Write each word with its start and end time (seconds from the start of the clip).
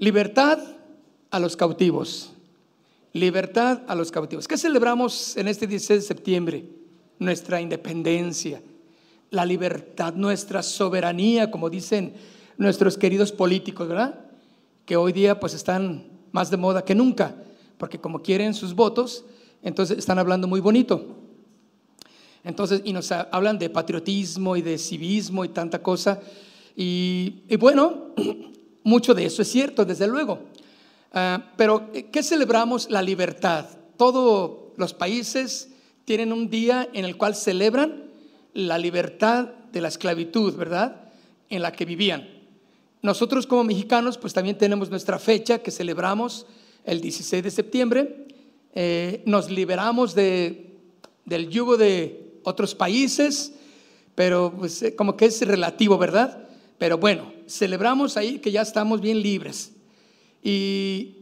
Libertad 0.00 0.58
a 1.30 1.38
los 1.38 1.58
cautivos. 1.58 2.32
Libertad 3.12 3.82
a 3.86 3.94
los 3.94 4.10
cautivos. 4.10 4.48
¿Qué 4.48 4.56
celebramos 4.56 5.36
en 5.36 5.46
este 5.46 5.66
16 5.66 6.00
de 6.00 6.06
septiembre? 6.06 6.64
Nuestra 7.18 7.60
independencia, 7.60 8.62
la 9.28 9.44
libertad, 9.44 10.14
nuestra 10.14 10.62
soberanía, 10.62 11.50
como 11.50 11.68
dicen 11.68 12.14
nuestros 12.56 12.96
queridos 12.96 13.30
políticos, 13.30 13.88
¿verdad? 13.88 14.18
Que 14.86 14.96
hoy 14.96 15.12
día 15.12 15.38
pues 15.38 15.52
están 15.52 16.08
más 16.32 16.50
de 16.50 16.56
moda 16.56 16.82
que 16.82 16.94
nunca, 16.94 17.36
porque 17.76 18.00
como 18.00 18.22
quieren 18.22 18.54
sus 18.54 18.74
votos, 18.74 19.26
entonces 19.62 19.98
están 19.98 20.18
hablando 20.18 20.48
muy 20.48 20.60
bonito. 20.60 21.18
Entonces, 22.42 22.80
y 22.86 22.94
nos 22.94 23.12
hablan 23.12 23.58
de 23.58 23.68
patriotismo 23.68 24.56
y 24.56 24.62
de 24.62 24.78
civismo 24.78 25.44
y 25.44 25.50
tanta 25.50 25.82
cosa. 25.82 26.22
Y, 26.74 27.42
bueno, 27.58 28.14
mucho 28.82 29.14
de 29.14 29.26
eso 29.26 29.42
es 29.42 29.48
cierto, 29.48 29.84
desde 29.84 30.06
luego. 30.06 30.40
Ah, 31.12 31.52
pero, 31.56 31.90
¿qué 31.92 32.22
celebramos? 32.22 32.90
La 32.90 33.02
libertad. 33.02 33.66
Todos 33.96 34.72
los 34.76 34.94
países 34.94 35.70
tienen 36.04 36.32
un 36.32 36.50
día 36.50 36.88
en 36.92 37.04
el 37.04 37.16
cual 37.16 37.34
celebran 37.34 38.10
la 38.54 38.78
libertad 38.78 39.48
de 39.72 39.80
la 39.80 39.88
esclavitud, 39.88 40.54
¿verdad? 40.56 41.12
En 41.48 41.62
la 41.62 41.72
que 41.72 41.84
vivían. 41.84 42.28
Nosotros 43.02 43.46
como 43.46 43.64
mexicanos, 43.64 44.18
pues 44.18 44.32
también 44.32 44.58
tenemos 44.58 44.90
nuestra 44.90 45.18
fecha 45.18 45.58
que 45.60 45.70
celebramos 45.70 46.46
el 46.84 47.00
16 47.00 47.42
de 47.42 47.50
septiembre. 47.50 48.26
Eh, 48.74 49.22
nos 49.26 49.50
liberamos 49.50 50.14
de, 50.14 50.76
del 51.24 51.48
yugo 51.48 51.76
de 51.76 52.40
otros 52.44 52.74
países, 52.74 53.52
pero 54.14 54.52
pues, 54.56 54.82
eh, 54.82 54.94
como 54.94 55.16
que 55.16 55.26
es 55.26 55.46
relativo, 55.46 55.96
¿verdad? 55.98 56.48
Pero 56.78 56.98
bueno, 56.98 57.29
celebramos 57.50 58.16
ahí 58.16 58.38
que 58.38 58.52
ya 58.52 58.62
estamos 58.62 59.00
bien 59.00 59.20
libres. 59.20 59.72
¿Y 60.42 61.16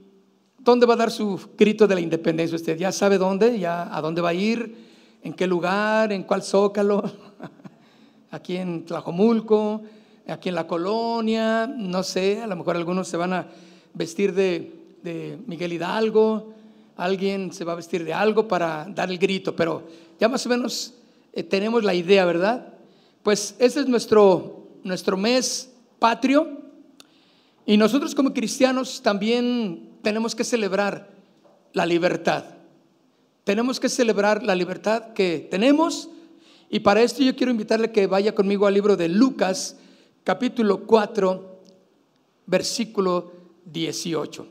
dónde 0.58 0.86
va 0.86 0.94
a 0.94 0.98
dar 0.98 1.10
su 1.10 1.40
grito 1.56 1.86
de 1.86 1.94
la 1.94 2.00
independencia 2.00 2.54
usted? 2.54 2.76
¿Ya 2.76 2.92
sabe 2.92 3.18
dónde? 3.18 3.58
¿Ya 3.58 3.94
a 3.94 4.00
dónde 4.00 4.20
va 4.20 4.28
a 4.30 4.34
ir? 4.34 4.76
¿En 5.22 5.32
qué 5.32 5.46
lugar? 5.46 6.12
¿En 6.12 6.22
cuál 6.22 6.42
zócalo? 6.42 7.02
aquí 8.30 8.56
en 8.56 8.84
Tlajomulco, 8.84 9.82
aquí 10.26 10.50
en 10.50 10.54
la 10.54 10.66
colonia, 10.66 11.66
no 11.66 12.02
sé, 12.02 12.42
a 12.42 12.46
lo 12.46 12.56
mejor 12.56 12.76
algunos 12.76 13.08
se 13.08 13.16
van 13.16 13.32
a 13.32 13.46
vestir 13.94 14.34
de, 14.34 14.98
de 15.02 15.38
Miguel 15.46 15.72
Hidalgo, 15.72 16.52
alguien 16.96 17.52
se 17.52 17.64
va 17.64 17.72
a 17.72 17.76
vestir 17.76 18.04
de 18.04 18.12
algo 18.12 18.46
para 18.46 18.86
dar 18.94 19.10
el 19.10 19.18
grito, 19.18 19.56
pero 19.56 19.82
ya 20.20 20.28
más 20.28 20.44
o 20.44 20.48
menos 20.50 20.94
eh, 21.32 21.42
tenemos 21.42 21.82
la 21.82 21.94
idea, 21.94 22.26
¿verdad? 22.26 22.74
Pues 23.22 23.56
ese 23.58 23.80
es 23.80 23.88
nuestro, 23.88 24.68
nuestro 24.84 25.16
mes 25.16 25.72
patrio 25.98 26.62
y 27.66 27.76
nosotros 27.76 28.14
como 28.14 28.32
cristianos 28.32 29.02
también 29.02 29.98
tenemos 30.02 30.34
que 30.34 30.44
celebrar 30.44 31.10
la 31.72 31.86
libertad. 31.86 32.44
Tenemos 33.44 33.80
que 33.80 33.88
celebrar 33.88 34.42
la 34.42 34.54
libertad 34.54 35.12
que 35.12 35.46
tenemos 35.50 36.10
y 36.70 36.80
para 36.80 37.02
esto 37.02 37.22
yo 37.22 37.34
quiero 37.34 37.52
invitarle 37.52 37.92
que 37.92 38.06
vaya 38.06 38.34
conmigo 38.34 38.66
al 38.66 38.74
libro 38.74 38.96
de 38.96 39.08
Lucas, 39.08 39.76
capítulo 40.24 40.86
4, 40.86 41.62
versículo 42.46 43.32
18. 43.64 44.46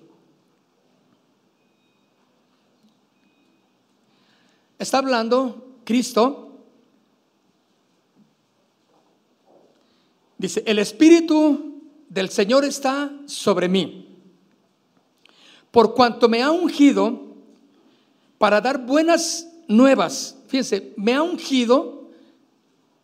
Está 4.79 4.99
hablando 4.99 5.79
Cristo 5.83 6.46
Dice, 10.37 10.63
el 10.67 10.77
Espíritu 10.79 11.81
del 12.09 12.29
Señor 12.29 12.63
está 12.63 13.11
sobre 13.25 13.67
mí, 13.67 14.07
por 15.71 15.95
cuanto 15.95 16.29
me 16.29 16.41
ha 16.41 16.51
ungido 16.51 17.35
para 18.37 18.61
dar 18.61 18.85
buenas 18.85 19.47
nuevas. 19.67 20.37
Fíjense, 20.47 20.93
me 20.95 21.13
ha 21.13 21.23
ungido, 21.23 22.09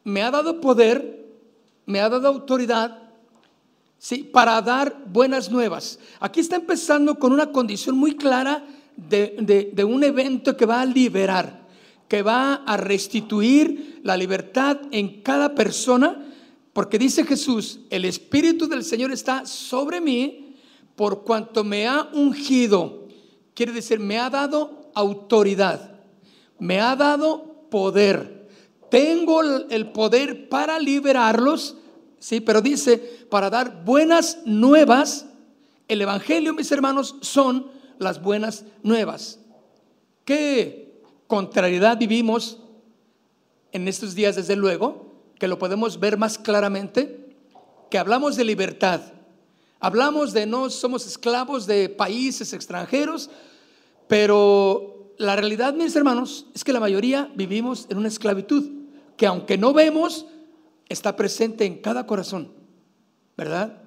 me 0.03 0.21
ha 0.21 0.31
dado 0.31 0.61
poder, 0.61 1.27
me 1.85 1.99
ha 1.99 2.07
dado 2.07 2.27
autoridad, 2.27 2.99
sí, 3.97 4.23
para 4.23 4.61
dar 4.61 4.95
buenas 5.07 5.51
nuevas. 5.51 5.99
Aquí 6.19 6.39
está 6.39 6.55
empezando 6.55 7.17
con 7.17 7.33
una 7.33 7.51
condición 7.51 7.97
muy 7.97 8.15
clara 8.15 8.63
de, 8.95 9.71
de 9.73 9.83
un 9.83 10.03
evento 10.03 10.55
que 10.55 10.67
va 10.67 10.81
a 10.81 10.85
liberar, 10.85 11.67
que 12.07 12.21
va 12.21 12.55
a 12.55 12.77
restituir 12.77 14.01
la 14.03 14.15
libertad 14.15 14.77
en 14.91 15.21
cada 15.21 15.55
persona 15.55 16.29
porque 16.73 16.97
dice 16.97 17.23
Jesús, 17.23 17.81
el 17.91 18.03
Espíritu 18.03 18.67
del 18.67 18.83
Señor 18.83 19.11
está 19.11 19.45
sobre 19.45 20.01
mí 20.01 20.55
por 20.95 21.23
cuanto 21.23 21.63
me 21.63 21.87
ha 21.87 22.09
ungido. 22.13 23.07
Quiere 23.53 23.71
decir, 23.71 23.99
me 23.99 24.17
ha 24.17 24.29
dado 24.31 24.91
autoridad, 24.95 25.99
me 26.57 26.79
ha 26.81 26.95
dado 26.95 27.67
poder. 27.69 28.49
Tengo 28.89 29.41
el 29.43 29.91
poder 29.91 30.49
para 30.49 30.79
liberarlos, 30.79 31.77
sí, 32.17 32.41
pero 32.41 32.61
dice, 32.61 32.97
para 33.29 33.51
dar 33.51 33.83
buenas 33.85 34.39
nuevas. 34.45 35.27
El 35.87 36.01
Evangelio, 36.01 36.53
mis 36.53 36.71
hermanos, 36.71 37.15
son 37.21 37.67
las 37.99 38.21
buenas 38.21 38.65
nuevas. 38.81 39.39
¿Qué 40.25 41.01
contrariedad 41.27 41.97
vivimos 41.99 42.57
en 43.71 43.87
estos 43.87 44.15
días, 44.15 44.35
desde 44.35 44.55
luego? 44.55 45.12
Que 45.43 45.49
lo 45.49 45.59
podemos 45.59 45.99
ver 45.99 46.17
más 46.17 46.37
claramente, 46.37 47.35
que 47.91 47.97
hablamos 47.97 48.37
de 48.37 48.45
libertad. 48.45 49.01
Hablamos 49.81 50.31
de 50.31 50.45
no 50.45 50.69
somos 50.69 51.05
esclavos 51.05 51.67
de 51.67 51.89
países 51.89 52.53
extranjeros, 52.53 53.29
pero 54.07 55.13
la 55.17 55.35
realidad, 55.35 55.73
mis 55.73 55.93
hermanos, 55.97 56.45
es 56.55 56.63
que 56.63 56.71
la 56.71 56.79
mayoría 56.79 57.29
vivimos 57.35 57.87
en 57.89 57.97
una 57.97 58.07
esclavitud 58.07 58.71
que 59.17 59.27
aunque 59.27 59.57
no 59.57 59.73
vemos, 59.73 60.27
está 60.87 61.13
presente 61.17 61.65
en 61.65 61.81
cada 61.81 62.07
corazón, 62.07 62.53
¿verdad? 63.35 63.81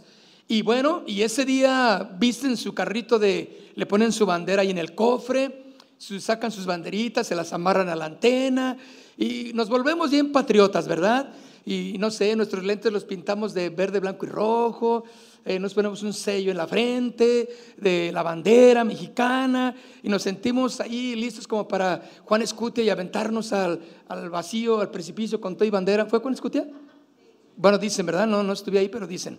Y 0.48 0.60
bueno, 0.60 1.04
y 1.06 1.22
ese 1.22 1.46
día 1.46 2.16
visten 2.18 2.58
su 2.58 2.74
carrito 2.74 3.18
de, 3.18 3.72
le 3.74 3.86
ponen 3.86 4.12
su 4.12 4.26
bandera 4.26 4.60
ahí 4.60 4.72
en 4.72 4.76
el 4.76 4.94
cofre, 4.94 5.72
sacan 5.98 6.52
sus 6.52 6.66
banderitas, 6.66 7.26
se 7.26 7.34
las 7.34 7.54
amarran 7.54 7.88
a 7.88 7.96
la 7.96 8.04
antena 8.04 8.76
y 9.16 9.52
nos 9.54 9.70
volvemos 9.70 10.10
bien 10.10 10.32
patriotas, 10.32 10.86
¿verdad? 10.86 11.32
Y 11.66 11.98
no 11.98 12.12
sé, 12.12 12.36
nuestros 12.36 12.64
lentes 12.64 12.92
los 12.92 13.04
pintamos 13.04 13.52
de 13.52 13.70
verde, 13.70 13.98
blanco 13.98 14.24
y 14.24 14.28
rojo, 14.28 15.02
eh, 15.44 15.58
nos 15.58 15.74
ponemos 15.74 16.02
un 16.04 16.12
sello 16.12 16.52
en 16.52 16.56
la 16.56 16.68
frente 16.68 17.48
de 17.76 18.10
la 18.12 18.22
bandera 18.22 18.84
mexicana 18.84 19.74
y 20.00 20.08
nos 20.08 20.22
sentimos 20.22 20.80
ahí 20.80 21.16
listos 21.16 21.48
como 21.48 21.66
para 21.66 22.08
Juan 22.24 22.42
Escutia 22.42 22.84
y 22.84 22.88
aventarnos 22.88 23.52
al, 23.52 23.80
al 24.08 24.30
vacío, 24.30 24.80
al 24.80 24.92
precipicio 24.92 25.40
con 25.40 25.56
todo 25.56 25.64
y 25.64 25.70
bandera. 25.70 26.06
¿Fue 26.06 26.20
Juan 26.20 26.34
Escutia? 26.34 26.68
Bueno, 27.56 27.78
dicen, 27.78 28.06
¿verdad? 28.06 28.28
No, 28.28 28.44
no 28.44 28.52
estuve 28.52 28.78
ahí, 28.78 28.88
pero 28.88 29.08
dicen. 29.08 29.38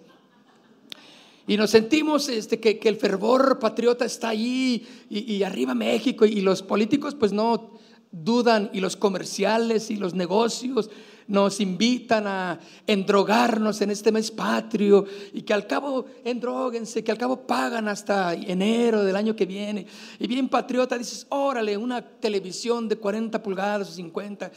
Y 1.45 1.55
nos 1.55 1.69
sentimos 1.69 2.27
este, 2.27 2.59
que, 2.59 2.77
que 2.77 2.89
el 2.89 2.97
fervor 2.97 3.57
patriota 3.57 4.03
está 4.03 4.29
ahí 4.29 4.85
y, 5.09 5.33
y 5.33 5.43
arriba 5.43 5.73
México 5.73 6.25
y 6.25 6.41
los 6.41 6.61
políticos 6.61 7.15
pues 7.15 7.31
no 7.31 7.79
dudan 8.11 8.69
y 8.73 8.81
los 8.81 8.97
comerciales 8.97 9.91
y 9.91 9.95
los 9.95 10.13
negocios 10.13 10.89
nos 11.27 11.59
invitan 11.59 12.25
a 12.25 12.59
endrogarnos 12.85 13.81
en 13.81 13.91
este 13.91 14.11
mes 14.11 14.31
patrio 14.31 15.05
y 15.33 15.41
que 15.41 15.53
al 15.53 15.67
cabo 15.67 16.05
endroguense, 16.23 17.03
que 17.03 17.11
al 17.11 17.17
cabo 17.17 17.45
pagan 17.45 17.87
hasta 17.87 18.33
enero 18.33 19.03
del 19.03 19.15
año 19.15 19.35
que 19.35 19.45
viene. 19.45 19.85
Y 20.19 20.27
bien 20.27 20.47
patriota 20.47 20.97
dices, 20.97 21.27
órale, 21.29 21.75
una 21.75 22.01
televisión 22.01 22.87
de 22.87 22.97
40 22.97 23.43
pulgadas 23.43 23.89
o 23.89 23.91
50 23.91 24.51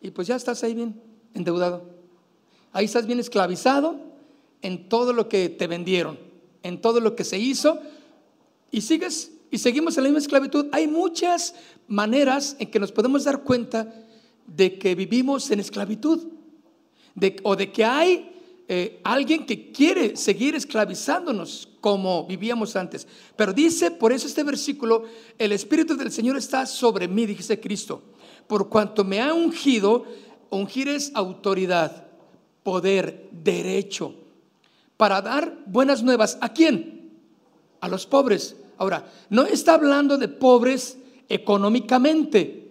y 0.00 0.10
pues 0.10 0.28
ya 0.28 0.36
estás 0.36 0.62
ahí 0.62 0.74
bien 0.74 1.00
endeudado. 1.34 1.84
Ahí 2.72 2.84
estás 2.84 3.06
bien 3.06 3.18
esclavizado 3.18 3.96
en 4.62 4.88
todo 4.88 5.12
lo 5.12 5.28
que 5.28 5.48
te 5.48 5.66
vendieron, 5.66 6.18
en 6.62 6.80
todo 6.80 7.00
lo 7.00 7.16
que 7.16 7.24
se 7.24 7.38
hizo 7.38 7.80
y 8.70 8.80
sigues 8.80 9.32
y 9.50 9.58
seguimos 9.58 9.96
en 9.98 10.04
la 10.04 10.08
misma 10.08 10.20
esclavitud. 10.20 10.66
Hay 10.72 10.86
muchas 10.86 11.54
maneras 11.86 12.56
en 12.58 12.70
que 12.70 12.80
nos 12.80 12.92
podemos 12.92 13.24
dar 13.24 13.42
cuenta 13.42 13.92
de 14.46 14.78
que 14.78 14.94
vivimos 14.94 15.50
en 15.50 15.60
esclavitud 15.60 16.28
o 17.42 17.56
de 17.56 17.72
que 17.72 17.84
hay 17.84 18.32
eh, 18.68 19.00
alguien 19.04 19.44
que 19.44 19.70
quiere 19.70 20.16
seguir 20.16 20.54
esclavizándonos 20.54 21.68
como 21.80 22.26
vivíamos 22.26 22.76
antes. 22.76 23.06
Pero 23.36 23.52
dice, 23.52 23.90
por 23.90 24.12
eso 24.12 24.26
este 24.26 24.44
versículo, 24.44 25.04
el 25.36 25.52
Espíritu 25.52 25.96
del 25.96 26.12
Señor 26.12 26.36
está 26.36 26.64
sobre 26.64 27.08
mí, 27.08 27.26
dice 27.26 27.60
Cristo. 27.60 28.02
Por 28.46 28.68
cuanto 28.68 29.04
me 29.04 29.20
ha 29.20 29.34
ungido, 29.34 30.06
ungir 30.48 30.88
es 30.88 31.10
autoridad, 31.14 32.06
poder, 32.62 33.28
derecho, 33.32 34.14
para 34.96 35.20
dar 35.20 35.58
buenas 35.66 36.02
nuevas. 36.02 36.38
¿A 36.40 36.52
quién? 36.52 37.10
A 37.80 37.88
los 37.88 38.06
pobres. 38.06 38.56
Ahora, 38.78 39.10
no 39.28 39.44
está 39.44 39.74
hablando 39.74 40.16
de 40.16 40.28
pobres 40.28 40.96
económicamente. 41.28 42.61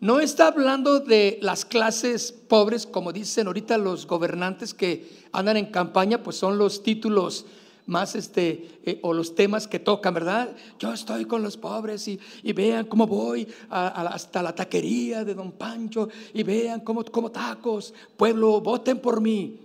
No 0.00 0.20
está 0.20 0.48
hablando 0.48 1.00
de 1.00 1.38
las 1.40 1.64
clases 1.64 2.32
pobres, 2.32 2.86
como 2.86 3.12
dicen 3.12 3.46
ahorita 3.46 3.78
los 3.78 4.06
gobernantes 4.06 4.74
que 4.74 5.24
andan 5.32 5.56
en 5.56 5.66
campaña, 5.66 6.22
pues 6.22 6.36
son 6.36 6.58
los 6.58 6.82
títulos 6.82 7.46
más 7.86 8.14
este, 8.14 8.80
eh, 8.84 8.98
o 9.02 9.12
los 9.12 9.34
temas 9.34 9.68
que 9.68 9.78
tocan, 9.78 10.14
¿verdad? 10.14 10.54
Yo 10.78 10.92
estoy 10.92 11.26
con 11.26 11.42
los 11.42 11.56
pobres 11.56 12.08
y, 12.08 12.18
vean 12.52 12.86
cómo 12.86 13.06
voy 13.06 13.46
hasta 13.68 14.42
la 14.42 14.54
taquería 14.54 15.24
de 15.24 15.34
Don 15.34 15.52
Pancho 15.52 16.08
y 16.32 16.42
vean 16.42 16.80
cómo 16.80 17.04
como 17.04 17.30
tacos, 17.30 17.92
pueblo, 18.16 18.60
voten 18.60 19.00
por 19.00 19.20
mí. 19.20 19.60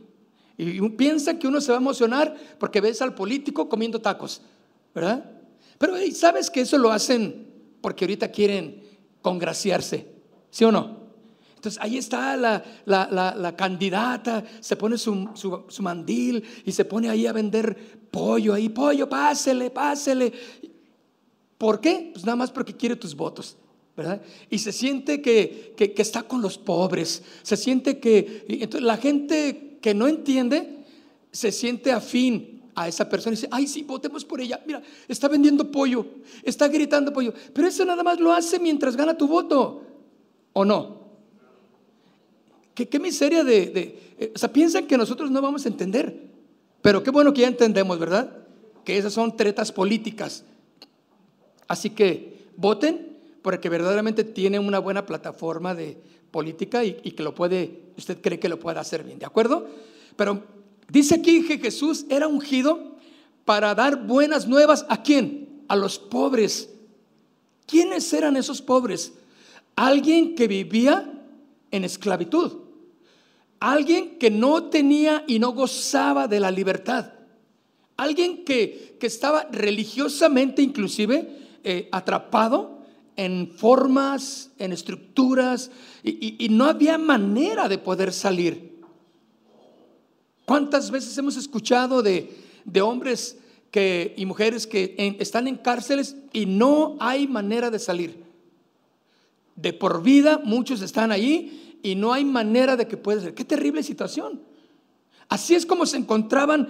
Y 0.57 0.81
piensa 0.89 1.39
que 1.39 1.47
uno 1.47 1.61
se 1.61 1.71
va 1.71 1.77
a 1.77 1.81
emocionar 1.81 2.35
porque 2.59 2.81
ves 2.81 3.01
al 3.01 3.15
político 3.15 3.69
comiendo 3.69 3.99
tacos, 3.99 4.41
¿verdad? 4.93 5.23
Pero 5.77 5.93
sabes 6.13 6.49
que 6.49 6.61
eso 6.61 6.77
lo 6.77 6.91
hacen 6.91 7.47
porque 7.79 8.03
ahorita 8.03 8.29
quieren 8.29 8.83
congraciarse, 9.21 10.18
¿sí 10.49 10.63
o 10.63 10.71
no? 10.71 10.99
Entonces 11.55 11.81
ahí 11.81 11.97
está 11.97 12.37
la, 12.37 13.55
candidata, 13.57 14.45
se 14.61 14.77
pone 14.77 14.97
su, 14.97 15.29
su, 15.35 15.83
mandil 15.83 16.41
y 16.65 16.71
se 16.71 16.85
pone 16.85 17.09
ahí 17.09 17.27
a 17.27 17.33
vender 17.33 18.07
pollo, 18.09 18.53
ahí 18.53 18.69
pollo, 18.69 19.09
pásele, 19.09 19.69
pásele. 19.69 20.31
¿Por 21.57 21.81
qué? 21.81 22.11
Pues 22.13 22.23
nada 22.23 22.37
más 22.37 22.51
porque 22.51 22.73
quiere 22.73 22.95
tus 22.95 23.13
votos. 23.13 23.57
¿verdad? 23.97 24.21
Y 24.49 24.59
se 24.59 24.71
siente 24.71 25.21
que, 25.21 25.73
que, 25.75 25.93
está 26.01 26.23
con 26.23 26.41
los 26.41 26.57
pobres, 26.57 27.21
se 27.43 27.57
siente 27.57 27.99
que, 27.99 28.45
entonces 28.47 28.83
la 28.83 28.95
gente 28.95 29.77
que 29.81 29.93
no 29.93 30.07
entiende, 30.07 30.85
se 31.33 31.51
siente 31.51 31.91
afín 31.91 32.61
a 32.75 32.87
esa 32.87 33.09
persona 33.09 33.33
y 33.33 33.35
dice, 33.35 33.49
ay, 33.51 33.67
sí, 33.67 33.83
votemos 33.83 34.23
por 34.23 34.39
ella. 34.39 34.61
Mira, 34.65 34.81
está 35.09 35.27
vendiendo 35.27 35.69
pollo, 35.69 36.05
está 36.43 36.69
gritando 36.69 37.11
pollo. 37.11 37.33
Pero 37.53 37.67
eso 37.67 37.83
nada 37.83 38.01
más 38.01 38.21
lo 38.21 38.31
hace 38.31 38.57
mientras 38.57 38.95
gana 38.95 39.17
tu 39.17 39.27
voto, 39.27 39.83
¿o 40.53 40.65
no? 40.65 40.99
Qué, 42.73 42.99
miseria 42.99 43.43
de, 43.43 44.13
eh, 44.17 44.31
O 44.33 44.37
sea, 44.37 44.53
piensan 44.53 44.87
que 44.87 44.97
nosotros 44.97 45.29
no 45.31 45.41
vamos 45.41 45.65
a 45.65 45.69
entender. 45.69 46.29
Pero 46.81 47.03
qué 47.03 47.11
bueno 47.11 47.33
que 47.33 47.41
ya 47.41 47.47
entendemos, 47.47 47.99
¿verdad? 47.99 48.37
Que 48.85 48.97
esas 48.97 49.11
son 49.11 49.35
tretas 49.35 49.71
políticas. 49.71 50.45
Así 51.67 51.89
que 51.89 52.47
voten 52.55 53.17
porque 53.41 53.69
verdaderamente 53.69 54.23
tienen 54.23 54.65
una 54.65 54.79
buena 54.79 55.05
plataforma 55.05 55.75
de 55.75 55.97
política 56.31 56.83
y, 56.85 56.97
y, 57.03 57.11
que 57.11 57.23
lo 57.23 57.35
puede, 57.35 57.81
usted 57.97 58.21
cree 58.21 58.39
que 58.39 58.49
lo 58.49 58.59
puede 58.59 58.79
hacer 58.79 59.03
bien, 59.03 59.19
¿de 59.19 59.25
acuerdo? 59.25 59.67
Pero 60.15 60.43
dice 60.89 61.15
aquí 61.15 61.45
que 61.45 61.57
Jesús 61.57 62.05
era 62.09 62.27
ungido 62.27 62.97
para 63.45 63.73
dar 63.73 64.05
buenas 64.05 64.47
nuevas 64.47 64.85
a 64.89 65.01
quién? 65.01 65.63
A 65.67 65.75
los 65.75 65.97
pobres. 65.97 66.69
¿Quiénes 67.65 68.11
eran 68.13 68.37
esos 68.37 68.61
pobres? 68.61 69.13
Alguien 69.79 70.35
que 70.35 70.49
vivía 70.49 71.09
en 71.71 71.85
esclavitud. 71.85 72.51
Alguien 73.61 74.19
que 74.19 74.29
no 74.29 74.65
tenía 74.65 75.23
y 75.25 75.39
no 75.39 75.53
gozaba 75.53 76.27
de 76.27 76.41
la 76.41 76.51
libertad. 76.51 77.13
Alguien 77.95 78.43
que, 78.43 78.97
estaba 78.99 79.47
religiosamente 79.49 80.61
inclusive 80.61 81.29
eh, 81.63 81.87
atrapado 81.93 82.79
en 83.15 83.53
formas, 83.55 84.51
en 84.59 84.73
estructuras, 84.73 85.71
y, 86.03 86.49
no 86.49 86.65
había 86.65 86.97
manera 86.97 87.69
de 87.69 87.77
poder 87.77 88.11
salir. 88.11 88.81
¿Cuántas 90.43 90.91
veces 90.91 91.17
hemos 91.17 91.37
escuchado 91.37 92.03
de, 92.03 92.35
hombres 92.81 93.37
que, 93.71 94.13
y 94.17 94.25
mujeres 94.25 94.67
que 94.67 95.15
están 95.19 95.47
en 95.47 95.55
cárceles 95.55 96.17
y 96.33 96.45
no 96.47 96.97
hay 96.99 97.29
manera 97.29 97.69
de 97.69 97.79
salir? 97.79 98.28
De 99.61 99.73
por 99.73 100.01
vida 100.01 100.39
muchos 100.43 100.81
están 100.81 101.11
ahí 101.11 101.79
y 101.83 101.95
no 101.95 102.13
hay 102.13 102.23
manera 102.23 102.77
de 102.77 102.87
que 102.87 102.97
pueda 102.97 103.21
ser. 103.21 103.33
Qué 103.33 103.43
terrible 103.43 103.83
situación. 103.83 104.41
Así 105.27 105.53
es 105.53 105.65
como 105.65 105.85
se 105.85 105.97
encontraban 105.97 106.69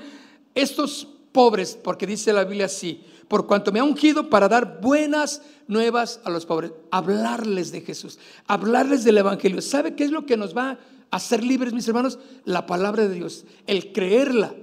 estos 0.56 1.08
pobres, 1.32 1.78
porque 1.82 2.08
dice 2.08 2.34
la 2.34 2.44
Biblia 2.44 2.66
así, 2.66 3.04
por 3.28 3.46
cuanto 3.46 3.72
me 3.72 3.80
ha 3.80 3.84
ungido 3.84 4.30
para 4.30 4.50
dar 4.50 4.82
buenas 4.82 5.44
nuevas 5.68 6.20
a 6.24 6.32
los 6.32 6.48
pobres, 6.48 6.72
hablarles 6.90 7.72
de 7.72 7.82
Jesús, 7.82 8.18
hablarles 8.48 9.04
del 9.04 9.20
Evangelio. 9.20 9.62
¿Sabe 9.62 9.96
qué 9.96 10.04
es 10.04 10.12
lo 10.12 10.26
que 10.26 10.36
nos 10.36 10.58
va 10.58 10.72
a 10.72 10.78
hacer 11.16 11.44
libres, 11.44 11.74
mis 11.74 11.88
hermanos? 11.88 12.18
La 12.44 12.66
palabra 12.66 13.08
de 13.08 13.14
Dios, 13.14 13.46
el 13.68 13.92
creerla, 13.92 14.56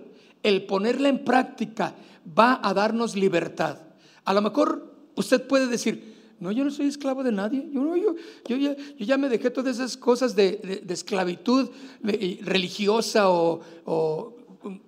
el 0.42 0.66
ponerla 0.66 1.08
en 1.08 1.24
práctica, 1.24 1.94
va 2.36 2.60
a 2.60 2.74
darnos 2.74 3.14
libertad. 3.14 3.78
A 4.24 4.34
lo 4.34 4.42
mejor 4.42 4.92
usted 5.14 5.46
puede 5.46 5.68
decir, 5.68 6.15
no, 6.38 6.52
yo 6.52 6.64
no 6.64 6.70
soy 6.70 6.86
esclavo 6.86 7.22
de 7.22 7.32
nadie. 7.32 7.68
Yo, 7.72 7.96
yo, 7.96 8.14
yo, 8.46 8.74
ya, 8.98 9.16
me 9.16 9.28
dejé 9.28 9.50
todas 9.50 9.76
esas 9.76 9.96
cosas 9.96 10.36
de, 10.36 10.84
esclavitud 10.88 11.70
religiosa 12.02 13.30
o, 13.30 13.60
o 13.84 14.36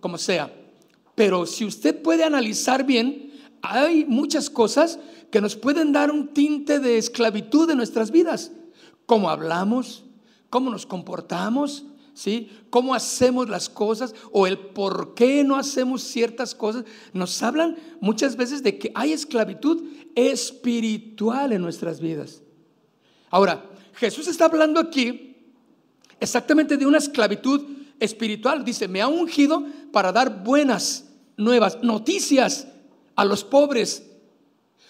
como 0.01 0.19
sea. 0.19 0.53
Pero 1.15 1.47
si 1.47 1.65
usted 1.65 2.01
puede 2.03 2.25
analizar 2.25 2.85
bien, 2.85 3.33
hay 3.63 4.05
muchas 4.05 4.51
cosas 4.51 4.99
que 5.31 5.41
nos 5.41 5.57
pueden 5.57 5.93
dar 5.93 6.11
un 6.11 6.29
tinte 6.29 6.81
de 6.81 6.99
esclavitud 6.99 7.71
en 7.71 7.79
nuestras 7.79 8.11
vidas. 8.11 8.53
Cómo 9.07 9.31
hablamos, 9.31 10.05
cómo 10.51 10.71
nos 10.71 10.87
comportamos, 10.87 11.85
¿sí? 12.19 12.51
Cómo 12.71 12.95
hacemos 12.95 13.49
las 13.49 13.69
cosas 13.69 14.15
o 14.33 14.47
el 14.47 14.59
por 14.59 15.15
qué 15.15 15.45
no 15.45 15.57
hacemos 15.57 16.03
ciertas 16.03 16.55
cosas. 16.55 16.85
Nos 17.13 17.43
hablan 17.43 17.77
muchas 18.01 18.37
veces 18.37 18.63
de 18.63 18.79
que 18.79 18.91
hay 18.95 19.13
esclavitud 19.13 19.85
espiritual 20.15 21.53
en 21.53 21.63
nuestras 21.63 22.01
vidas. 22.01 22.43
Ahora, 23.31 23.65
Jesús 23.95 24.29
está 24.29 24.47
hablando 24.47 24.81
aquí 24.81 25.37
exactamente 26.21 26.77
de 26.77 26.87
una 26.87 26.99
esclavitud 26.99 27.63
espiritual. 28.01 28.65
Dice, 28.65 28.89
me 28.89 29.01
ha 29.01 29.09
ungido 29.09 29.65
para 29.93 30.13
dar 30.13 30.43
buenas 30.43 31.07
nuevas, 31.37 31.79
noticias 31.83 32.69
a 33.15 33.25
los 33.25 33.45
pobres. 33.45 34.05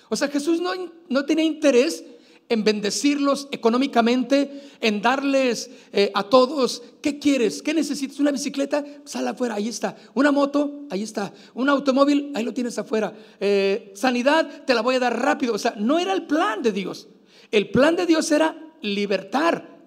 O 0.09 0.17
sea, 0.17 0.29
Jesús 0.29 0.61
no, 0.61 0.71
no 1.09 1.25
tenía 1.25 1.45
interés 1.45 2.05
en 2.49 2.65
bendecirlos 2.65 3.49
económicamente, 3.51 4.63
en 4.81 5.03
darles 5.03 5.71
eh, 5.93 6.11
a 6.15 6.23
todos, 6.25 6.83
¿qué 7.03 7.19
quieres? 7.19 7.63
¿Qué 7.63 7.75
necesitas? 7.75 8.19
¿Una 8.21 8.33
bicicleta? 8.33 8.85
Sal 9.05 9.29
afuera, 9.29 9.55
ahí 9.57 9.69
está. 9.69 9.97
¿Una 10.15 10.33
moto? 10.33 10.87
Ahí 10.91 11.03
está. 11.03 11.33
¿Un 11.55 11.69
automóvil? 11.69 12.33
Ahí 12.35 12.45
lo 12.45 12.55
tienes 12.55 12.79
afuera. 12.79 13.13
Eh, 13.39 13.93
sanidad, 13.95 14.65
te 14.65 14.75
la 14.75 14.81
voy 14.81 14.95
a 14.95 15.01
dar 15.01 15.21
rápido. 15.21 15.55
O 15.55 15.59
sea, 15.59 15.75
no 15.77 15.99
era 15.99 16.13
el 16.13 16.27
plan 16.27 16.63
de 16.63 16.73
Dios. 16.73 17.09
El 17.51 17.71
plan 17.71 17.97
de 17.97 18.07
Dios 18.07 18.31
era 18.31 18.57
libertar. 18.81 19.79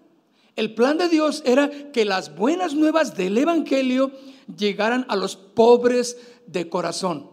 El 0.55 0.75
plan 0.75 0.97
de 0.97 1.09
Dios 1.09 1.41
era 1.45 1.69
que 1.91 2.05
las 2.05 2.35
buenas 2.35 2.75
nuevas 2.75 3.15
del 3.15 3.37
Evangelio 3.37 4.11
llegaran 4.57 5.05
a 5.07 5.15
los 5.15 5.35
pobres 5.35 6.17
de 6.45 6.67
corazón, 6.69 7.29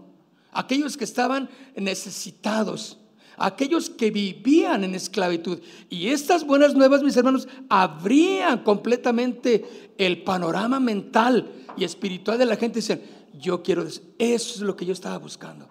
aquellos 0.53 0.97
que 0.97 1.05
estaban 1.05 1.51
necesitados 1.75 2.98
aquellos 3.39 3.91
que 3.91 4.11
vivían 4.11 4.85
en 4.85 4.95
esclavitud. 4.95 5.59
Y 5.89 6.09
estas 6.09 6.47
buenas 6.47 6.75
nuevas, 6.75 7.03
mis 7.03 7.17
hermanos, 7.17 7.49
abrían 7.69 8.63
completamente 8.63 9.93
el 9.99 10.23
panorama 10.23 10.81
mental 10.81 11.53
y 11.77 11.85
espiritual 11.85 12.39
de 12.39 12.47
la 12.47 12.57
gente. 12.57 12.81
Dicen, 12.81 13.03
yo 13.39 13.63
quiero, 13.63 13.85
eso 13.85 14.05
es 14.19 14.61
lo 14.61 14.77
que 14.77 14.87
yo 14.87 14.93
estaba 14.93 15.19
buscando. 15.19 15.69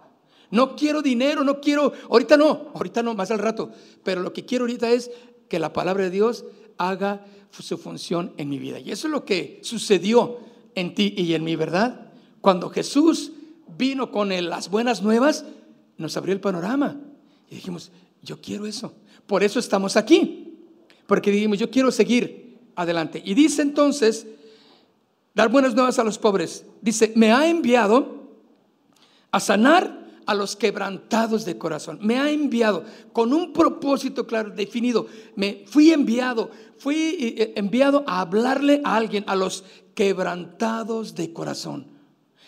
No 0.49 0.75
quiero 0.75 1.01
dinero, 1.01 1.43
no 1.43 1.59
quiero, 1.59 1.91
ahorita 2.09 2.37
no, 2.37 2.71
ahorita 2.73 3.03
no, 3.03 3.13
más 3.13 3.31
al 3.31 3.39
rato. 3.39 3.71
Pero 4.03 4.21
lo 4.21 4.33
que 4.33 4.45
quiero 4.45 4.63
ahorita 4.63 4.89
es 4.89 5.11
que 5.49 5.59
la 5.59 5.73
palabra 5.73 6.05
de 6.05 6.09
Dios 6.09 6.45
haga 6.77 7.25
su 7.51 7.77
función 7.77 8.33
en 8.37 8.49
mi 8.49 8.59
vida. 8.59 8.79
Y 8.79 8.91
eso 8.91 9.07
es 9.07 9.11
lo 9.11 9.25
que 9.25 9.59
sucedió 9.63 10.39
en 10.75 10.93
ti 10.93 11.13
y 11.17 11.33
en 11.33 11.43
mi 11.43 11.55
¿verdad? 11.55 12.11
Cuando 12.41 12.69
Jesús 12.69 13.31
vino 13.77 14.11
con 14.11 14.29
las 14.29 14.69
buenas 14.69 15.01
nuevas, 15.01 15.45
nos 15.97 16.15
abrió 16.15 16.33
el 16.33 16.39
panorama. 16.39 16.97
Y 17.49 17.55
dijimos, 17.55 17.91
yo 18.21 18.39
quiero 18.41 18.65
eso. 18.65 18.93
Por 19.25 19.43
eso 19.43 19.59
estamos 19.59 19.95
aquí. 19.95 20.55
Porque 21.05 21.31
dijimos, 21.31 21.57
yo 21.59 21.69
quiero 21.69 21.91
seguir 21.91 22.59
adelante. 22.75 23.21
Y 23.23 23.33
dice 23.33 23.61
entonces, 23.61 24.27
dar 25.33 25.49
buenas 25.49 25.73
nuevas 25.73 25.99
a 25.99 26.03
los 26.03 26.17
pobres. 26.17 26.65
Dice, 26.81 27.13
me 27.15 27.31
ha 27.31 27.47
enviado 27.47 28.27
a 29.31 29.39
sanar 29.39 30.07
a 30.25 30.33
los 30.35 30.55
quebrantados 30.57 31.45
de 31.45 31.57
corazón. 31.57 31.99
Me 32.01 32.19
ha 32.19 32.29
enviado 32.29 32.83
con 33.13 33.33
un 33.33 33.53
propósito 33.53 34.27
claro, 34.27 34.49
definido. 34.49 35.07
Me 35.35 35.63
fui 35.65 35.91
enviado, 35.91 36.51
fui 36.77 37.35
eh, 37.37 37.53
enviado 37.55 38.03
a 38.05 38.19
hablarle 38.19 38.81
a 38.83 38.97
alguien, 38.97 39.23
a 39.27 39.35
los 39.35 39.63
quebrantados 39.95 41.15
de 41.15 41.31
corazón. 41.33 41.87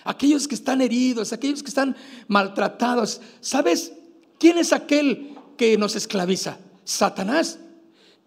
aquellos 0.04 0.48
que 0.48 0.56
están 0.56 0.82
heridos, 0.82 1.32
aquellos 1.32 1.64
que 1.64 1.70
están 1.70 1.96
maltratados. 2.28 3.22
¿Sabes 3.40 3.94
quién 4.40 4.58
es 4.58 4.74
aquel 4.74 5.36
que 5.58 5.78
nos 5.78 5.96
esclaviza? 5.96 6.58
Satanás. 6.84 7.60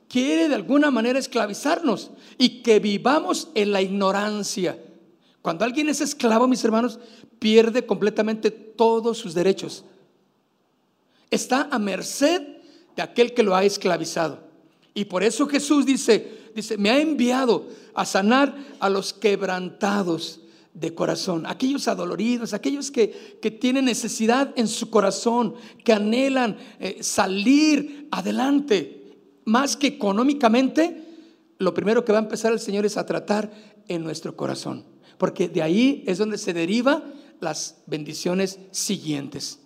Quiere 0.08 0.48
de 0.48 0.54
alguna 0.54 0.90
manera 0.90 1.18
esclavizarnos 1.18 2.10
y 2.36 2.62
que 2.62 2.78
vivamos 2.78 3.48
en 3.54 3.72
la 3.72 3.80
ignorancia. 3.80 4.78
Cuando 5.40 5.64
alguien 5.64 5.88
es 5.88 6.00
esclavo, 6.00 6.46
mis 6.46 6.62
hermanos, 6.64 6.98
pierde 7.38 7.86
completamente 7.86 8.50
todos 8.50 9.18
sus 9.18 9.34
derechos. 9.34 9.84
Está 11.30 11.68
a 11.70 11.78
merced 11.78 12.42
de 12.94 13.02
aquel 13.02 13.32
que 13.32 13.42
lo 13.42 13.56
ha 13.56 13.64
esclavizado. 13.64 14.40
Y 14.94 15.06
por 15.06 15.22
eso 15.22 15.46
Jesús 15.46 15.86
dice, 15.86 16.50
dice, 16.54 16.76
me 16.76 16.90
ha 16.90 17.00
enviado 17.00 17.66
a 17.94 18.04
sanar 18.04 18.54
a 18.78 18.90
los 18.90 19.14
quebrantados 19.14 20.41
de 20.74 20.94
corazón, 20.94 21.44
aquellos 21.46 21.86
adoloridos, 21.86 22.54
aquellos 22.54 22.90
que, 22.90 23.08
tienen 23.60 23.84
necesidad 23.84 24.52
en 24.56 24.68
su 24.68 24.90
corazón, 24.90 25.54
que 25.84 25.92
anhelan 25.92 26.56
eh, 26.80 26.98
salir 27.02 28.08
adelante, 28.10 29.18
más 29.44 29.76
que 29.76 29.88
económicamente, 29.88 31.02
lo 31.58 31.74
primero 31.74 32.04
que 32.04 32.12
va 32.12 32.18
a 32.18 32.22
empezar 32.22 32.52
el 32.52 32.60
Señor 32.60 32.86
es 32.86 32.96
a 32.96 33.06
tratar 33.06 33.50
en 33.88 34.02
nuestro 34.02 34.36
corazón, 34.36 34.84
porque 35.18 35.48
de 35.48 35.62
ahí 35.62 36.04
es 36.06 36.18
donde 36.18 36.38
se 36.38 36.52
deriva 36.52 37.04
las 37.40 37.82
bendiciones 37.86 38.58
siguientes. 38.70 39.58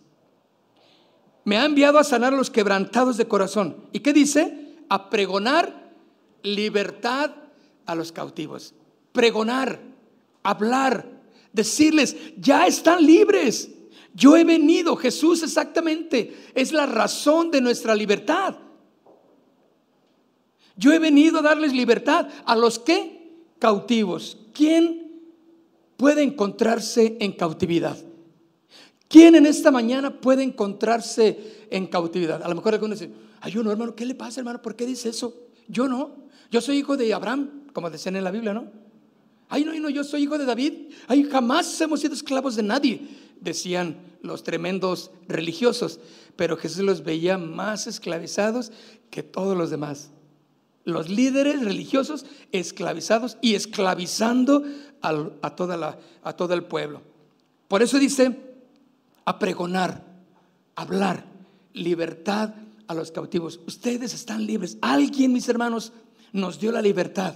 Me 1.45 1.59
ha 1.59 1.65
enviado 1.65 1.99
a 1.99 2.05
sanar 2.05 2.35
a 2.35 2.37
los 2.37 2.51
quebrantados 2.51 3.17
de 3.17 3.29
corazón. 3.29 3.85
¿Y 3.93 4.01
qué 4.01 4.13
dice? 4.13 4.77
A 4.89 5.11
pregonar 5.11 5.93
libertad 6.43 7.31
a 7.85 7.95
los 7.95 8.11
cautivos. 8.11 8.75
Pregonar 9.13 9.81
hablar, 10.51 11.07
decirles, 11.53 12.17
ya 12.39 12.67
están 12.67 13.05
libres. 13.05 13.71
Yo 14.15 14.37
he 14.37 14.45
venido, 14.45 14.97
Jesús 14.97 15.43
exactamente, 15.43 16.35
es 16.55 16.73
la 16.73 16.87
razón 16.87 17.51
de 17.51 17.61
nuestra 17.61 17.95
libertad. 17.95 18.57
Yo 20.77 20.93
he 20.93 20.99
venido 20.99 21.39
a 21.39 21.43
darles 21.43 21.73
libertad 21.73 22.29
a 22.45 22.55
los 22.55 22.79
que 22.79 23.17
cautivos. 23.59 24.39
¿Quién 24.53 25.23
puede 25.97 26.23
encontrarse 26.23 27.17
en 27.21 27.33
cautividad? 27.33 27.97
¿Quién 29.09 29.35
en 29.35 29.47
esta 29.47 29.71
mañana 29.71 30.21
puede 30.21 30.43
encontrarse 30.43 31.67
en 31.71 31.87
cautividad? 31.87 32.43
A 32.43 32.49
lo 32.49 32.55
mejor 32.55 32.75
algunos 32.75 32.99
dicen, 32.99 33.15
ay, 33.41 33.57
uno, 33.57 33.71
hermano, 33.71 33.95
¿qué 33.95 34.05
le 34.05 34.15
pasa, 34.15 34.41
hermano? 34.41 34.61
¿Por 34.61 34.77
qué 34.77 34.85
dice 34.85 35.09
eso? 35.09 35.35
Yo 35.69 35.89
no. 35.89 36.27
Yo 36.51 36.61
soy 36.61 36.79
hijo 36.79 36.97
de 36.97 37.13
Abraham, 37.13 37.65
como 37.73 37.91
decían 37.91 38.17
en 38.17 38.25
la 38.25 38.31
Biblia, 38.31 38.53
¿no? 38.53 38.86
Ay, 39.49 39.65
no, 39.65 39.73
no, 39.75 39.89
yo 39.89 40.05
soy 40.05 40.25
hijo 40.25 40.39
de 40.39 40.45
David. 40.45 40.93
Ay, 41.07 41.25
jamás 41.25 41.81
hemos 41.81 42.01
sido 42.01 42.15
esclavos 42.15 42.57
de 42.57 42.63
nadie, 42.63 43.09
decían 43.41 43.97
los 44.23 44.43
tremendos 44.43 45.11
religiosos. 45.29 46.01
Pero 46.35 46.57
Jesús 46.57 46.85
los 46.85 47.05
veía 47.05 47.39
más 47.39 47.87
esclavizados 47.87 48.73
que 49.11 49.23
todos 49.23 49.57
los 49.57 49.71
demás. 49.71 50.11
Los 50.85 51.09
líderes 51.09 51.65
religiosos 51.65 52.27
esclavizados 52.53 53.39
y 53.41 53.55
esclavizando 53.55 54.65
a, 55.03 55.57
toda 55.57 55.77
la, 55.77 55.99
a 56.23 56.33
todo 56.35 56.55
el 56.55 56.65
pueblo. 56.65 57.03
Por 57.69 57.83
eso 57.83 57.99
dice, 57.99 58.37
a 59.25 59.39
pregonar, 59.39 60.05
hablar, 60.75 61.25
libertad 61.73 62.55
a 62.87 62.95
los 62.95 63.11
cautivos. 63.11 63.61
Ustedes 63.67 64.15
están 64.15 64.47
libres. 64.47 64.79
Alguien, 64.81 65.33
mis 65.33 65.49
hermanos, 65.49 65.93
nos 66.33 66.61
dio 66.61 66.73
la 66.73 66.83
libertad. 66.83 67.35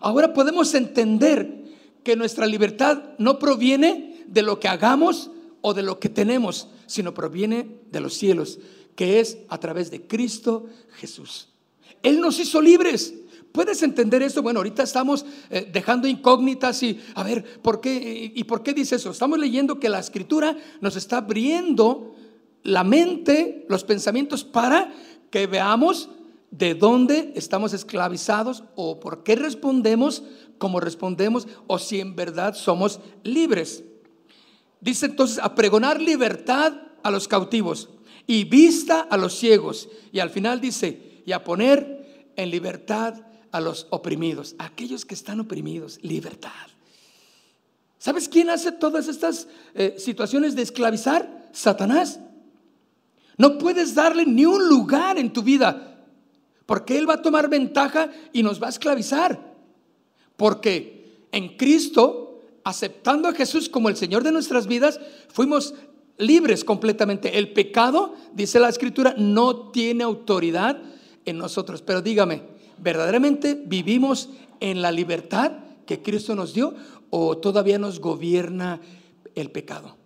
Ahora 0.00 0.32
podemos 0.32 0.74
entender 0.74 1.64
que 2.02 2.16
nuestra 2.16 2.46
libertad 2.46 3.02
no 3.18 3.38
proviene 3.38 4.24
de 4.26 4.42
lo 4.42 4.60
que 4.60 4.68
hagamos 4.68 5.30
o 5.60 5.74
de 5.74 5.82
lo 5.82 5.98
que 5.98 6.08
tenemos, 6.08 6.68
sino 6.86 7.14
proviene 7.14 7.80
de 7.90 8.00
los 8.00 8.14
cielos, 8.14 8.58
que 8.94 9.20
es 9.20 9.38
a 9.48 9.58
través 9.58 9.90
de 9.90 10.06
Cristo 10.06 10.66
Jesús. 10.94 11.48
Él 12.02 12.20
nos 12.20 12.38
hizo 12.38 12.60
libres. 12.60 13.14
¿Puedes 13.50 13.82
entender 13.82 14.22
esto? 14.22 14.42
Bueno, 14.42 14.60
ahorita 14.60 14.82
estamos 14.82 15.24
eh, 15.50 15.68
dejando 15.72 16.06
incógnitas 16.06 16.82
y 16.82 17.00
a 17.14 17.22
ver, 17.22 17.60
¿por 17.62 17.80
qué 17.80 18.32
y 18.34 18.44
por 18.44 18.62
qué 18.62 18.74
dice 18.74 18.96
eso? 18.96 19.10
Estamos 19.10 19.38
leyendo 19.38 19.80
que 19.80 19.88
la 19.88 19.98
escritura 19.98 20.56
nos 20.80 20.94
está 20.94 21.18
abriendo 21.18 22.14
la 22.62 22.84
mente, 22.84 23.64
los 23.68 23.82
pensamientos 23.82 24.44
para 24.44 24.92
que 25.30 25.46
veamos 25.46 26.10
de 26.56 26.74
dónde 26.74 27.32
estamos 27.36 27.72
esclavizados 27.72 28.64
o 28.76 28.98
por 28.98 29.22
qué 29.22 29.36
respondemos 29.36 30.22
como 30.58 30.80
respondemos 30.80 31.46
o 31.66 31.78
si 31.78 32.00
en 32.00 32.16
verdad 32.16 32.54
somos 32.54 33.00
libres. 33.22 33.84
Dice 34.80 35.06
entonces 35.06 35.38
a 35.38 35.54
pregonar 35.54 36.00
libertad 36.00 36.72
a 37.02 37.10
los 37.10 37.28
cautivos 37.28 37.90
y 38.26 38.44
vista 38.44 39.00
a 39.00 39.16
los 39.16 39.34
ciegos. 39.34 39.88
Y 40.12 40.20
al 40.20 40.30
final 40.30 40.60
dice, 40.60 41.22
y 41.26 41.32
a 41.32 41.44
poner 41.44 42.32
en 42.36 42.50
libertad 42.50 43.14
a 43.52 43.60
los 43.60 43.86
oprimidos, 43.90 44.54
aquellos 44.58 45.04
que 45.04 45.14
están 45.14 45.40
oprimidos, 45.40 45.98
libertad. 46.02 46.50
¿Sabes 47.98 48.28
quién 48.28 48.50
hace 48.50 48.72
todas 48.72 49.08
estas 49.08 49.48
eh, 49.74 49.96
situaciones 49.98 50.54
de 50.54 50.62
esclavizar? 50.62 51.48
Satanás. 51.52 52.20
No 53.38 53.58
puedes 53.58 53.94
darle 53.94 54.24
ni 54.24 54.46
un 54.46 54.68
lugar 54.68 55.18
en 55.18 55.32
tu 55.32 55.42
vida 55.42 55.95
porque 56.66 56.98
Él 56.98 57.08
va 57.08 57.14
a 57.14 57.22
tomar 57.22 57.48
ventaja 57.48 58.10
y 58.32 58.42
nos 58.42 58.60
va 58.60 58.66
a 58.66 58.70
esclavizar. 58.70 59.54
Porque 60.36 61.26
en 61.32 61.56
Cristo, 61.56 62.42
aceptando 62.64 63.28
a 63.28 63.32
Jesús 63.32 63.68
como 63.68 63.88
el 63.88 63.96
Señor 63.96 64.24
de 64.24 64.32
nuestras 64.32 64.66
vidas, 64.66 65.00
fuimos 65.28 65.74
libres 66.18 66.64
completamente. 66.64 67.38
El 67.38 67.52
pecado, 67.52 68.14
dice 68.34 68.58
la 68.58 68.68
Escritura, 68.68 69.14
no 69.16 69.70
tiene 69.70 70.02
autoridad 70.02 70.82
en 71.24 71.38
nosotros. 71.38 71.82
Pero 71.82 72.02
dígame, 72.02 72.42
¿verdaderamente 72.78 73.54
vivimos 73.54 74.28
en 74.58 74.82
la 74.82 74.90
libertad 74.90 75.52
que 75.86 76.02
Cristo 76.02 76.34
nos 76.34 76.52
dio 76.52 76.74
o 77.10 77.38
todavía 77.38 77.78
nos 77.78 78.00
gobierna 78.00 78.80
el 79.36 79.52
pecado? 79.52 79.96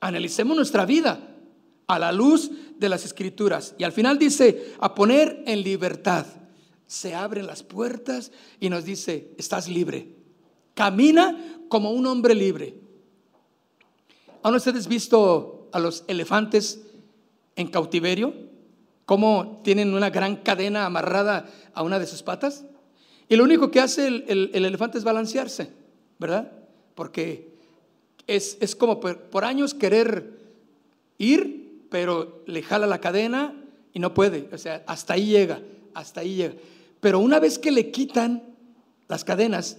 Analicemos 0.00 0.54
nuestra 0.54 0.84
vida 0.84 1.35
a 1.86 1.98
la 1.98 2.12
luz 2.12 2.50
de 2.78 2.88
las 2.88 3.04
escrituras. 3.04 3.74
Y 3.78 3.84
al 3.84 3.92
final 3.92 4.18
dice, 4.18 4.74
a 4.80 4.94
poner 4.94 5.42
en 5.46 5.62
libertad. 5.62 6.26
Se 6.86 7.14
abren 7.14 7.46
las 7.46 7.62
puertas 7.62 8.32
y 8.60 8.68
nos 8.70 8.84
dice, 8.84 9.32
estás 9.38 9.68
libre. 9.68 10.08
Camina 10.74 11.60
como 11.68 11.90
un 11.90 12.06
hombre 12.06 12.34
libre. 12.34 12.74
¿Han 14.42 14.54
ustedes 14.54 14.86
visto 14.86 15.68
a 15.72 15.78
los 15.78 16.04
elefantes 16.06 16.80
en 17.56 17.68
cautiverio? 17.68 18.34
¿Cómo 19.04 19.60
tienen 19.64 19.94
una 19.94 20.10
gran 20.10 20.36
cadena 20.36 20.86
amarrada 20.86 21.48
a 21.74 21.82
una 21.82 21.98
de 21.98 22.06
sus 22.06 22.22
patas? 22.22 22.64
Y 23.28 23.36
lo 23.36 23.44
único 23.44 23.70
que 23.70 23.80
hace 23.80 24.06
el, 24.06 24.50
elefante 24.54 24.98
es 24.98 25.04
balancearse, 25.04 25.72
¿verdad? 26.18 26.52
Porque 26.94 27.56
es, 28.28 28.56
es 28.60 28.76
como 28.76 29.00
por 29.00 29.44
años 29.44 29.74
querer 29.74 30.38
ir 31.18 31.65
pero 31.96 32.42
le 32.44 32.62
jala 32.62 32.86
la 32.86 33.00
cadena 33.00 33.54
y 33.94 34.00
no 34.00 34.12
puede. 34.12 34.50
O 34.52 34.58
sea, 34.58 34.84
hasta 34.86 35.14
ahí 35.14 35.28
llega, 35.28 35.62
hasta 35.94 36.20
ahí 36.20 36.34
llega. 36.34 36.54
Pero 37.00 37.20
una 37.20 37.40
vez 37.40 37.58
que 37.58 37.70
le 37.70 37.90
quitan 37.90 38.54
las 39.08 39.24
cadenas 39.24 39.78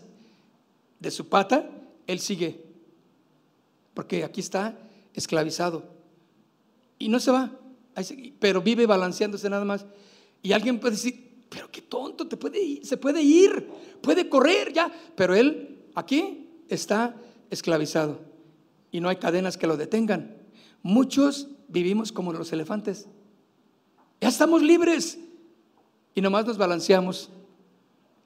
de 0.99 1.11
su 1.11 1.29
pata, 1.29 1.69
él 2.07 2.19
sigue. 2.19 2.59
Porque 3.93 4.23
aquí 4.23 4.41
está 4.41 4.79
esclavizado. 5.13 5.83
Y 6.97 7.07
no 7.07 7.19
se 7.19 7.29
va, 7.29 7.51
pero 8.39 8.63
vive 8.63 8.87
balanceándose 8.87 9.47
nada 9.47 9.63
más. 9.63 9.85
Y 10.41 10.53
alguien 10.53 10.79
puede 10.79 10.95
decir, 10.95 11.45
pero 11.49 11.69
qué 11.69 11.83
tonto, 11.83 12.27
te 12.27 12.35
puede 12.35 12.83
se 12.83 12.97
puede 12.97 13.21
ir, 13.21 13.69
puede 14.01 14.27
correr 14.27 14.73
ya. 14.73 14.91
Pero 15.15 15.35
él 15.35 15.83
aquí 15.93 16.49
está 16.67 17.15
esclavizado. 17.51 18.21
Y 18.91 19.01
no 19.01 19.07
hay 19.07 19.17
cadenas 19.17 19.55
que 19.55 19.67
lo 19.67 19.77
detengan. 19.77 20.35
Muchos 20.81 21.49
vivimos 21.67 22.11
como 22.11 22.33
los 22.33 22.51
elefantes. 22.53 23.07
Ya 24.21 24.29
estamos 24.29 24.61
libres. 24.61 25.19
Y 26.15 26.21
nomás 26.21 26.45
nos 26.45 26.57
balanceamos 26.57 27.29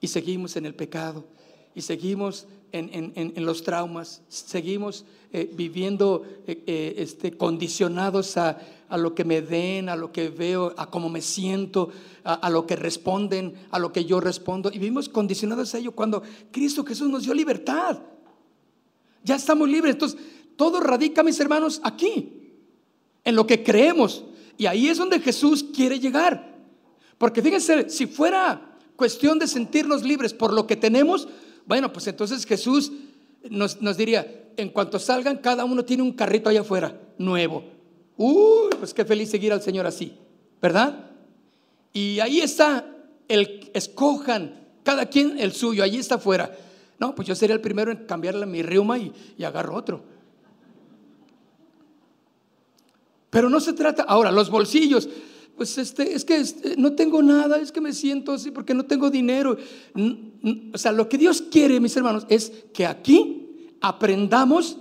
y 0.00 0.08
seguimos 0.08 0.56
en 0.56 0.64
el 0.64 0.74
pecado 0.74 1.26
y 1.74 1.82
seguimos 1.82 2.46
en, 2.72 3.44
los 3.44 3.62
traumas, 3.62 4.22
seguimos 4.28 5.04
eh, 5.30 5.50
viviendo 5.54 6.22
eh, 6.46 6.62
eh, 6.66 6.94
este, 6.96 7.36
condicionados 7.36 8.38
a, 8.38 8.58
lo 8.96 9.14
que 9.14 9.24
me 9.24 9.42
den, 9.42 9.90
a 9.90 9.96
lo 9.96 10.10
que 10.10 10.30
veo, 10.30 10.74
a 10.78 10.90
cómo 10.90 11.10
me 11.10 11.20
siento, 11.20 11.90
a, 12.24 12.34
a, 12.34 12.50
lo 12.50 12.66
que 12.66 12.76
responden, 12.76 13.54
a 13.70 13.78
lo 13.78 13.92
que 13.92 14.06
yo 14.06 14.20
respondo. 14.20 14.70
Y 14.72 14.78
vivimos 14.78 15.10
condicionados 15.10 15.74
a 15.74 15.78
ello 15.78 15.92
cuando 15.92 16.22
Cristo 16.50 16.84
Jesús 16.84 17.10
nos 17.10 17.24
dio 17.24 17.34
libertad. 17.34 18.00
Ya 19.22 19.36
estamos 19.36 19.68
libres. 19.68 19.94
Entonces, 19.94 20.18
todo 20.56 20.80
radica, 20.80 21.22
mis 21.22 21.38
hermanos, 21.40 21.80
aquí 21.84 22.41
en 23.24 23.36
lo 23.36 23.46
que 23.46 23.62
creemos. 23.62 24.24
Y 24.58 24.66
ahí 24.66 24.88
es 24.88 24.98
donde 24.98 25.20
Jesús 25.20 25.64
quiere 25.74 25.98
llegar. 25.98 26.52
Porque 27.18 27.42
fíjense, 27.42 27.88
si 27.88 28.06
fuera 28.06 28.76
cuestión 28.96 29.38
de 29.38 29.46
sentirnos 29.46 30.02
libres 30.02 30.34
por 30.34 30.52
lo 30.52 30.66
que 30.66 30.76
tenemos, 30.76 31.28
bueno, 31.66 31.92
pues 31.92 32.06
entonces 32.06 32.44
Jesús 32.44 32.92
nos, 33.48 33.96
diría, 33.96 34.50
en 34.56 34.70
cuanto 34.70 34.98
salgan, 34.98 35.38
cada 35.38 35.64
uno 35.64 35.84
tiene 35.84 36.02
un 36.02 36.12
carrito 36.12 36.48
allá 36.48 36.60
afuera, 36.60 36.98
nuevo. 37.18 37.64
Uy, 38.16 38.70
pues 38.78 38.92
qué 38.94 39.04
feliz 39.04 39.30
seguir 39.30 39.52
al 39.52 39.62
Señor 39.62 39.86
así, 39.86 40.12
¿verdad? 40.60 41.06
Y 41.92 42.20
ahí 42.20 42.40
está 42.40 42.86
el 43.28 43.70
escojan, 43.74 44.60
cada 44.82 45.06
quien 45.06 45.38
el 45.38 45.52
suyo, 45.52 45.82
allí 45.82 45.98
está 45.98 46.16
afuera. 46.16 46.56
No, 46.98 47.14
pues 47.14 47.26
yo 47.26 47.34
sería 47.34 47.54
el 47.54 47.60
primero 47.60 47.90
en 47.90 48.06
cambiarle 48.06 48.46
mi 48.46 48.62
riuma 48.62 48.98
y, 48.98 49.12
y 49.36 49.44
agarro 49.44 49.74
otro. 49.74 50.02
Pero 53.32 53.48
no 53.48 53.60
se 53.60 53.72
trata, 53.72 54.02
ahora, 54.02 54.30
los 54.30 54.50
bolsillos, 54.50 55.08
pues 55.56 55.78
este, 55.78 56.14
es 56.14 56.22
que 56.22 56.36
este, 56.36 56.76
no 56.76 56.92
tengo 56.92 57.22
nada, 57.22 57.56
es 57.56 57.72
que 57.72 57.80
me 57.80 57.94
siento 57.94 58.32
así 58.32 58.50
porque 58.50 58.74
no 58.74 58.84
tengo 58.84 59.08
dinero. 59.08 59.56
O 60.74 60.76
sea, 60.76 60.92
lo 60.92 61.08
que 61.08 61.16
Dios 61.16 61.40
quiere, 61.40 61.80
mis 61.80 61.96
hermanos, 61.96 62.26
es 62.28 62.52
que 62.74 62.84
aquí 62.84 63.70
aprendamos 63.80 64.76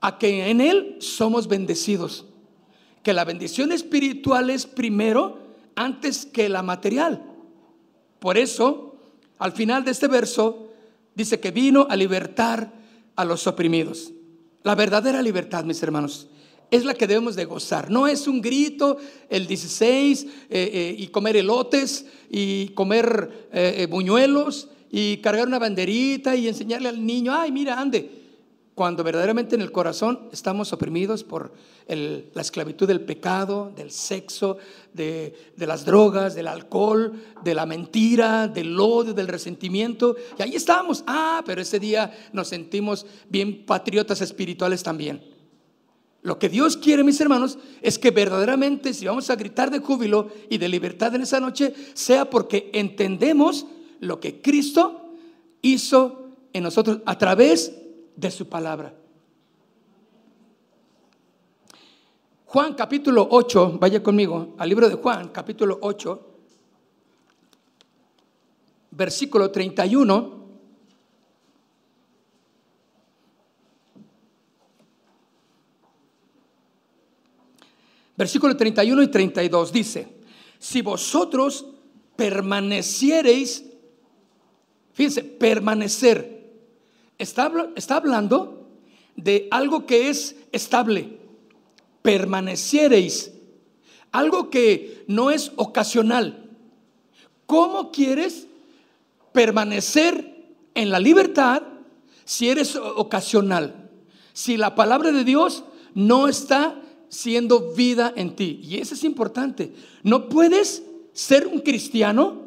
a 0.00 0.16
que 0.16 0.48
en 0.48 0.60
Él 0.60 0.98
somos 1.00 1.48
bendecidos. 1.48 2.26
Que 3.02 3.12
la 3.12 3.24
bendición 3.24 3.72
espiritual 3.72 4.48
es 4.50 4.64
primero 4.64 5.40
antes 5.74 6.24
que 6.24 6.48
la 6.48 6.62
material. 6.62 7.20
Por 8.20 8.38
eso, 8.38 8.94
al 9.38 9.50
final 9.50 9.84
de 9.84 9.90
este 9.90 10.06
verso, 10.06 10.68
dice 11.16 11.40
que 11.40 11.50
vino 11.50 11.88
a 11.90 11.96
libertar 11.96 12.72
a 13.16 13.24
los 13.24 13.48
oprimidos. 13.48 14.12
La 14.62 14.76
verdadera 14.76 15.20
libertad, 15.20 15.64
mis 15.64 15.82
hermanos, 15.82 16.28
es 16.70 16.84
la 16.84 16.94
que 16.94 17.06
debemos 17.06 17.36
de 17.36 17.44
gozar. 17.44 17.90
No 17.90 18.06
es 18.06 18.26
un 18.26 18.40
grito 18.40 18.96
el 19.28 19.46
16 19.46 20.24
eh, 20.24 20.28
eh, 20.50 20.94
y 20.98 21.08
comer 21.08 21.36
elotes 21.36 22.06
y 22.30 22.68
comer 22.68 23.48
eh, 23.52 23.86
buñuelos 23.88 24.68
y 24.90 25.18
cargar 25.18 25.46
una 25.46 25.58
banderita 25.58 26.36
y 26.36 26.48
enseñarle 26.48 26.88
al 26.88 27.04
niño, 27.04 27.32
ay, 27.34 27.52
mira, 27.52 27.78
ande. 27.80 28.24
Cuando 28.74 29.02
verdaderamente 29.02 29.54
en 29.54 29.62
el 29.62 29.72
corazón 29.72 30.28
estamos 30.32 30.70
oprimidos 30.74 31.24
por 31.24 31.54
la 31.88 32.42
esclavitud 32.42 32.86
del 32.86 33.00
pecado, 33.00 33.72
del 33.74 33.90
sexo, 33.90 34.58
de, 34.92 35.34
de, 35.56 35.66
las 35.66 35.86
drogas, 35.86 36.34
del 36.34 36.46
alcohol, 36.46 37.14
de 37.42 37.54
la 37.54 37.64
mentira, 37.64 38.48
del 38.48 38.78
odio, 38.78 39.14
del 39.14 39.28
resentimiento. 39.28 40.14
Y 40.38 40.42
ahí 40.42 40.56
estamos. 40.56 41.04
Ah, 41.06 41.42
pero 41.46 41.62
ese 41.62 41.78
día 41.80 42.12
nos 42.34 42.48
sentimos 42.48 43.06
bien 43.30 43.64
patriotas 43.64 44.20
espirituales 44.20 44.82
también. 44.82 45.35
Lo 46.26 46.40
que 46.40 46.48
Dios 46.48 46.76
quiere, 46.76 47.04
mis 47.04 47.20
hermanos, 47.20 47.56
es 47.80 48.00
que 48.00 48.10
verdaderamente 48.10 48.92
si 48.92 49.06
vamos 49.06 49.30
a 49.30 49.36
gritar 49.36 49.70
de 49.70 49.78
júbilo 49.78 50.28
y 50.50 50.58
de 50.58 50.68
libertad 50.68 51.14
en 51.14 51.22
esa 51.22 51.38
noche, 51.38 51.72
sea 51.94 52.28
porque 52.28 52.68
entendemos 52.74 53.64
lo 54.00 54.18
que 54.18 54.42
Cristo 54.42 55.12
hizo 55.62 56.30
en 56.52 56.64
nosotros 56.64 56.98
a 57.06 57.16
través 57.16 57.78
de 58.16 58.32
su 58.32 58.48
palabra. 58.48 58.92
Juan 62.46 62.74
capítulo 62.74 63.28
8, 63.30 63.78
vaya 63.78 64.02
conmigo 64.02 64.56
al 64.58 64.68
libro 64.68 64.88
de 64.88 64.96
Juan 64.96 65.28
capítulo 65.28 65.78
8, 65.80 66.26
versículo 68.90 69.52
31. 69.52 70.35
Versículo 78.26 78.56
31 78.56 79.04
y 79.04 79.06
32 79.06 79.72
dice, 79.72 80.08
si 80.58 80.82
vosotros 80.82 81.64
permaneciereis, 82.16 83.64
fíjense, 84.92 85.22
permanecer, 85.22 86.50
está, 87.18 87.52
está 87.76 87.98
hablando 87.98 88.66
de 89.14 89.46
algo 89.52 89.86
que 89.86 90.08
es 90.08 90.34
estable, 90.50 91.20
permaneciereis, 92.02 93.30
algo 94.10 94.50
que 94.50 95.04
no 95.06 95.30
es 95.30 95.52
ocasional. 95.54 96.50
¿Cómo 97.46 97.92
quieres 97.92 98.48
permanecer 99.30 100.56
en 100.74 100.90
la 100.90 100.98
libertad 100.98 101.62
si 102.24 102.48
eres 102.48 102.74
ocasional? 102.74 103.88
Si 104.32 104.56
la 104.56 104.74
palabra 104.74 105.12
de 105.12 105.22
Dios 105.22 105.62
no 105.94 106.26
está 106.26 106.82
siendo 107.16 107.72
vida 107.72 108.12
en 108.14 108.36
ti. 108.36 108.60
Y 108.62 108.76
eso 108.76 108.94
es 108.94 109.02
importante. 109.02 109.72
No 110.02 110.28
puedes 110.28 110.82
ser 111.14 111.46
un 111.46 111.60
cristiano 111.60 112.42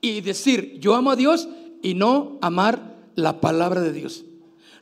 y 0.00 0.22
decir, 0.22 0.78
yo 0.80 0.94
amo 0.94 1.10
a 1.10 1.16
Dios 1.16 1.48
y 1.82 1.92
no 1.92 2.38
amar 2.40 2.96
la 3.16 3.40
palabra 3.40 3.82
de 3.82 3.92
Dios. 3.92 4.24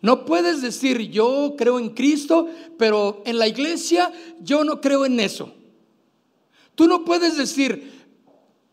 No 0.00 0.24
puedes 0.26 0.62
decir, 0.62 1.10
yo 1.10 1.54
creo 1.58 1.80
en 1.80 1.90
Cristo, 1.90 2.48
pero 2.78 3.22
en 3.26 3.38
la 3.38 3.48
iglesia 3.48 4.12
yo 4.40 4.62
no 4.62 4.80
creo 4.80 5.04
en 5.04 5.18
eso. 5.18 5.52
Tú 6.76 6.86
no 6.86 7.04
puedes 7.04 7.36
decir, 7.36 8.06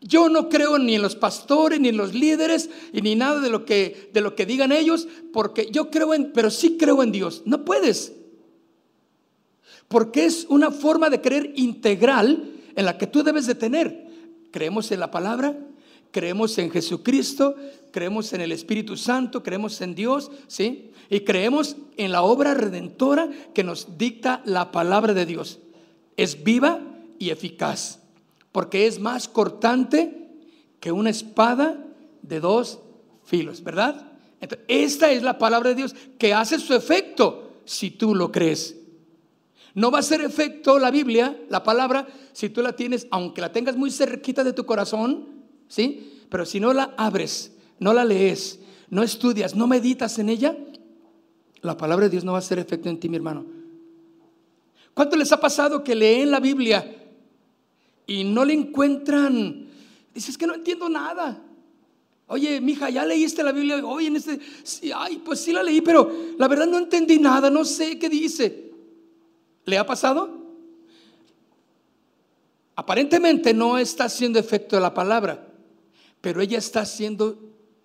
yo 0.00 0.28
no 0.28 0.48
creo 0.48 0.78
ni 0.78 0.94
en 0.94 1.02
los 1.02 1.16
pastores, 1.16 1.80
ni 1.80 1.88
en 1.88 1.96
los 1.96 2.14
líderes, 2.14 2.70
y 2.92 3.02
ni 3.02 3.16
nada 3.16 3.40
de 3.40 3.50
lo 3.50 3.64
que, 3.64 4.10
de 4.12 4.20
lo 4.20 4.36
que 4.36 4.46
digan 4.46 4.70
ellos, 4.70 5.08
porque 5.32 5.68
yo 5.72 5.90
creo 5.90 6.14
en, 6.14 6.30
pero 6.32 6.50
sí 6.50 6.76
creo 6.78 7.02
en 7.02 7.10
Dios. 7.10 7.42
No 7.44 7.64
puedes. 7.64 8.12
Porque 9.94 10.24
es 10.24 10.46
una 10.48 10.72
forma 10.72 11.08
de 11.08 11.20
creer 11.20 11.52
integral 11.54 12.50
en 12.74 12.84
la 12.84 12.98
que 12.98 13.06
tú 13.06 13.22
debes 13.22 13.46
de 13.46 13.54
tener. 13.54 14.08
Creemos 14.50 14.90
en 14.90 14.98
la 14.98 15.12
palabra, 15.12 15.56
creemos 16.10 16.58
en 16.58 16.68
Jesucristo, 16.68 17.54
creemos 17.92 18.32
en 18.32 18.40
el 18.40 18.50
Espíritu 18.50 18.96
Santo, 18.96 19.44
creemos 19.44 19.80
en 19.82 19.94
Dios, 19.94 20.32
¿sí? 20.48 20.90
Y 21.08 21.20
creemos 21.20 21.76
en 21.96 22.10
la 22.10 22.22
obra 22.22 22.54
redentora 22.54 23.30
que 23.54 23.62
nos 23.62 23.96
dicta 23.96 24.42
la 24.44 24.72
palabra 24.72 25.14
de 25.14 25.26
Dios. 25.26 25.60
Es 26.16 26.42
viva 26.42 26.80
y 27.20 27.30
eficaz, 27.30 28.00
porque 28.50 28.88
es 28.88 28.98
más 28.98 29.28
cortante 29.28 30.28
que 30.80 30.90
una 30.90 31.10
espada 31.10 31.86
de 32.20 32.40
dos 32.40 32.80
filos, 33.22 33.62
¿verdad? 33.62 34.10
Esta 34.66 35.12
es 35.12 35.22
la 35.22 35.38
palabra 35.38 35.68
de 35.68 35.76
Dios 35.76 35.94
que 36.18 36.34
hace 36.34 36.58
su 36.58 36.74
efecto 36.74 37.60
si 37.64 37.92
tú 37.92 38.16
lo 38.16 38.32
crees. 38.32 38.80
No 39.74 39.90
va 39.90 39.98
a 39.98 40.02
ser 40.02 40.20
efecto 40.20 40.78
la 40.78 40.90
Biblia, 40.90 41.36
la 41.48 41.64
palabra, 41.64 42.06
si 42.32 42.48
tú 42.48 42.62
la 42.62 42.74
tienes, 42.74 43.08
aunque 43.10 43.40
la 43.40 43.52
tengas 43.52 43.76
muy 43.76 43.90
cerquita 43.90 44.44
de 44.44 44.52
tu 44.52 44.64
corazón, 44.64 45.28
¿sí? 45.66 46.22
Pero 46.28 46.46
si 46.46 46.60
no 46.60 46.72
la 46.72 46.94
abres, 46.96 47.52
no 47.80 47.92
la 47.92 48.04
lees, 48.04 48.60
no 48.88 49.02
estudias, 49.02 49.56
no 49.56 49.66
meditas 49.66 50.18
en 50.20 50.28
ella, 50.28 50.56
la 51.60 51.76
palabra 51.76 52.04
de 52.04 52.10
Dios 52.10 52.24
no 52.24 52.32
va 52.32 52.38
a 52.38 52.40
hacer 52.40 52.58
efecto 52.58 52.88
en 52.88 53.00
ti, 53.00 53.08
mi 53.08 53.16
hermano. 53.16 53.46
¿Cuánto 54.92 55.16
les 55.16 55.32
ha 55.32 55.40
pasado 55.40 55.82
que 55.82 55.94
leen 55.94 56.30
la 56.30 56.38
Biblia 56.38 56.94
y 58.06 58.22
no 58.22 58.44
le 58.44 58.54
encuentran? 58.54 59.66
Dices 60.14 60.38
que 60.38 60.46
no 60.46 60.54
entiendo 60.54 60.88
nada. 60.88 61.42
Oye, 62.28 62.60
mija, 62.60 62.90
¿ya 62.90 63.04
leíste 63.04 63.42
la 63.42 63.50
Biblia? 63.50 63.84
Oye, 63.84 64.06
en 64.06 64.16
este, 64.16 64.38
ay, 64.94 65.20
pues 65.24 65.40
sí 65.40 65.52
la 65.52 65.62
leí, 65.64 65.80
pero 65.80 66.10
la 66.38 66.46
verdad 66.46 66.66
no 66.66 66.78
entendí 66.78 67.18
nada, 67.18 67.50
no 67.50 67.64
sé 67.64 67.98
qué 67.98 68.08
dice. 68.08 68.63
¿Le 69.64 69.78
ha 69.78 69.86
pasado? 69.86 70.44
Aparentemente 72.76 73.54
no 73.54 73.78
está 73.78 74.04
haciendo 74.04 74.38
efecto 74.38 74.78
la 74.80 74.92
palabra, 74.92 75.46
pero 76.20 76.40
ella 76.40 76.58
está 76.58 76.80
haciendo 76.80 77.38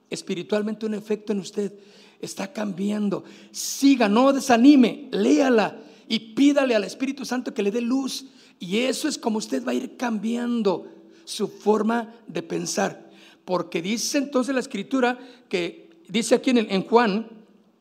espiritualmente 0.10 0.86
un 0.86 0.96
efecto 0.96 1.32
en 1.32 1.40
usted. 1.40 1.74
Está 2.20 2.52
cambiando. 2.52 3.24
Siga, 3.52 4.10
no 4.10 4.34
desanime, 4.34 5.08
léala 5.12 5.78
y 6.08 6.20
pídale 6.34 6.76
al 6.76 6.84
Espíritu 6.84 7.24
Santo 7.24 7.54
que 7.54 7.64
le 7.64 7.72
dé 7.72 7.82
luz. 7.82 8.26
Y 8.60 8.80
eso 8.80 9.08
es 9.08 9.18
como 9.18 9.38
usted 9.38 9.66
va 9.66 9.72
a 9.72 9.76
ir 9.76 9.96
cambiando 9.96 10.88
su 11.24 11.48
forma 11.48 12.16
de 12.28 12.44
pensar. 12.44 13.10
Porque 13.46 13.82
dice 13.82 14.18
entonces 14.18 14.54
la 14.54 14.60
escritura 14.60 15.18
que 15.48 15.90
dice 16.08 16.36
aquí 16.36 16.50
en, 16.50 16.58
en 16.70 16.84
Juan 16.84 17.28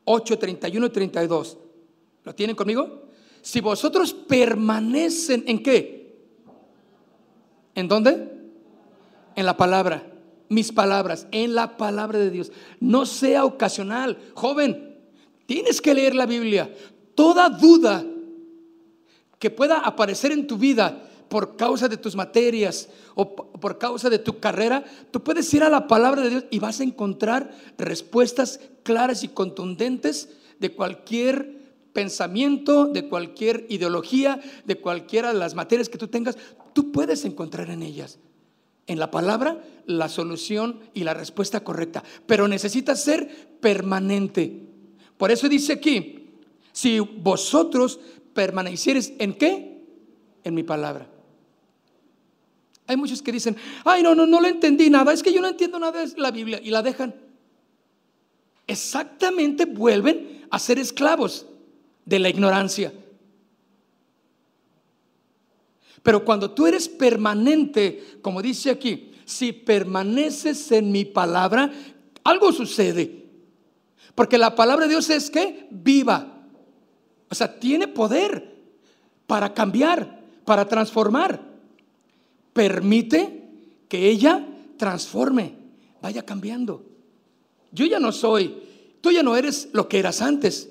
8, 0.05 0.37
31 0.39 0.85
y 0.85 0.89
32. 0.89 1.57
¿Lo 2.23 2.35
tienen 2.35 2.55
conmigo? 2.55 3.08
Si 3.41 3.61
vosotros 3.61 4.13
permanecen 4.13 5.43
en 5.47 5.63
qué? 5.63 5.99
¿En 7.75 7.87
dónde? 7.87 8.29
En 9.35 9.45
la 9.45 9.55
palabra. 9.57 10.05
Mis 10.49 10.71
palabras, 10.71 11.27
en 11.31 11.53
la 11.53 11.77
palabra 11.77 12.17
de 12.17 12.31
Dios. 12.31 12.51
No 12.79 13.05
sea 13.05 13.45
ocasional. 13.45 14.17
Joven, 14.33 14.97
tienes 15.45 15.79
que 15.79 15.93
leer 15.93 16.15
la 16.15 16.25
Biblia. 16.25 16.73
Toda 17.15 17.49
duda 17.49 18.03
que 19.37 19.49
pueda 19.49 19.79
aparecer 19.79 20.31
en 20.31 20.47
tu 20.47 20.57
vida 20.57 21.05
por 21.29 21.55
causa 21.55 21.87
de 21.87 21.97
tus 21.97 22.15
materias 22.15 22.89
o 23.15 23.35
por 23.35 23.77
causa 23.77 24.09
de 24.09 24.19
tu 24.19 24.39
carrera, 24.39 24.83
tú 25.11 25.23
puedes 25.23 25.53
ir 25.53 25.63
a 25.63 25.69
la 25.69 25.87
palabra 25.87 26.21
de 26.21 26.29
Dios 26.29 26.45
y 26.49 26.59
vas 26.59 26.79
a 26.79 26.83
encontrar 26.83 27.51
respuestas 27.77 28.59
claras 28.83 29.23
y 29.23 29.29
contundentes 29.29 30.29
de 30.59 30.73
cualquier 30.73 31.58
pensamiento, 31.99 32.85
de 32.85 33.09
cualquier 33.09 33.65
ideología, 33.67 34.39
de 34.63 34.75
cualquiera 34.75 35.33
de 35.33 35.37
las 35.37 35.53
materias 35.53 35.89
que 35.89 35.97
tú 35.97 36.07
tengas, 36.07 36.37
tú 36.71 36.93
puedes 36.93 37.25
encontrar 37.25 37.69
en 37.69 37.83
ellas, 37.83 38.19
en 38.87 38.99
la 38.99 39.11
palabra, 39.11 39.61
la 39.85 40.07
solución 40.07 40.79
y 40.93 41.03
la 41.03 41.13
respuesta 41.13 41.61
correcta. 41.61 42.01
Pero 42.25 42.47
necesitas 42.47 43.03
ser 43.03 43.27
permanente. 43.59 44.61
Por 45.17 45.29
eso 45.29 45.49
dice 45.49 45.73
aquí, 45.73 46.29
Si 46.71 46.99
vosotros 46.99 47.99
permanecieres 48.33 49.11
en 49.19 49.33
qué? 49.33 49.83
En 50.45 50.53
mi 50.53 50.63
palabra. 50.63 51.09
Hay 52.87 52.95
muchos 52.95 53.21
que 53.21 53.33
dicen, 53.33 53.57
ay, 53.83 54.03
no, 54.03 54.15
no, 54.15 54.25
no 54.25 54.39
le 54.39 54.47
entendí 54.47 54.89
nada, 54.89 55.11
es 55.11 55.21
que 55.21 55.33
yo 55.33 55.41
no 55.41 55.49
entiendo 55.49 55.77
nada 55.79 56.05
de 56.05 56.13
la 56.17 56.31
Biblia 56.31 56.61
y 56.63 56.69
la 56.69 56.81
dejan. 56.81 57.13
Exactamente 58.67 59.65
vuelven 59.65 60.47
a 60.49 60.59
ser 60.59 60.79
esclavos 60.79 61.45
de 62.09 62.19
la 62.19 62.29
ignorancia. 62.29 62.91
Pero 66.01 66.25
cuando 66.25 66.51
tú 66.51 66.65
eres 66.65 66.89
permanente, 66.89 68.17
como 68.21 68.41
dice 68.41 68.71
aquí, 68.71 69.11
si 69.25 69.53
permaneces 69.53 70.71
en 70.71 70.91
mi 70.91 71.05
palabra, 71.05 71.71
algo 72.23 72.51
sucede. 72.51 73.25
Porque 74.15 74.39
la 74.39 74.55
palabra 74.55 74.85
de 74.85 74.93
Dios 74.93 75.09
es 75.11 75.29
que 75.29 75.67
viva. 75.69 76.47
O 77.29 77.35
sea, 77.35 77.59
tiene 77.59 77.87
poder 77.87 78.57
para 79.27 79.53
cambiar, 79.53 80.19
para 80.45 80.67
transformar. 80.67 81.39
Permite 82.53 83.43
que 83.87 84.09
ella 84.09 84.47
transforme, 84.77 85.53
vaya 86.01 86.25
cambiando. 86.25 86.83
Yo 87.71 87.85
ya 87.85 87.99
no 87.99 88.11
soy, 88.11 88.63
tú 89.01 89.11
ya 89.11 89.21
no 89.21 89.35
eres 89.35 89.69
lo 89.73 89.87
que 89.87 89.99
eras 89.99 90.23
antes. 90.23 90.69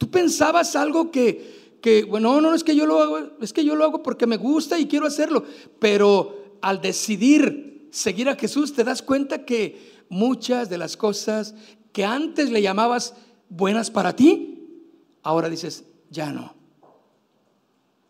Tú 0.00 0.10
pensabas 0.10 0.76
algo 0.76 1.10
que, 1.10 1.76
que 1.82 2.04
bueno, 2.04 2.32
no, 2.32 2.40
no, 2.40 2.54
es 2.54 2.64
que 2.64 2.74
yo 2.74 2.86
lo 2.86 3.02
hago, 3.02 3.18
es 3.42 3.52
que 3.52 3.66
yo 3.66 3.76
lo 3.76 3.84
hago 3.84 4.02
porque 4.02 4.26
me 4.26 4.38
gusta 4.38 4.78
y 4.78 4.86
quiero 4.86 5.04
hacerlo. 5.04 5.44
Pero 5.78 6.56
al 6.62 6.80
decidir 6.80 7.86
seguir 7.90 8.30
a 8.30 8.34
Jesús, 8.34 8.72
te 8.72 8.82
das 8.82 9.02
cuenta 9.02 9.44
que 9.44 10.06
muchas 10.08 10.70
de 10.70 10.78
las 10.78 10.96
cosas 10.96 11.54
que 11.92 12.06
antes 12.06 12.50
le 12.50 12.62
llamabas 12.62 13.12
buenas 13.50 13.90
para 13.90 14.16
ti, 14.16 14.86
ahora 15.22 15.50
dices, 15.50 15.84
ya 16.08 16.32
no. 16.32 16.54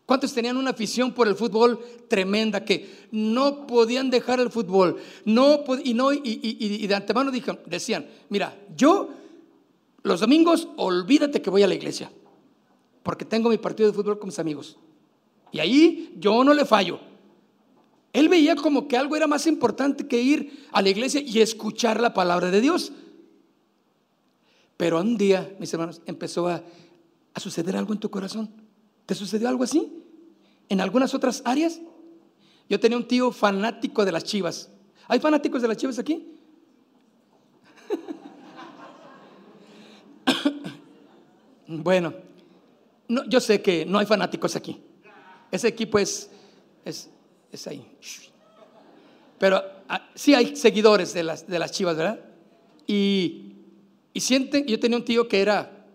¿Cuántos 0.05 0.33
tenían 0.33 0.55
una 0.55 0.69
afición 0.69 1.11
por 1.11 1.27
el 1.27 1.35
fútbol 1.35 1.77
tremenda 2.07 2.63
que 2.63 3.09
no 3.11 3.67
podían 3.67 4.09
dejar 4.09 4.39
el 4.39 4.49
fútbol? 4.49 4.95
No, 5.25 5.65
y, 5.83 5.93
no, 5.93 6.13
y, 6.13 6.87
de 6.87 6.95
antemano 6.95 7.33
decían, 7.65 8.07
mira, 8.29 8.57
yo 8.77 9.09
los 10.03 10.19
domingos 10.19 10.67
olvídate 10.77 11.41
que 11.41 11.49
voy 11.49 11.63
a 11.63 11.67
la 11.67 11.75
iglesia, 11.75 12.11
porque 13.03 13.25
tengo 13.25 13.49
mi 13.49 13.57
partido 13.57 13.89
de 13.89 13.95
fútbol 13.95 14.19
con 14.19 14.27
mis 14.27 14.39
amigos. 14.39 14.77
Y 15.51 15.59
ahí 15.59 16.15
yo 16.17 16.43
no 16.43 16.53
le 16.53 16.65
fallo. 16.65 16.99
Él 18.13 18.29
veía 18.29 18.55
como 18.55 18.87
que 18.87 18.97
algo 18.97 19.15
era 19.15 19.27
más 19.27 19.47
importante 19.47 20.07
que 20.07 20.21
ir 20.21 20.67
a 20.71 20.81
la 20.81 20.89
iglesia 20.89 21.21
y 21.21 21.39
escuchar 21.39 22.01
la 22.01 22.13
palabra 22.13 22.51
de 22.51 22.61
Dios. 22.61 22.91
Pero 24.75 24.99
un 24.99 25.17
día, 25.17 25.55
mis 25.59 25.71
hermanos, 25.73 26.01
empezó 26.05 26.47
a, 26.47 26.63
a 27.33 27.39
suceder 27.39 27.75
algo 27.77 27.93
en 27.93 27.99
tu 27.99 28.09
corazón. 28.09 28.49
¿Te 29.05 29.15
sucedió 29.15 29.47
algo 29.47 29.63
así? 29.63 30.03
¿En 30.69 30.81
algunas 30.81 31.13
otras 31.13 31.41
áreas? 31.45 31.79
Yo 32.69 32.79
tenía 32.79 32.97
un 32.97 33.07
tío 33.07 33.31
fanático 33.31 34.03
de 34.05 34.11
las 34.11 34.23
chivas. 34.23 34.69
¿Hay 35.07 35.19
fanáticos 35.19 35.61
de 35.61 35.67
las 35.67 35.77
chivas 35.77 35.99
aquí? 35.99 36.27
Bueno, 41.79 42.13
no, 43.07 43.25
yo 43.25 43.39
sé 43.39 43.61
que 43.61 43.85
no 43.85 43.99
hay 43.99 44.05
fanáticos 44.05 44.55
aquí. 44.55 44.81
Ese 45.51 45.67
equipo 45.67 45.99
es, 45.99 46.29
es, 46.85 47.09
es 47.51 47.67
ahí. 47.67 47.85
Pero 49.37 49.61
ah, 49.89 50.09
sí 50.15 50.33
hay 50.33 50.55
seguidores 50.55 51.13
de 51.13 51.23
las, 51.23 51.47
de 51.47 51.59
las 51.59 51.71
chivas, 51.71 51.97
¿verdad? 51.97 52.19
Y, 52.87 53.55
y 54.13 54.19
sienten, 54.19 54.65
yo 54.65 54.79
tenía 54.79 54.97
un 54.97 55.05
tío 55.05 55.27
que 55.27 55.41
era, 55.41 55.85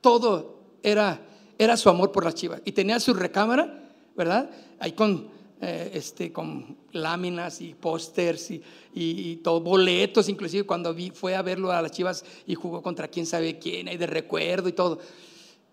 todo 0.00 0.60
era, 0.82 1.20
era 1.58 1.76
su 1.76 1.88
amor 1.88 2.12
por 2.12 2.24
las 2.24 2.34
chivas. 2.34 2.62
Y 2.64 2.72
tenía 2.72 3.00
su 3.00 3.14
recámara, 3.14 3.90
¿verdad? 4.16 4.50
Ahí 4.78 4.92
con, 4.92 5.28
eh, 5.60 5.90
este, 5.94 6.32
con 6.32 6.76
láminas 6.92 7.60
y 7.60 7.74
pósters 7.74 8.50
y, 8.50 8.62
y, 8.94 9.36
todo, 9.36 9.60
boletos, 9.60 10.28
inclusive 10.28 10.64
cuando 10.64 10.94
vi, 10.94 11.10
fue 11.10 11.34
a 11.34 11.42
verlo 11.42 11.72
a 11.72 11.82
las 11.82 11.92
chivas 11.92 12.24
y 12.46 12.54
jugó 12.54 12.82
contra 12.82 13.08
quién 13.08 13.26
sabe 13.26 13.58
quién, 13.58 13.88
y 13.88 13.96
de 13.96 14.06
recuerdo 14.06 14.68
y 14.68 14.72
todo. 14.72 15.00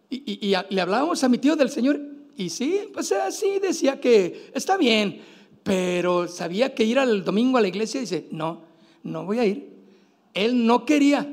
Y, 0.09 0.47
y 0.47 0.55
le 0.69 0.81
hablábamos 0.81 1.23
a 1.23 1.29
mi 1.29 1.37
tío 1.37 1.55
del 1.55 1.69
Señor 1.69 1.99
y 2.37 2.49
sí, 2.49 2.89
pues 2.93 3.11
así 3.11 3.59
decía 3.59 3.99
que 4.01 4.51
está 4.53 4.77
bien, 4.77 5.21
pero 5.63 6.27
sabía 6.27 6.75
que 6.75 6.83
ir 6.83 6.99
al 6.99 7.23
domingo 7.23 7.57
a 7.57 7.61
la 7.61 7.67
iglesia 7.67 8.01
dice, 8.01 8.27
no, 8.31 8.63
no 9.03 9.25
voy 9.25 9.39
a 9.39 9.45
ir. 9.45 9.73
Él 10.33 10.65
no 10.65 10.85
quería. 10.85 11.31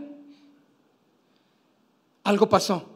Algo 2.25 2.49
pasó. 2.49 2.89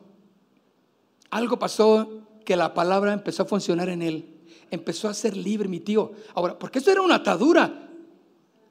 Algo 1.31 1.59
pasó 1.59 2.23
que 2.45 2.57
la 2.57 2.75
palabra 2.75 3.13
empezó 3.13 3.43
a 3.43 3.47
funcionar 3.47 3.89
en 3.89 4.03
él. 4.03 4.36
Empezó 4.71 5.09
a 5.09 5.15
ser 5.15 5.37
libre 5.37 5.69
mi 5.69 5.81
tío. 5.81 6.13
Ahora, 6.35 6.59
porque 6.59 6.79
esto 6.79 6.91
era 6.91 7.03
una 7.03 7.17
atadura 7.17 7.89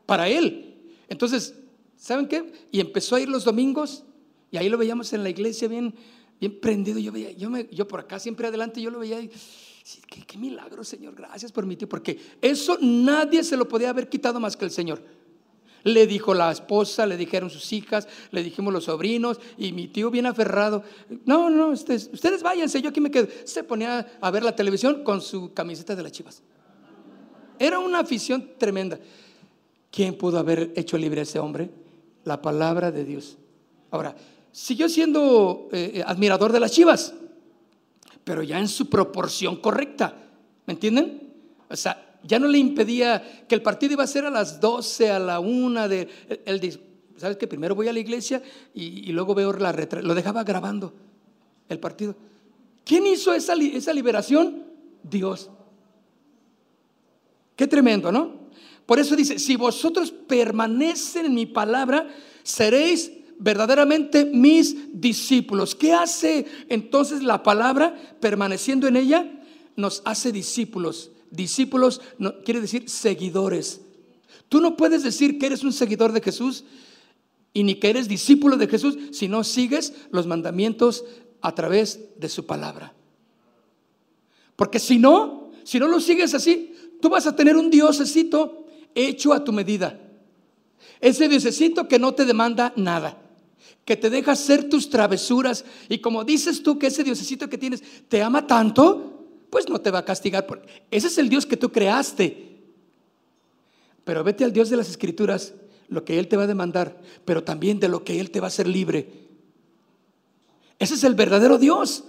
para 0.05 0.27
él. 0.27 0.75
Entonces, 1.07 1.55
¿saben 1.95 2.27
qué? 2.27 2.51
Y 2.71 2.79
empezó 2.79 3.15
a 3.15 3.21
ir 3.21 3.29
los 3.29 3.45
domingos 3.45 4.03
y 4.51 4.57
ahí 4.57 4.69
lo 4.69 4.77
veíamos 4.77 5.11
en 5.13 5.23
la 5.23 5.29
iglesia 5.29 5.67
bien 5.67 5.93
bien 6.39 6.59
prendido. 6.59 6.99
Yo 6.99 7.11
veía, 7.11 7.31
yo, 7.31 7.49
me, 7.49 7.67
yo 7.71 7.87
por 7.87 7.99
acá 7.99 8.19
siempre 8.19 8.47
adelante, 8.47 8.81
yo 8.81 8.89
lo 8.89 8.99
veía 8.99 9.19
y, 9.19 9.29
qué, 10.09 10.25
qué 10.25 10.37
milagro, 10.37 10.83
Señor, 10.83 11.15
gracias 11.15 11.51
por 11.51 11.65
mi 11.65 11.75
tío, 11.75 11.87
porque 11.87 12.19
eso 12.41 12.77
nadie 12.81 13.43
se 13.43 13.57
lo 13.57 13.67
podía 13.67 13.89
haber 13.89 14.09
quitado 14.09 14.39
más 14.39 14.57
que 14.57 14.65
el 14.65 14.71
Señor. 14.71 15.01
Le 15.85 16.07
dijo 16.07 16.33
la 16.33 16.51
esposa, 16.51 17.05
le 17.05 17.15
dijeron 17.15 17.51
sus 17.51 17.71
hijas, 17.71 18.07
le 18.31 18.41
dijimos 18.41 18.73
los 18.73 18.85
sobrinos 18.85 19.39
y 19.55 19.71
mi 19.71 19.87
tío 19.87 20.09
bien 20.09 20.25
aferrado. 20.25 20.83
No, 21.25 21.51
no, 21.51 21.67
ustedes, 21.67 22.09
ustedes 22.11 22.41
váyanse, 22.41 22.81
yo 22.81 22.89
aquí 22.89 22.99
me 22.99 23.11
quedo. 23.11 23.27
Se 23.43 23.63
ponía 23.63 24.17
a 24.19 24.31
ver 24.31 24.41
la 24.41 24.55
televisión 24.55 25.03
con 25.03 25.21
su 25.21 25.53
camiseta 25.53 25.95
de 25.95 26.01
las 26.01 26.11
chivas. 26.11 26.41
Era 27.59 27.77
una 27.77 27.99
afición 27.99 28.53
tremenda. 28.57 28.99
¿Quién 29.91 30.17
pudo 30.17 30.39
haber 30.39 30.73
hecho 30.75 30.97
libre 30.97 31.19
a 31.19 31.23
ese 31.23 31.37
hombre? 31.37 31.69
La 32.23 32.41
palabra 32.41 32.91
de 32.91 33.05
Dios. 33.05 33.37
Ahora, 33.91 34.15
siguió 34.51 34.89
siendo 34.89 35.69
eh, 35.71 35.91
eh, 35.93 36.03
admirador 36.03 36.51
de 36.51 36.61
las 36.61 36.71
chivas, 36.71 37.13
pero 38.23 38.41
ya 38.41 38.57
en 38.57 38.67
su 38.67 38.89
proporción 38.89 39.57
correcta. 39.57 40.15
¿Me 40.65 40.73
entienden? 40.73 41.31
O 41.69 41.75
sea, 41.75 42.04
ya 42.27 42.39
no 42.39 42.47
le 42.47 42.57
impedía 42.57 43.45
que 43.47 43.55
el 43.55 43.61
partido 43.61 43.93
iba 43.93 44.03
a 44.03 44.07
ser 44.07 44.25
a 44.25 44.29
las 44.29 44.59
12, 44.59 45.11
a 45.11 45.19
la 45.19 45.39
1 45.39 45.89
de... 45.89 46.07
Él 46.45 46.59
dice, 46.59 46.79
¿sabes 47.17 47.37
que 47.37 47.47
Primero 47.47 47.75
voy 47.75 47.87
a 47.87 47.93
la 47.93 47.99
iglesia 47.99 48.41
y, 48.73 49.11
luego 49.11 49.35
veo 49.35 49.53
la 49.53 49.71
Lo 50.01 50.15
dejaba 50.15 50.43
grabando 50.43 50.93
el 51.69 51.79
partido. 51.79 52.15
¿Quién 52.83 53.07
hizo 53.07 53.33
esa, 53.33 53.53
esa 53.53 53.93
liberación? 53.93 54.63
Dios. 55.03 55.49
Qué 57.55 57.67
tremendo, 57.67 58.11
¿no? 58.11 58.45
Por 58.85 58.99
eso 58.99 59.15
dice, 59.15 59.39
si 59.39 59.55
vosotros 59.55 60.11
permanecen 60.11 61.25
en 61.25 61.33
mi 61.33 61.45
palabra, 61.45 62.07
seréis 62.43 63.11
verdaderamente 63.39 64.25
mis 64.25 64.99
discípulos. 64.99 65.73
¿Qué 65.75 65.93
hace 65.93 66.45
entonces 66.69 67.23
la 67.23 67.43
palabra 67.43 67.95
permaneciendo 68.19 68.87
en 68.87 68.97
ella? 68.97 69.41
Nos 69.75 70.01
hace 70.05 70.31
discípulos. 70.31 71.11
Discípulos 71.35 72.01
no, 72.17 72.41
quiere 72.43 72.61
decir 72.61 72.89
seguidores. 72.89 73.81
Tú 74.49 74.61
no 74.61 74.77
puedes 74.77 75.03
decir 75.03 75.39
que 75.39 75.47
eres 75.47 75.63
un 75.63 75.73
seguidor 75.73 76.11
de 76.11 76.21
Jesús 76.21 76.63
y 77.53 77.63
ni 77.63 77.75
que 77.75 77.89
eres 77.89 78.07
discípulo 78.07 78.57
de 78.57 78.67
Jesús 78.67 78.97
si 79.11 79.27
no 79.27 79.43
sigues 79.43 79.93
los 80.11 80.27
mandamientos 80.27 81.05
a 81.41 81.53
través 81.55 81.99
de 82.17 82.29
su 82.29 82.45
palabra. 82.45 82.93
Porque 84.55 84.79
si 84.79 84.97
no, 84.97 85.51
si 85.63 85.79
no 85.79 85.87
lo 85.87 85.99
sigues 85.99 86.33
así, 86.33 86.73
tú 87.01 87.09
vas 87.09 87.27
a 87.27 87.35
tener 87.35 87.57
un 87.57 87.69
diosecito 87.69 88.65
hecho 88.93 89.33
a 89.33 89.43
tu 89.43 89.51
medida. 89.51 89.99
Ese 91.01 91.27
diosecito 91.27 91.87
que 91.87 91.99
no 91.99 92.13
te 92.13 92.25
demanda 92.25 92.73
nada 92.75 93.21
que 93.85 93.95
te 93.95 94.09
deja 94.09 94.31
hacer 94.31 94.67
tus 94.67 94.89
travesuras 94.89 95.63
y 95.87 95.99
como 95.99 96.23
dices 96.23 96.63
tú 96.63 96.77
que 96.79 96.87
ese 96.87 97.03
Diosecito 97.03 97.47
que 97.47 97.57
tienes 97.57 97.83
te 98.09 98.21
ama 98.21 98.47
tanto, 98.47 99.14
pues 99.49 99.69
no 99.69 99.79
te 99.79 99.91
va 99.91 99.99
a 99.99 100.05
castigar. 100.05 100.45
Ese 100.91 101.07
es 101.07 101.17
el 101.17 101.29
Dios 101.29 101.45
que 101.45 101.57
tú 101.57 101.71
creaste. 101.71 102.61
Pero 104.03 104.23
vete 104.23 104.43
al 104.43 104.53
Dios 104.53 104.69
de 104.69 104.77
las 104.77 104.89
Escrituras, 104.89 105.53
lo 105.87 106.05
que 106.05 106.19
Él 106.19 106.27
te 106.27 106.37
va 106.37 106.43
a 106.43 106.47
demandar, 106.47 107.01
pero 107.25 107.43
también 107.43 107.79
de 107.79 107.87
lo 107.87 108.03
que 108.03 108.19
Él 108.19 108.31
te 108.31 108.39
va 108.39 108.47
a 108.47 108.49
hacer 108.49 108.67
libre. 108.67 109.25
Ese 110.79 110.95
es 110.95 111.03
el 111.03 111.15
verdadero 111.15 111.57
Dios. 111.57 112.03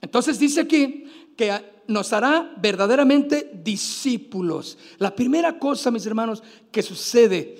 Entonces 0.00 0.38
dice 0.38 0.60
aquí 0.60 1.04
que 1.36 1.52
nos 1.86 2.12
hará 2.12 2.54
verdaderamente 2.60 3.50
discípulos. 3.62 4.78
La 4.98 5.14
primera 5.14 5.58
cosa, 5.58 5.90
mis 5.90 6.06
hermanos, 6.06 6.42
que 6.70 6.82
sucede 6.82 7.58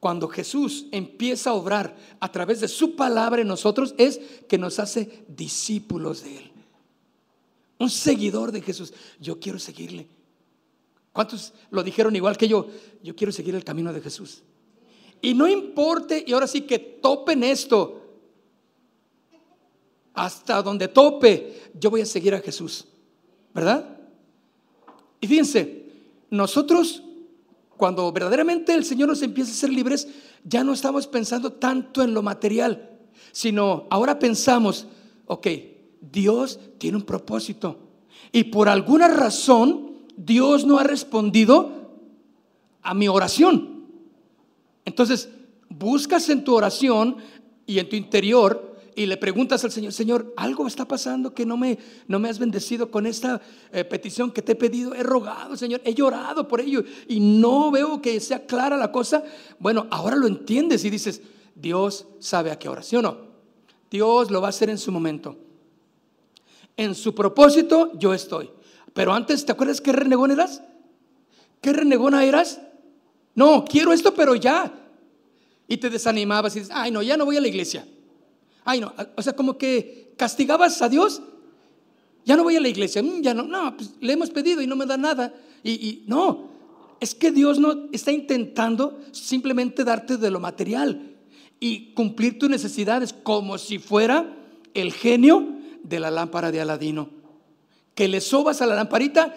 cuando 0.00 0.28
Jesús 0.28 0.86
empieza 0.90 1.50
a 1.50 1.54
obrar 1.54 1.96
a 2.18 2.30
través 2.30 2.60
de 2.60 2.68
su 2.68 2.96
palabra 2.96 3.42
en 3.42 3.48
nosotros 3.48 3.94
es 3.98 4.20
que 4.48 4.58
nos 4.58 4.78
hace 4.78 5.24
discípulos 5.28 6.24
de 6.24 6.38
Él. 6.38 6.51
Un 7.82 7.90
seguidor 7.90 8.52
de 8.52 8.60
Jesús. 8.60 8.94
Yo 9.18 9.40
quiero 9.40 9.58
seguirle. 9.58 10.06
¿Cuántos 11.12 11.52
lo 11.72 11.82
dijeron 11.82 12.14
igual 12.14 12.36
que 12.36 12.46
yo? 12.46 12.68
Yo 13.02 13.16
quiero 13.16 13.32
seguir 13.32 13.56
el 13.56 13.64
camino 13.64 13.92
de 13.92 14.00
Jesús. 14.00 14.44
Y 15.20 15.34
no 15.34 15.48
importe, 15.48 16.22
y 16.24 16.32
ahora 16.32 16.46
sí 16.46 16.60
que 16.60 16.78
topen 16.78 17.42
esto. 17.42 17.98
hasta 20.14 20.62
donde 20.62 20.86
tope, 20.86 21.72
yo 21.80 21.90
voy 21.90 22.02
a 22.02 22.06
seguir 22.06 22.34
a 22.36 22.40
Jesús. 22.40 22.84
¿Verdad? 23.52 23.98
Y 25.20 25.26
fíjense, 25.26 25.86
nosotros 26.30 27.02
cuando 27.76 28.12
verdaderamente 28.12 28.74
el 28.74 28.84
Señor 28.84 29.08
nos 29.08 29.22
empieza 29.22 29.50
a 29.50 29.54
ser 29.54 29.70
libres, 29.70 30.06
ya 30.44 30.62
no 30.62 30.72
estamos 30.72 31.08
pensando 31.08 31.54
tanto 31.54 32.00
en 32.00 32.14
lo 32.14 32.22
material, 32.22 32.90
sino 33.32 33.88
ahora 33.90 34.20
pensamos, 34.20 34.86
ok, 35.26 35.48
Dios 36.10 36.58
tiene 36.78 36.96
un 36.96 37.04
propósito. 37.04 37.78
Y 38.32 38.44
por 38.44 38.68
alguna 38.68 39.08
razón, 39.08 39.92
Dios 40.16 40.66
no 40.66 40.78
ha 40.78 40.84
respondido 40.84 41.70
a 42.82 42.94
mi 42.94 43.08
oración. 43.08 43.84
Entonces, 44.84 45.28
buscas 45.68 46.28
en 46.28 46.44
tu 46.44 46.54
oración 46.54 47.16
y 47.66 47.78
en 47.78 47.88
tu 47.88 47.96
interior 47.96 48.72
y 48.94 49.06
le 49.06 49.16
preguntas 49.16 49.64
al 49.64 49.72
Señor, 49.72 49.92
Señor, 49.92 50.34
algo 50.36 50.66
está 50.66 50.86
pasando 50.86 51.34
que 51.34 51.46
no 51.46 51.56
me, 51.56 51.78
no 52.08 52.18
me 52.18 52.28
has 52.28 52.38
bendecido 52.38 52.90
con 52.90 53.06
esta 53.06 53.40
eh, 53.72 53.84
petición 53.84 54.30
que 54.30 54.42
te 54.42 54.52
he 54.52 54.56
pedido. 54.56 54.94
He 54.94 55.02
rogado, 55.02 55.56
Señor, 55.56 55.80
he 55.84 55.94
llorado 55.94 56.46
por 56.46 56.60
ello 56.60 56.84
y 57.08 57.20
no 57.20 57.70
veo 57.70 58.02
que 58.02 58.20
sea 58.20 58.44
clara 58.44 58.76
la 58.76 58.92
cosa. 58.92 59.24
Bueno, 59.58 59.86
ahora 59.90 60.16
lo 60.16 60.26
entiendes 60.26 60.84
y 60.84 60.90
dices, 60.90 61.22
Dios 61.54 62.06
sabe 62.18 62.50
a 62.50 62.58
qué 62.58 62.68
hora, 62.68 62.82
¿sí 62.82 62.96
o 62.96 63.02
no? 63.02 63.32
Dios 63.90 64.30
lo 64.30 64.40
va 64.40 64.48
a 64.48 64.50
hacer 64.50 64.68
en 64.68 64.78
su 64.78 64.92
momento. 64.92 65.36
En 66.76 66.94
su 66.94 67.14
propósito 67.14 67.92
yo 67.98 68.14
estoy. 68.14 68.50
Pero 68.92 69.12
antes, 69.12 69.44
¿te 69.44 69.52
acuerdas 69.52 69.80
qué 69.80 69.92
renegón 69.92 70.30
eras? 70.30 70.62
¿Qué 71.60 71.72
renegona 71.72 72.24
eras? 72.24 72.60
No, 73.34 73.64
quiero 73.64 73.92
esto, 73.92 74.14
pero 74.14 74.34
ya. 74.34 74.72
Y 75.68 75.76
te 75.78 75.88
desanimabas 75.88 76.56
y 76.56 76.60
dices, 76.60 76.74
ay, 76.74 76.90
no, 76.90 77.02
ya 77.02 77.16
no 77.16 77.24
voy 77.24 77.36
a 77.36 77.40
la 77.40 77.48
iglesia. 77.48 77.86
Ay, 78.64 78.80
no, 78.80 78.92
o 79.16 79.22
sea, 79.22 79.34
como 79.34 79.56
que 79.56 80.12
castigabas 80.16 80.82
a 80.82 80.88
Dios. 80.88 81.22
Ya 82.24 82.36
no 82.36 82.44
voy 82.44 82.56
a 82.56 82.60
la 82.60 82.68
iglesia, 82.68 83.02
mm, 83.02 83.20
ya 83.22 83.34
no, 83.34 83.42
no, 83.42 83.76
pues 83.76 83.94
le 84.00 84.12
hemos 84.12 84.30
pedido 84.30 84.62
y 84.62 84.66
no 84.66 84.76
me 84.76 84.86
da 84.86 84.96
nada. 84.96 85.34
Y, 85.64 85.72
y 85.72 86.04
no, 86.06 86.50
es 87.00 87.14
que 87.14 87.32
Dios 87.32 87.58
no 87.58 87.88
está 87.92 88.12
intentando 88.12 89.00
simplemente 89.10 89.82
darte 89.82 90.16
de 90.16 90.30
lo 90.30 90.38
material 90.38 91.16
y 91.58 91.94
cumplir 91.94 92.38
tus 92.38 92.48
necesidades 92.48 93.12
como 93.12 93.58
si 93.58 93.78
fuera 93.78 94.36
el 94.74 94.92
genio 94.92 95.61
de 95.82 96.00
la 96.00 96.10
lámpara 96.10 96.50
de 96.50 96.60
Aladino. 96.60 97.08
Que 97.94 98.08
le 98.08 98.20
sobas 98.20 98.62
a 98.62 98.66
la 98.66 98.74
lamparita, 98.74 99.34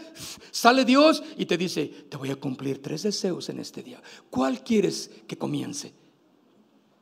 sale 0.51 0.85
Dios 0.85 1.21
y 1.37 1.45
te 1.45 1.57
dice, 1.57 1.85
te 2.09 2.15
voy 2.15 2.31
a 2.31 2.37
cumplir 2.37 2.81
tres 2.81 3.03
deseos 3.03 3.49
en 3.49 3.59
este 3.59 3.83
día. 3.83 4.01
¿Cuál 4.29 4.63
quieres 4.63 5.11
que 5.27 5.37
comience? 5.37 5.93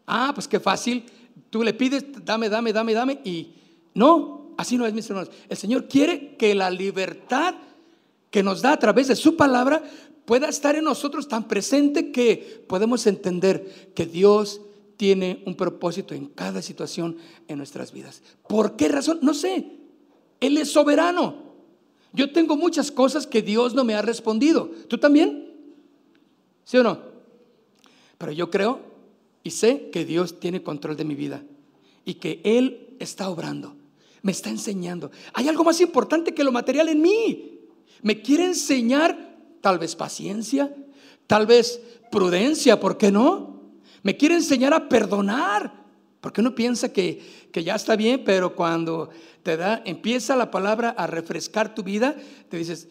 Ah, 0.07 0.31
pues 0.33 0.47
qué 0.47 0.59
fácil. 0.59 1.05
Tú 1.49 1.63
le 1.63 1.73
pides, 1.73 2.05
dame, 2.23 2.49
dame, 2.49 2.73
dame, 2.73 2.93
dame. 2.93 3.21
Y 3.23 3.53
no, 3.93 4.55
así 4.57 4.77
no 4.77 4.85
es, 4.85 4.93
mis 4.93 5.07
hermanos. 5.09 5.31
El 5.47 5.57
Señor 5.57 5.87
quiere 5.87 6.35
que 6.37 6.55
la 6.55 6.71
libertad 6.71 7.55
que 8.31 8.41
nos 8.41 8.63
da 8.63 8.73
a 8.73 8.79
través 8.79 9.07
de 9.07 9.15
su 9.15 9.37
palabra 9.37 9.83
pueda 10.25 10.49
estar 10.49 10.75
en 10.75 10.85
nosotros 10.85 11.27
tan 11.27 11.47
presente 11.47 12.11
que 12.11 12.65
podemos 12.67 13.05
entender 13.05 13.91
que 13.93 14.05
Dios 14.05 14.61
tiene 15.03 15.43
un 15.45 15.55
propósito 15.55 16.15
en 16.15 16.27
cada 16.27 16.61
situación 16.61 17.17
en 17.49 17.57
nuestras 17.57 17.91
vidas. 17.91 18.21
¿Por 18.47 18.77
qué 18.77 18.87
razón? 18.87 19.19
No 19.21 19.33
sé. 19.33 19.65
Él 20.39 20.57
es 20.57 20.71
soberano. 20.71 21.35
Yo 22.13 22.31
tengo 22.31 22.55
muchas 22.55 22.89
cosas 22.89 23.27
que 23.27 23.41
Dios 23.41 23.73
no 23.73 23.83
me 23.83 23.95
ha 23.95 24.01
respondido. 24.01 24.71
¿Tú 24.87 24.97
también? 24.97 25.57
¿Sí 26.63 26.77
o 26.77 26.83
no? 26.83 26.99
Pero 28.17 28.31
yo 28.31 28.49
creo 28.49 28.79
y 29.43 29.49
sé 29.49 29.89
que 29.91 30.05
Dios 30.05 30.39
tiene 30.39 30.63
control 30.63 30.95
de 30.95 31.03
mi 31.03 31.15
vida 31.15 31.43
y 32.05 32.13
que 32.13 32.39
Él 32.45 32.95
está 32.97 33.27
obrando, 33.27 33.75
me 34.21 34.31
está 34.31 34.51
enseñando. 34.51 35.11
Hay 35.33 35.49
algo 35.49 35.65
más 35.65 35.81
importante 35.81 36.33
que 36.33 36.45
lo 36.45 36.53
material 36.53 36.87
en 36.87 37.01
mí. 37.01 37.59
Me 38.03 38.21
quiere 38.21 38.45
enseñar 38.45 39.35
tal 39.59 39.79
vez 39.79 39.97
paciencia, 39.97 40.73
tal 41.27 41.45
vez 41.45 41.81
prudencia, 42.09 42.79
¿por 42.79 42.97
qué 42.97 43.11
no? 43.11 43.52
Me 44.03 44.15
quiere 44.15 44.35
enseñar 44.35 44.73
a 44.73 44.87
perdonar. 44.87 45.83
Porque 46.21 46.39
uno 46.39 46.55
piensa 46.55 46.93
que, 46.93 47.49
que 47.51 47.65
ya 47.65 47.75
está 47.75 47.97
bien, 47.97 48.23
pero 48.23 48.55
cuando 48.55 49.09
te 49.43 49.57
da, 49.57 49.81
empieza 49.83 50.37
la 50.37 50.51
palabra 50.51 50.91
a 50.91 51.05
refrescar 51.05 51.75
tu 51.75 51.83
vida, 51.83 52.15
te 52.47 52.55
dices, 52.55 52.87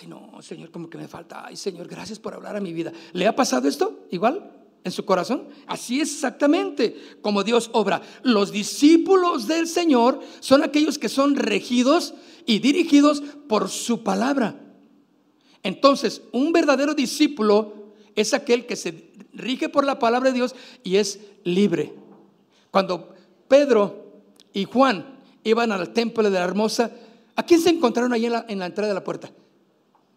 ay 0.00 0.06
no, 0.06 0.42
Señor, 0.42 0.70
como 0.70 0.90
que 0.90 0.98
me 0.98 1.08
falta, 1.08 1.46
ay 1.46 1.56
Señor, 1.56 1.88
gracias 1.88 2.18
por 2.18 2.34
hablar 2.34 2.56
a 2.56 2.60
mi 2.60 2.74
vida. 2.74 2.92
¿Le 3.14 3.26
ha 3.26 3.34
pasado 3.34 3.68
esto 3.68 4.06
igual? 4.10 4.52
en 4.84 4.92
su 4.92 5.04
corazón. 5.04 5.48
Así 5.66 6.00
es 6.00 6.12
exactamente 6.12 6.96
como 7.20 7.44
Dios 7.44 7.70
obra. 7.72 8.02
Los 8.22 8.52
discípulos 8.52 9.46
del 9.46 9.66
Señor 9.66 10.20
son 10.40 10.62
aquellos 10.62 10.98
que 10.98 11.08
son 11.08 11.36
regidos 11.36 12.14
y 12.46 12.58
dirigidos 12.58 13.22
por 13.48 13.68
su 13.68 14.02
palabra. 14.02 14.60
Entonces, 15.62 16.22
un 16.32 16.52
verdadero 16.52 16.94
discípulo 16.94 17.92
es 18.14 18.34
aquel 18.34 18.66
que 18.66 18.76
se 18.76 19.07
rige 19.32 19.68
por 19.68 19.84
la 19.84 19.98
palabra 19.98 20.30
de 20.30 20.36
Dios 20.36 20.54
y 20.82 20.96
es 20.96 21.20
libre. 21.44 21.94
Cuando 22.70 23.14
Pedro 23.48 24.22
y 24.52 24.64
Juan 24.64 25.18
iban 25.44 25.72
al 25.72 25.92
templo 25.92 26.22
de 26.24 26.30
la 26.30 26.44
hermosa, 26.44 26.90
¿a 27.36 27.42
quién 27.42 27.60
se 27.60 27.70
encontraron 27.70 28.12
ahí 28.12 28.26
en 28.26 28.32
la, 28.32 28.44
en 28.48 28.58
la 28.58 28.66
entrada 28.66 28.88
de 28.88 28.94
la 28.94 29.04
puerta? 29.04 29.30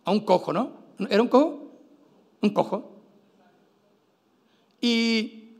A 0.04 0.12
un 0.12 0.21
cojo, 0.21 0.52
¿no? 0.52 0.82
¿Era 1.10 1.21
un 1.21 1.28
cojo? 1.28 1.71
Un 2.41 2.50
cojo. 2.52 2.91
¿Y 4.82 5.54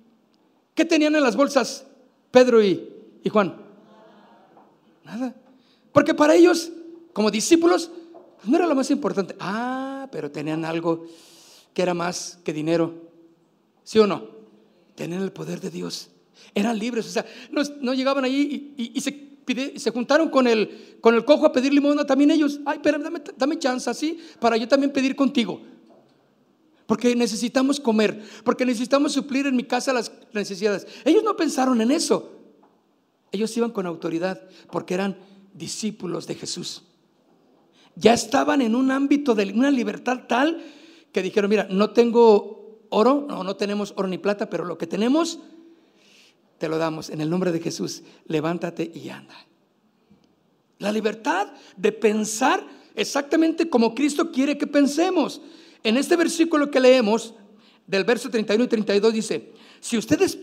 qué 0.74 0.84
tenían 0.84 1.16
en 1.16 1.24
las 1.24 1.36
bolsas 1.36 1.86
Pedro 2.32 2.64
y, 2.64 2.90
Juan? 3.32 3.56
Nada. 5.06 5.36
Porque 5.92 6.14
para 6.14 6.34
ellos, 6.34 6.72
como 7.14 7.30
discípulos, 7.30 7.92
no 8.46 8.58
era 8.58 8.66
lo 8.66 8.74
más 8.74 8.90
importante. 8.90 9.36
Ah, 9.40 10.08
pero 10.12 10.32
tenían 10.32 10.66
algo 10.66 11.06
que 11.74 11.84
era 11.84 11.94
más 11.94 12.40
que 12.44 12.52
dinero. 12.52 13.11
¿Sí 13.92 14.00
o 14.00 14.08
no? 14.08 14.26
Tenían 14.96 15.22
el 15.22 15.34
poder 15.34 15.60
de 15.60 15.70
Dios. 15.70 16.10
Eran 16.56 16.80
libres. 16.80 17.06
O 17.08 17.10
sea, 17.10 17.26
no, 17.52 17.94
llegaban 17.94 18.24
allí 18.24 18.74
y, 18.78 19.02
se, 19.02 19.34
se 19.78 19.92
juntaron 19.92 20.30
con 20.30 20.48
el, 20.48 20.96
con 21.02 21.14
el 21.14 21.26
cojo 21.26 21.46
a 21.46 21.52
pedir 21.52 21.74
limosna 21.74 22.06
también 22.06 22.32
ellos. 22.32 22.62
Ay, 22.66 22.80
pero 22.82 23.00
dame, 23.00 23.20
dame 23.36 23.60
chance 23.60 23.90
así 23.90 24.18
para 24.40 24.56
yo 24.56 24.66
también 24.66 24.94
pedir 24.94 25.14
contigo 25.14 25.60
porque 26.86 27.14
necesitamos 27.18 27.82
comer, 27.82 28.24
porque 28.46 28.66
necesitamos 28.66 29.12
suplir 29.12 29.46
en 29.46 29.58
mi 29.58 29.64
casa 29.66 29.92
las 29.92 30.10
necesidades. 30.32 30.88
Ellos 31.04 31.24
no 31.26 31.36
pensaron 31.36 31.82
en 31.82 31.92
eso. 31.92 32.32
Ellos 33.34 33.56
iban 33.58 33.72
con 33.72 33.88
autoridad 33.88 34.42
porque 34.72 34.94
eran 34.94 35.18
discípulos 35.54 36.28
de 36.28 36.36
Jesús. 36.36 36.84
Ya 37.98 38.14
estaban 38.14 38.62
en 38.62 38.74
un 38.74 38.90
ámbito 38.90 39.36
de 39.36 39.52
una 39.52 39.70
libertad 39.70 40.28
tal 40.30 40.64
que 41.12 41.22
dijeron, 41.22 41.50
mira, 41.50 41.68
no 41.70 41.90
tengo 41.90 42.61
oro, 42.92 43.26
no, 43.28 43.44
no 43.44 43.56
tenemos 43.56 43.94
oro 43.98 44.08
ni 44.08 44.20
plata, 44.20 44.50
pero 44.50 44.64
lo 44.64 44.78
que 44.78 44.86
tenemos, 44.86 45.40
te 46.60 46.70
lo 46.70 46.78
damos. 46.78 47.10
En 47.10 47.22
el 47.22 47.30
nombre 47.30 47.52
de 47.52 47.60
Jesús, 47.60 48.04
levántate 48.28 48.92
y 48.94 49.10
anda. 49.10 49.36
La 50.78 50.92
libertad 50.92 51.48
de 51.76 51.92
pensar 51.92 52.66
exactamente 52.96 53.70
como 53.70 53.96
Cristo 53.96 54.32
quiere 54.32 54.58
que 54.58 54.68
pensemos. 54.68 55.42
En 55.84 55.98
este 55.98 56.16
versículo 56.16 56.70
que 56.70 56.80
leemos, 56.80 57.34
del 57.88 58.04
verso 58.04 58.30
31 58.30 58.64
y 58.64 58.68
32 58.68 59.14
dice, 59.14 59.52
si 59.80 59.98
ustedes 59.98 60.38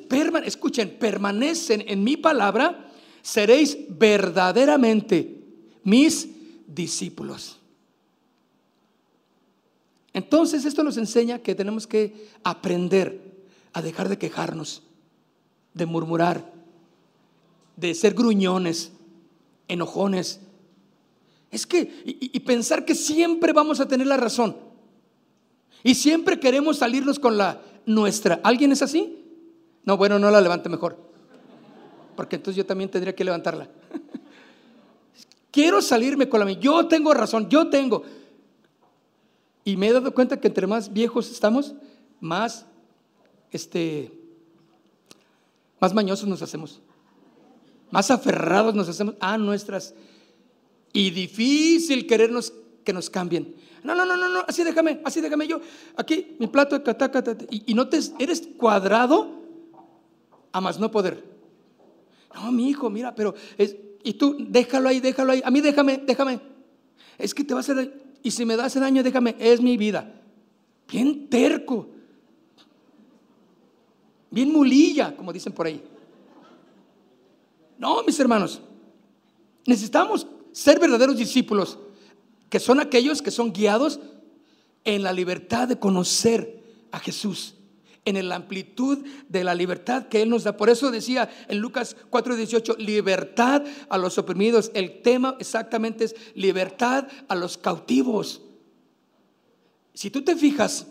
escuchen, 0.44 0.96
permanecen 0.98 1.84
en 1.86 2.02
mi 2.02 2.16
palabra, 2.16 2.90
seréis 3.22 3.78
verdaderamente 3.88 5.44
mis 5.84 6.28
discípulos. 6.66 7.57
Entonces 10.18 10.64
esto 10.64 10.82
nos 10.82 10.96
enseña 10.96 11.38
que 11.38 11.54
tenemos 11.54 11.86
que 11.86 12.28
aprender 12.42 13.46
a 13.72 13.80
dejar 13.80 14.08
de 14.08 14.18
quejarnos, 14.18 14.82
de 15.74 15.86
murmurar, 15.86 16.52
de 17.76 17.94
ser 17.94 18.14
gruñones, 18.14 18.90
enojones. 19.68 20.40
Es 21.52 21.68
que, 21.68 22.02
y 22.04 22.40
pensar 22.40 22.84
que 22.84 22.96
siempre 22.96 23.52
vamos 23.52 23.78
a 23.78 23.86
tener 23.86 24.08
la 24.08 24.16
razón. 24.16 24.56
Y 25.84 25.94
siempre 25.94 26.40
queremos 26.40 26.78
salirnos 26.78 27.20
con 27.20 27.38
la 27.38 27.62
nuestra. 27.86 28.40
¿Alguien 28.42 28.72
es 28.72 28.82
así? 28.82 29.24
No, 29.84 29.96
bueno, 29.96 30.18
no 30.18 30.32
la 30.32 30.40
levante 30.40 30.68
mejor. 30.68 30.98
Porque 32.16 32.34
entonces 32.34 32.56
yo 32.56 32.66
también 32.66 32.90
tendría 32.90 33.14
que 33.14 33.22
levantarla. 33.22 33.68
Quiero 35.52 35.80
salirme 35.80 36.28
con 36.28 36.40
la 36.40 36.46
mía. 36.46 36.58
Yo 36.58 36.88
tengo 36.88 37.14
razón, 37.14 37.48
yo 37.48 37.68
tengo. 37.68 38.02
Y 39.68 39.76
me 39.76 39.88
he 39.88 39.92
dado 39.92 40.14
cuenta 40.14 40.40
que 40.40 40.48
entre 40.48 40.66
más 40.66 40.90
viejos 40.90 41.30
estamos, 41.30 41.74
más 42.20 42.64
este 43.50 44.10
más 45.78 45.92
mañosos 45.92 46.26
nos 46.26 46.40
hacemos. 46.40 46.80
Más 47.90 48.10
aferrados 48.10 48.74
nos 48.74 48.88
hacemos 48.88 49.16
a 49.20 49.36
nuestras 49.36 49.94
y 50.94 51.10
difícil 51.10 52.06
querernos 52.06 52.54
que 52.82 52.94
nos 52.94 53.10
cambien. 53.10 53.56
No, 53.84 53.94
no, 53.94 54.06
no, 54.06 54.16
no, 54.16 54.30
no, 54.30 54.42
así 54.48 54.64
déjame, 54.64 55.02
así 55.04 55.20
déjame 55.20 55.46
yo. 55.46 55.60
Aquí, 55.98 56.34
mi 56.38 56.46
plato 56.46 56.82
cataca, 56.82 57.22
y, 57.50 57.70
y 57.70 57.74
no 57.74 57.90
te, 57.90 57.98
eres 58.18 58.48
cuadrado 58.56 59.42
a 60.50 60.62
más 60.62 60.80
no 60.80 60.90
poder. 60.90 61.22
No, 62.34 62.50
mi 62.52 62.70
hijo, 62.70 62.88
mira, 62.88 63.14
pero 63.14 63.34
es, 63.58 63.76
y 64.02 64.14
tú 64.14 64.34
déjalo 64.48 64.88
ahí, 64.88 65.00
déjalo 65.00 65.32
ahí. 65.32 65.42
A 65.44 65.50
mí 65.50 65.60
déjame, 65.60 65.98
déjame. 66.06 66.40
Es 67.18 67.34
que 67.34 67.44
te 67.44 67.52
va 67.52 67.60
a 67.60 67.60
hacer, 67.60 68.07
y 68.22 68.30
si 68.30 68.44
me 68.44 68.56
da 68.56 68.66
ese 68.66 68.80
daño, 68.80 69.02
déjame, 69.02 69.36
es 69.38 69.60
mi 69.60 69.76
vida. 69.76 70.20
Bien 70.90 71.28
terco. 71.28 71.88
Bien 74.30 74.52
mulilla, 74.52 75.16
como 75.16 75.32
dicen 75.32 75.52
por 75.52 75.66
ahí. 75.66 75.82
No, 77.78 78.02
mis 78.02 78.18
hermanos. 78.18 78.60
Necesitamos 79.66 80.26
ser 80.52 80.80
verdaderos 80.80 81.16
discípulos, 81.16 81.78
que 82.50 82.58
son 82.58 82.80
aquellos 82.80 83.22
que 83.22 83.30
son 83.30 83.52
guiados 83.52 84.00
en 84.84 85.02
la 85.02 85.12
libertad 85.12 85.68
de 85.68 85.78
conocer 85.78 86.62
a 86.90 86.98
Jesús, 86.98 87.54
en 88.04 88.28
la 88.28 88.36
amplitud 88.36 88.98
de 89.28 89.44
la 89.44 89.54
libertad 89.54 90.08
que 90.08 90.22
Él 90.22 90.30
nos 90.30 90.44
da. 90.44 90.56
Por 90.56 90.70
eso 90.70 90.90
decía 90.90 91.28
en 91.48 91.58
Lucas 91.58 91.96
4:18, 92.10 92.76
libertad 92.78 93.62
a 93.88 93.98
los 93.98 94.18
oprimidos. 94.18 94.70
El 94.74 95.02
tema 95.02 95.36
exactamente 95.38 96.04
es 96.04 96.16
libertad 96.34 97.06
a 97.28 97.34
los 97.34 97.58
cautivos. 97.58 98.42
Si 99.94 100.10
tú 100.10 100.22
te 100.22 100.36
fijas, 100.36 100.86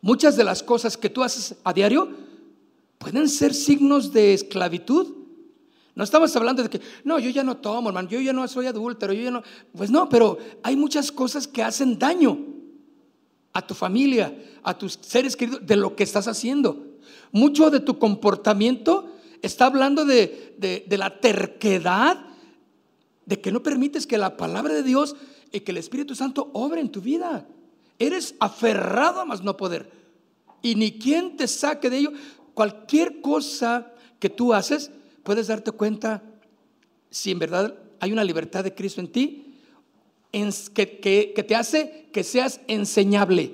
muchas 0.00 0.36
de 0.36 0.44
las 0.44 0.62
cosas 0.62 0.96
que 0.96 1.10
tú 1.10 1.22
haces 1.22 1.56
a 1.64 1.72
diario 1.72 2.10
pueden 2.98 3.28
ser 3.28 3.54
signos 3.54 4.12
de 4.12 4.34
esclavitud. 4.34 5.14
No 5.94 6.04
estamos 6.04 6.34
hablando 6.36 6.62
de 6.62 6.68
que, 6.68 6.80
no, 7.04 7.18
yo 7.18 7.30
ya 7.30 7.42
no 7.42 7.56
tomo, 7.56 7.88
hermano, 7.88 8.08
yo 8.08 8.20
ya 8.20 8.32
no 8.32 8.46
soy 8.48 8.66
adúltero, 8.66 9.12
yo 9.14 9.22
ya 9.22 9.30
no. 9.30 9.42
Pues 9.74 9.90
no, 9.90 10.08
pero 10.08 10.38
hay 10.62 10.76
muchas 10.76 11.10
cosas 11.10 11.48
que 11.48 11.62
hacen 11.62 11.98
daño 11.98 12.55
a 13.56 13.66
tu 13.66 13.74
familia, 13.74 14.36
a 14.62 14.76
tus 14.76 14.98
seres 15.00 15.34
queridos, 15.34 15.66
de 15.66 15.76
lo 15.76 15.96
que 15.96 16.02
estás 16.04 16.28
haciendo. 16.28 16.84
Mucho 17.32 17.70
de 17.70 17.80
tu 17.80 17.98
comportamiento 17.98 19.10
está 19.40 19.64
hablando 19.64 20.04
de, 20.04 20.84
la 20.90 21.18
terquedad, 21.20 22.22
de 23.24 23.40
que 23.40 23.50
no 23.50 23.62
permites 23.62 24.06
que 24.06 24.18
la 24.18 24.36
palabra 24.36 24.74
de 24.74 24.82
Dios 24.82 25.16
y 25.52 25.60
que 25.60 25.72
el 25.72 25.78
Espíritu 25.78 26.14
Santo 26.14 26.50
obre 26.52 26.82
en 26.82 26.90
tu 26.90 27.00
vida. 27.00 27.48
Eres 27.98 28.34
aferrado 28.40 29.20
a 29.20 29.24
más 29.24 29.42
no 29.42 29.56
poder. 29.56 29.90
Y 30.60 30.74
ni 30.74 30.98
quien 30.98 31.38
te 31.38 31.48
saque 31.48 31.88
de 31.88 31.96
ello. 31.96 32.12
Cualquier 32.52 33.22
cosa 33.22 33.90
que 34.18 34.28
tú 34.28 34.52
haces, 34.52 34.90
puedes 35.22 35.46
darte 35.46 35.72
cuenta 35.72 36.22
si 37.08 37.30
en 37.30 37.38
verdad 37.38 37.74
hay 38.00 38.12
una 38.12 38.22
libertad 38.22 38.64
de 38.64 38.74
Cristo 38.74 39.00
en 39.00 39.10
ti 39.10 39.45
que, 40.32 41.44
te 41.46 41.54
hace 41.54 42.08
que 42.12 42.24
seas 42.24 42.60
enseñable. 42.66 43.52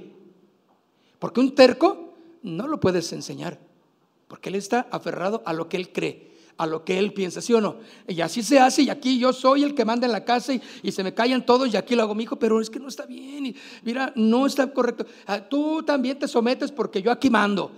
Porque 1.19 1.41
un 1.41 1.55
terco 1.55 2.15
no 2.43 2.67
lo 2.67 2.81
puedes 2.81 3.13
enseñar, 3.13 3.59
porque 4.29 4.49
él 4.49 4.57
está 4.57 4.89
aferrado 4.91 5.43
a 5.45 5.53
lo 5.53 5.69
que 5.69 5.77
él 5.77 5.93
cree, 5.93 6.33
a 6.57 6.67
lo 6.67 6.85
que 6.85 6.99
él 6.99 7.13
piensa, 7.13 7.41
¿sí 7.41 7.55
o 7.55 7.61
no? 7.61 7.77
Y 8.09 8.21
así 8.21 8.43
se 8.43 8.59
hace, 8.59 8.83
y 8.83 8.91
aquí 8.91 9.19
yo 9.19 9.33
soy 9.33 9.63
el 9.63 9.75
que 9.75 9.85
manda 9.85 10.07
en 10.07 10.13
la 10.13 10.25
casa 10.25 10.53
y, 10.55 10.91
se 10.91 11.05
me 11.05 11.15
callan 11.15 11.47
todos, 11.47 11.73
y 11.73 11.77
aquí 11.77 11.95
lo 11.95 12.03
hago 12.03 12.15
mi 12.15 12.25
hijo, 12.25 12.37
pero 12.37 12.61
es 12.61 12.69
que 12.69 12.81
no 12.81 12.89
está 12.89 13.07
bien, 13.07 13.47
y 13.47 13.57
mira, 13.83 14.13
no 14.17 14.47
está 14.47 14.73
correcto. 14.73 15.07
Ah, 15.27 15.41
tú 15.41 15.83
también 15.85 16.19
te 16.19 16.27
sometes 16.27 16.73
porque 16.73 17.01
yo 17.01 17.13
aquí 17.13 17.31
mando. 17.31 17.71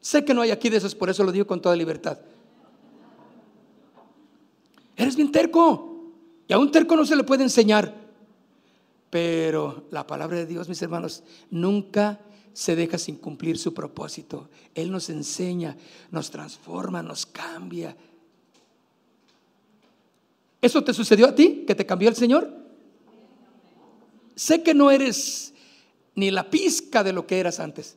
Sé 0.00 0.24
que 0.24 0.32
no 0.32 0.40
hay 0.40 0.50
aquí 0.50 0.70
de 0.70 0.78
esos, 0.78 0.94
por 0.94 1.10
eso 1.10 1.24
lo 1.24 1.32
digo 1.32 1.46
con 1.46 1.60
toda 1.60 1.76
libertad. 1.76 2.18
Eres 4.96 5.14
bien 5.14 5.30
terco. 5.30 5.97
Y 6.48 6.52
a 6.54 6.58
un 6.58 6.72
terco 6.72 6.96
no 6.96 7.04
se 7.04 7.14
le 7.14 7.24
puede 7.24 7.44
enseñar. 7.44 7.94
Pero 9.10 9.86
la 9.90 10.06
palabra 10.06 10.38
de 10.38 10.46
Dios, 10.46 10.68
mis 10.68 10.80
hermanos, 10.82 11.22
nunca 11.50 12.20
se 12.52 12.74
deja 12.74 12.98
sin 12.98 13.16
cumplir 13.16 13.58
su 13.58 13.72
propósito. 13.72 14.48
Él 14.74 14.90
nos 14.90 15.10
enseña, 15.10 15.76
nos 16.10 16.30
transforma, 16.30 17.02
nos 17.02 17.26
cambia. 17.26 17.96
¿Eso 20.60 20.82
te 20.82 20.92
sucedió 20.92 21.26
a 21.26 21.34
ti? 21.34 21.64
¿Que 21.66 21.74
te 21.74 21.86
cambió 21.86 22.08
el 22.08 22.16
Señor? 22.16 22.50
Sé 24.34 24.62
que 24.62 24.74
no 24.74 24.90
eres 24.90 25.54
ni 26.14 26.30
la 26.30 26.50
pizca 26.50 27.04
de 27.04 27.12
lo 27.12 27.26
que 27.26 27.38
eras 27.38 27.60
antes. 27.60 27.96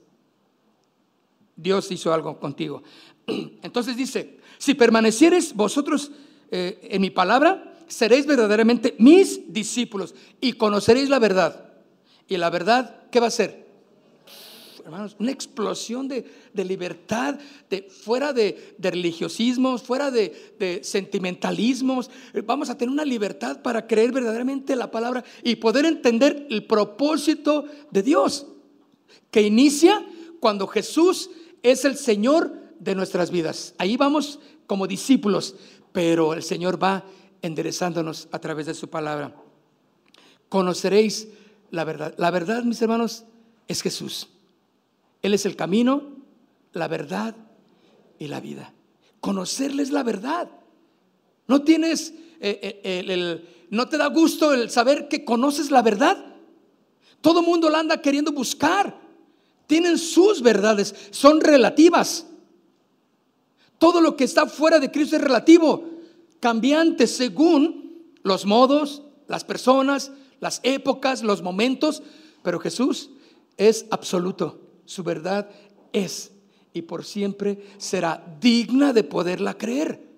Dios 1.55 1.91
hizo 1.91 2.13
algo 2.13 2.39
contigo. 2.39 2.83
Entonces 3.27 3.95
dice, 3.95 4.39
si 4.57 4.73
permanecieres 4.75 5.55
vosotros 5.55 6.11
eh, 6.51 6.79
en 6.83 7.01
mi 7.01 7.09
palabra, 7.09 7.70
seréis 7.91 8.25
verdaderamente 8.25 8.95
mis 8.97 9.53
discípulos 9.53 10.15
y 10.39 10.53
conoceréis 10.53 11.09
la 11.09 11.19
verdad. 11.19 11.73
Y 12.27 12.37
la 12.37 12.49
verdad, 12.49 13.07
¿qué 13.11 13.19
va 13.19 13.27
a 13.27 13.31
ser? 13.31 13.69
Hermanos, 14.83 15.15
una 15.19 15.31
explosión 15.31 16.07
de, 16.07 16.25
libertad, 16.55 17.37
de, 17.69 17.83
fuera 17.83 18.33
de, 18.33 18.75
religiosismos, 18.79 19.83
fuera 19.83 20.09
de, 20.09 20.55
de, 20.57 20.83
sentimentalismos. 20.83 22.09
Vamos 22.45 22.69
a 22.69 22.77
tener 22.77 22.91
una 22.91 23.05
libertad 23.05 23.61
para 23.61 23.85
creer 23.85 24.11
verdaderamente 24.11 24.75
la 24.75 24.89
palabra 24.89 25.23
y 25.43 25.57
poder 25.57 25.85
entender 25.85 26.47
el 26.49 26.65
propósito 26.65 27.65
de 27.91 28.01
Dios, 28.01 28.47
que 29.29 29.41
inicia 29.43 30.03
cuando 30.39 30.65
Jesús 30.67 31.29
es 31.61 31.85
el 31.85 31.95
Señor 31.95 32.61
de 32.79 32.95
nuestras 32.95 33.29
vidas. 33.29 33.75
Ahí 33.77 33.97
vamos 33.97 34.39
como 34.65 34.87
discípulos, 34.87 35.55
pero 35.91 36.33
el 36.33 36.43
Señor 36.43 36.81
va 36.81 37.05
enderezándonos 37.41 38.27
a 38.31 38.39
través 38.39 38.65
de 38.65 38.73
su 38.73 38.89
palabra. 38.89 39.35
Conoceréis 40.49 41.27
la 41.69 41.83
verdad. 41.83 42.13
La 42.17 42.31
verdad, 42.31 42.63
mis 42.63 42.81
hermanos, 42.81 43.25
es 43.67 43.81
Jesús. 43.81 44.27
Él 45.21 45.33
es 45.33 45.45
el 45.45 45.55
camino, 45.55 46.03
la 46.73 46.87
verdad 46.87 47.35
y 48.19 48.27
la 48.27 48.39
vida. 48.39 48.73
Conocerles 49.19 49.91
la 49.91 50.03
verdad. 50.03 50.49
No 51.47 51.63
tienes, 51.63 52.13
eh, 52.39 52.81
eh, 52.83 53.03
el, 53.07 53.47
no 53.69 53.87
te 53.87 53.97
da 53.97 54.07
gusto 54.07 54.53
el 54.53 54.69
saber 54.69 55.07
que 55.07 55.23
conoces 55.23 55.71
la 55.71 55.81
verdad. 55.81 56.25
Todo 57.21 57.41
mundo 57.41 57.69
la 57.69 57.79
anda 57.79 58.01
queriendo 58.01 58.31
buscar. 58.31 58.99
Tienen 59.67 59.97
sus 59.97 60.41
verdades, 60.41 60.93
son 61.11 61.39
relativas. 61.39 62.25
Todo 63.77 64.01
lo 64.01 64.15
que 64.15 64.25
está 64.25 64.47
fuera 64.47 64.79
de 64.79 64.91
Cristo 64.91 65.15
es 65.15 65.21
relativo 65.21 65.90
cambiante 66.41 67.07
según 67.07 68.11
los 68.23 68.45
modos, 68.45 69.03
las 69.27 69.45
personas, 69.45 70.11
las 70.41 70.59
épocas, 70.63 71.23
los 71.23 71.41
momentos, 71.41 72.03
pero 72.43 72.59
Jesús 72.59 73.11
es 73.55 73.85
absoluto. 73.91 74.59
Su 74.85 75.03
verdad 75.03 75.49
es 75.93 76.33
y 76.73 76.81
por 76.81 77.05
siempre 77.05 77.63
será 77.77 78.37
digna 78.41 78.91
de 78.91 79.03
poderla 79.03 79.57
creer. 79.57 80.10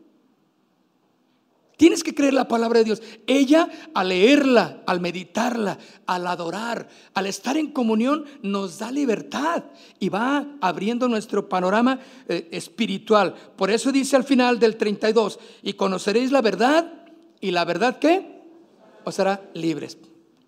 Tienes 1.84 2.02
que 2.02 2.16
creer 2.16 2.34
la 2.34 2.48
palabra 2.48 2.80
de 2.80 2.86
Dios. 2.86 3.02
Ella, 3.28 3.70
al 3.94 4.08
leerla, 4.08 4.84
al 4.88 5.02
meditarla, 5.02 5.78
al 6.06 6.26
adorar, 6.28 6.88
al 7.14 7.26
estar 7.26 7.58
en 7.58 7.74
comunión, 7.74 8.24
nos 8.42 8.80
da 8.80 8.90
libertad 8.90 9.66
y 10.00 10.08
va 10.08 10.48
abriendo 10.62 11.10
nuestro 11.10 11.50
panorama 11.50 12.00
eh, 12.30 12.48
espiritual. 12.54 13.36
Por 13.58 13.70
eso 13.70 13.92
dice 13.92 14.16
al 14.16 14.24
final 14.24 14.60
del 14.60 14.78
32, 14.78 15.38
y 15.62 15.74
conoceréis 15.74 16.32
la 16.32 16.42
verdad, 16.42 16.90
y 17.42 17.52
la 17.52 17.66
verdad 17.66 18.00
que 18.00 18.42
os 19.04 19.20
hará 19.20 19.52
libres. 19.54 19.98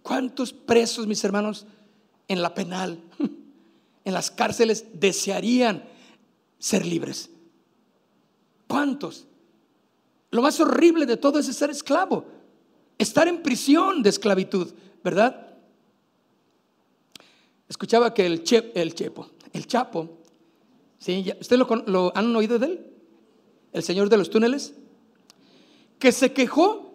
¿Cuántos 0.03 0.53
presos, 0.53 1.05
mis 1.05 1.21
hermanos, 1.25 1.65
en 2.29 2.41
la 2.41 2.53
penal, 2.53 2.97
en 4.05 4.13
las 4.13 4.31
cárceles, 4.31 4.85
desearían 4.93 5.83
ser 6.59 6.85
libres? 6.85 7.29
¿Cuántos? 8.67 9.27
Lo 10.31 10.41
más 10.41 10.59
horrible 10.59 11.05
de 11.05 11.17
todo 11.17 11.39
es 11.39 11.45
ser 11.45 11.69
esclavo, 11.69 12.25
estar 12.97 13.27
en 13.27 13.41
prisión 13.41 14.03
de 14.03 14.09
esclavitud, 14.09 14.73
¿verdad? 15.03 15.53
Escuchaba 17.67 18.13
que 18.13 18.25
el, 18.25 18.43
el 18.75 18.93
Chepo, 18.93 19.29
el 19.53 19.67
Chapo, 19.67 20.09
¿sí? 20.99 21.31
¿usted 21.39 21.57
lo, 21.57 21.67
lo 21.87 22.11
han 22.15 22.35
oído 22.35 22.59
de 22.59 22.65
él? 22.67 22.91
El 23.73 23.83
señor 23.83 24.09
de 24.09 24.17
los 24.17 24.29
túneles, 24.29 24.73
que 25.99 26.11
se 26.11 26.33
quejó 26.33 26.93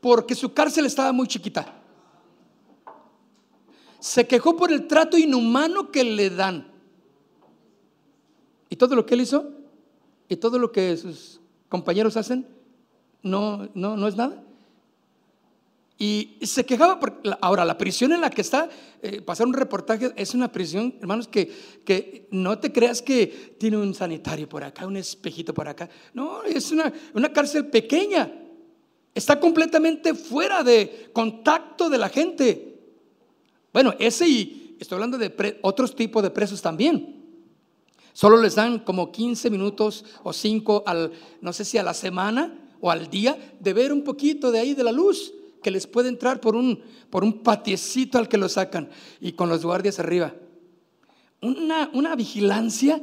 porque 0.00 0.34
su 0.34 0.52
cárcel 0.52 0.86
estaba 0.86 1.12
muy 1.12 1.26
chiquita. 1.26 1.82
Se 3.98 4.26
quejó 4.26 4.56
por 4.56 4.70
el 4.70 4.86
trato 4.86 5.18
inhumano 5.18 5.90
que 5.90 6.04
le 6.04 6.30
dan. 6.30 6.70
Y 8.68 8.76
todo 8.76 8.94
lo 8.94 9.04
que 9.04 9.14
él 9.14 9.22
hizo, 9.22 9.50
y 10.28 10.36
todo 10.36 10.58
lo 10.58 10.70
que 10.70 10.96
sus 10.96 11.35
compañeros 11.68 12.16
hacen, 12.16 12.46
no, 13.22 13.68
no, 13.74 13.96
no 13.96 14.08
es 14.08 14.16
nada. 14.16 14.42
Y 15.98 16.36
se 16.42 16.66
quejaba, 16.66 17.00
porque, 17.00 17.30
ahora 17.40 17.64
la 17.64 17.78
prisión 17.78 18.12
en 18.12 18.20
la 18.20 18.28
que 18.28 18.42
está, 18.42 18.68
eh, 19.02 19.22
pasar 19.22 19.46
un 19.46 19.54
reportaje, 19.54 20.12
es 20.16 20.34
una 20.34 20.52
prisión, 20.52 20.94
hermanos, 21.00 21.26
que, 21.26 21.50
que 21.84 22.28
no 22.30 22.58
te 22.58 22.70
creas 22.70 23.00
que 23.00 23.54
tiene 23.58 23.78
un 23.78 23.94
sanitario 23.94 24.46
por 24.46 24.62
acá, 24.62 24.86
un 24.86 24.98
espejito 24.98 25.54
por 25.54 25.68
acá. 25.68 25.88
No, 26.12 26.42
es 26.42 26.70
una, 26.70 26.92
una 27.14 27.32
cárcel 27.32 27.68
pequeña. 27.68 28.30
Está 29.14 29.40
completamente 29.40 30.14
fuera 30.14 30.62
de 30.62 31.08
contacto 31.14 31.88
de 31.88 31.96
la 31.96 32.10
gente. 32.10 32.78
Bueno, 33.72 33.94
ese 33.98 34.28
y 34.28 34.76
estoy 34.78 34.96
hablando 34.96 35.16
de 35.16 35.58
otros 35.62 35.96
tipos 35.96 36.22
de 36.22 36.30
presos 36.30 36.60
también. 36.60 37.15
Solo 38.16 38.38
les 38.38 38.54
dan 38.54 38.78
como 38.78 39.12
15 39.12 39.50
minutos 39.50 40.02
o 40.22 40.32
5 40.32 40.84
al, 40.86 41.12
no 41.42 41.52
sé 41.52 41.66
si 41.66 41.76
a 41.76 41.82
la 41.82 41.92
semana 41.92 42.50
o 42.80 42.90
al 42.90 43.10
día, 43.10 43.36
de 43.60 43.74
ver 43.74 43.92
un 43.92 44.04
poquito 44.04 44.50
de 44.50 44.58
ahí 44.58 44.72
de 44.72 44.84
la 44.84 44.90
luz 44.90 45.34
que 45.62 45.70
les 45.70 45.86
puede 45.86 46.08
entrar 46.08 46.40
por 46.40 46.56
un, 46.56 46.80
por 47.10 47.24
un 47.24 47.42
patiecito 47.42 48.16
al 48.16 48.26
que 48.26 48.38
lo 48.38 48.48
sacan 48.48 48.88
y 49.20 49.32
con 49.32 49.50
los 49.50 49.66
guardias 49.66 49.98
arriba. 49.98 50.34
Una, 51.42 51.90
una 51.92 52.16
vigilancia 52.16 53.02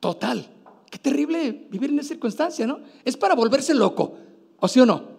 total. 0.00 0.48
Qué 0.90 0.96
terrible 0.96 1.66
vivir 1.68 1.90
en 1.90 1.98
esa 1.98 2.08
circunstancia, 2.08 2.66
¿no? 2.66 2.80
Es 3.04 3.18
para 3.18 3.34
volverse 3.34 3.74
loco, 3.74 4.16
¿o 4.60 4.66
sí 4.66 4.80
o 4.80 4.86
no? 4.86 5.12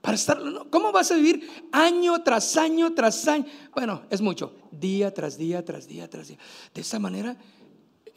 Para 0.00 0.14
estar, 0.14 0.40
¿cómo 0.70 0.92
vas 0.92 1.10
a 1.10 1.16
vivir 1.16 1.44
año 1.72 2.22
tras 2.22 2.56
año 2.56 2.94
tras 2.94 3.26
año? 3.26 3.46
Bueno, 3.74 4.02
es 4.10 4.20
mucho, 4.20 4.52
día 4.70 5.12
tras 5.12 5.36
día 5.36 5.64
tras 5.64 5.88
día 5.88 6.08
tras 6.08 6.28
día. 6.28 6.38
De 6.72 6.82
esa 6.82 7.00
manera 7.00 7.36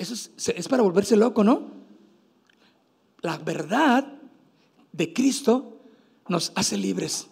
eso 0.02 0.16
es, 0.16 0.68
para 0.68 0.82
volverse 0.82 1.16
loco, 1.16 1.44
¿no? 1.44 1.70
La 3.22 3.38
verdad 3.38 4.20
de 4.92 5.14
Cristo 5.14 5.80
nos 6.28 6.52
hace 6.56 6.76
libres, 6.76 7.28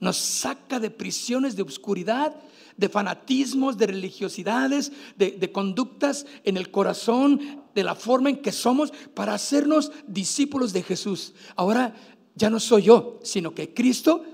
nos 0.00 0.16
saca 0.16 0.80
de 0.80 0.90
prisiones 0.90 1.56
de 1.56 1.62
oscuridad, 1.62 2.34
de 2.78 2.88
fanatismos, 2.88 3.76
de 3.76 3.88
religiosidades, 3.88 4.92
de, 5.16 5.52
conductas 5.52 6.26
en 6.44 6.56
el 6.56 6.70
corazón, 6.70 7.62
de 7.74 7.84
la 7.84 7.94
forma 7.94 8.30
en 8.30 8.38
que 8.38 8.52
somos, 8.52 8.92
para 9.14 9.34
hacernos 9.34 9.92
discípulos 10.06 10.72
de 10.72 10.82
Jesús. 10.82 11.34
Ahora 11.54 11.94
ya 12.34 12.48
no 12.48 12.60
soy 12.60 12.84
yo, 12.84 13.20
sino 13.22 13.54
que 13.54 13.74
Cristo 13.74 14.24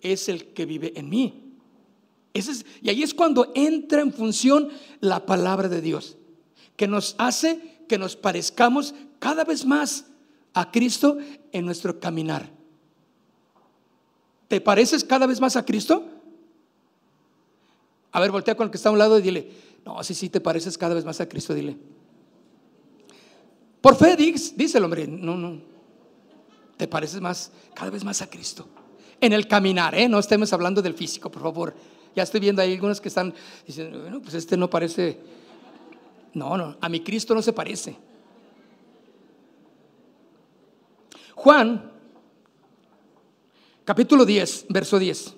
es 0.00 0.28
el 0.28 0.46
que 0.46 0.66
vive 0.66 0.92
en 0.96 1.08
mí. 1.08 1.54
y 2.82 2.88
ahí 2.88 3.02
es 3.04 3.14
cuando 3.14 3.52
entra 3.54 4.00
en 4.00 4.12
función 4.12 4.70
la 5.00 5.24
palabra 5.24 5.68
de 5.68 5.80
Dios 5.80 6.17
que 6.78 6.86
nos 6.86 7.16
hace 7.18 7.60
que 7.88 7.98
nos 7.98 8.14
parezcamos 8.14 8.94
cada 9.18 9.42
vez 9.42 9.66
más 9.66 10.04
a 10.54 10.70
Cristo 10.70 11.18
en 11.50 11.66
nuestro 11.66 11.98
caminar. 11.98 12.48
¿Te 14.46 14.60
pareces 14.60 15.02
cada 15.02 15.26
vez 15.26 15.40
más 15.40 15.56
a 15.56 15.64
Cristo? 15.64 16.06
A 18.12 18.20
ver, 18.20 18.30
voltea 18.30 18.56
con 18.56 18.66
el 18.66 18.70
que 18.70 18.76
está 18.76 18.90
a 18.90 18.92
un 18.92 18.98
lado 18.98 19.18
y 19.18 19.22
dile, 19.22 19.50
no, 19.84 20.02
sí, 20.04 20.14
sí, 20.14 20.28
te 20.28 20.40
pareces 20.40 20.78
cada 20.78 20.94
vez 20.94 21.04
más 21.04 21.20
a 21.20 21.28
Cristo, 21.28 21.52
dile. 21.52 21.76
Por 23.80 23.96
fe, 23.96 24.16
dice 24.16 24.78
el 24.78 24.84
hombre, 24.84 25.08
no, 25.08 25.36
no, 25.36 25.60
te 26.76 26.86
pareces 26.86 27.20
más, 27.20 27.50
cada 27.74 27.90
vez 27.90 28.04
más 28.04 28.22
a 28.22 28.30
Cristo. 28.30 28.68
En 29.20 29.32
el 29.32 29.48
caminar, 29.48 29.96
¿eh? 29.96 30.08
no 30.08 30.20
estemos 30.20 30.52
hablando 30.52 30.80
del 30.80 30.94
físico, 30.94 31.28
por 31.28 31.42
favor. 31.42 31.74
Ya 32.14 32.22
estoy 32.22 32.38
viendo 32.38 32.62
ahí 32.62 32.74
algunos 32.74 33.00
que 33.00 33.08
están 33.08 33.34
diciendo, 33.66 34.00
bueno, 34.00 34.20
pues 34.20 34.34
este 34.34 34.56
no 34.56 34.70
parece 34.70 35.37
no, 36.34 36.56
no, 36.56 36.76
a 36.80 36.88
mi 36.88 37.00
Cristo 37.00 37.34
no 37.34 37.42
se 37.42 37.52
parece. 37.52 37.96
Juan, 41.34 41.90
capítulo 43.84 44.24
10, 44.24 44.66
verso 44.68 44.98
10. 44.98 45.34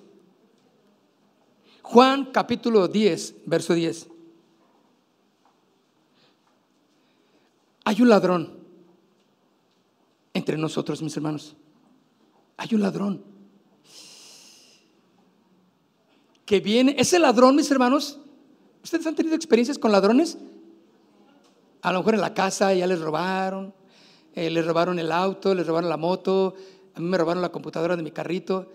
Juan, 1.83 2.25
capítulo 2.31 2.87
10, 2.87 3.35
verso 3.45 3.73
10. 3.73 4.07
Hay 7.83 8.01
un 8.01 8.09
ladrón 8.09 8.59
entre 10.33 10.57
nosotros, 10.57 11.01
mis 11.01 11.15
hermanos. 11.15 11.55
Hay 12.57 12.73
un 12.73 12.81
ladrón 12.81 13.23
que 16.45 16.59
viene. 16.59 16.95
Ese 16.97 17.19
ladrón, 17.19 17.55
mis 17.55 17.69
hermanos, 17.71 18.19
¿ustedes 18.83 19.05
han 19.07 19.15
tenido 19.15 19.35
experiencias 19.35 19.77
con 19.77 19.91
ladrones? 19.91 20.37
A 21.81 21.91
lo 21.91 21.99
mejor 21.99 22.15
en 22.15 22.21
la 22.21 22.33
casa 22.33 22.73
ya 22.73 22.85
les 22.87 22.99
robaron, 22.99 23.73
eh, 24.33 24.49
les 24.49 24.65
robaron 24.65 24.99
el 24.99 25.11
auto, 25.11 25.55
les 25.55 25.65
robaron 25.65 25.89
la 25.89 25.97
moto, 25.97 26.53
a 26.93 26.99
mí 26.99 27.07
me 27.07 27.17
robaron 27.17 27.41
la 27.41 27.49
computadora 27.49 27.95
de 27.95 28.03
mi 28.03 28.11
carrito. 28.11 28.69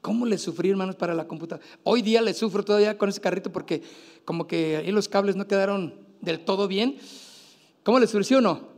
¿Cómo 0.00 0.26
le 0.26 0.36
sufrí, 0.36 0.70
hermanos, 0.70 0.96
para 0.96 1.14
la 1.14 1.26
computadora? 1.26 1.66
Hoy 1.82 2.02
día 2.02 2.20
le 2.20 2.34
sufro 2.34 2.64
todavía 2.64 2.98
con 2.98 3.08
ese 3.08 3.20
carrito 3.20 3.50
porque 3.52 3.82
como 4.24 4.46
que 4.46 4.76
ahí 4.76 4.92
los 4.92 5.08
cables 5.08 5.36
no 5.36 5.46
quedaron 5.46 5.94
del 6.20 6.44
todo 6.44 6.68
bien. 6.68 6.98
¿Cómo 7.84 7.98
les 7.98 8.10
sufrí 8.10 8.36
o 8.36 8.40
no? 8.40 8.68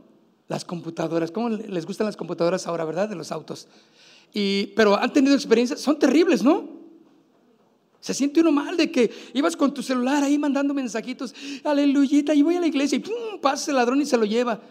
Las 0.47 0.63
computadoras. 0.63 1.31
¿Cómo 1.31 1.49
les 1.49 1.85
gustan 1.85 2.05
las 2.05 2.15
computadoras 2.15 2.67
ahora, 2.67 2.85
verdad? 2.85 3.09
De 3.09 3.15
los 3.15 3.31
autos. 3.31 3.67
Y, 4.33 4.67
pero 4.67 4.95
han 4.95 5.11
tenido 5.11 5.35
experiencias, 5.35 5.81
son 5.81 5.99
terribles, 5.99 6.43
¿no? 6.43 6.76
Se 8.07 8.13
siente 8.13 8.39
uno 8.39 8.53
mal 8.53 8.77
de 8.77 8.89
que 8.89 9.11
ibas 9.33 9.57
con 9.57 9.73
tu 9.73 9.83
celular 9.83 10.23
ahí 10.23 10.37
mandando 10.37 10.73
mensajitos, 10.73 11.35
aleluyita, 11.61 12.33
y 12.33 12.41
voy 12.41 12.55
a 12.55 12.61
la 12.61 12.67
iglesia 12.67 12.95
y 12.95 12.99
pum, 12.99 13.41
pasa 13.41 13.69
el 13.69 13.75
ladrón 13.75 13.99
y 13.99 14.05
se 14.05 14.15
lo 14.15 14.23
lleva. 14.23 14.61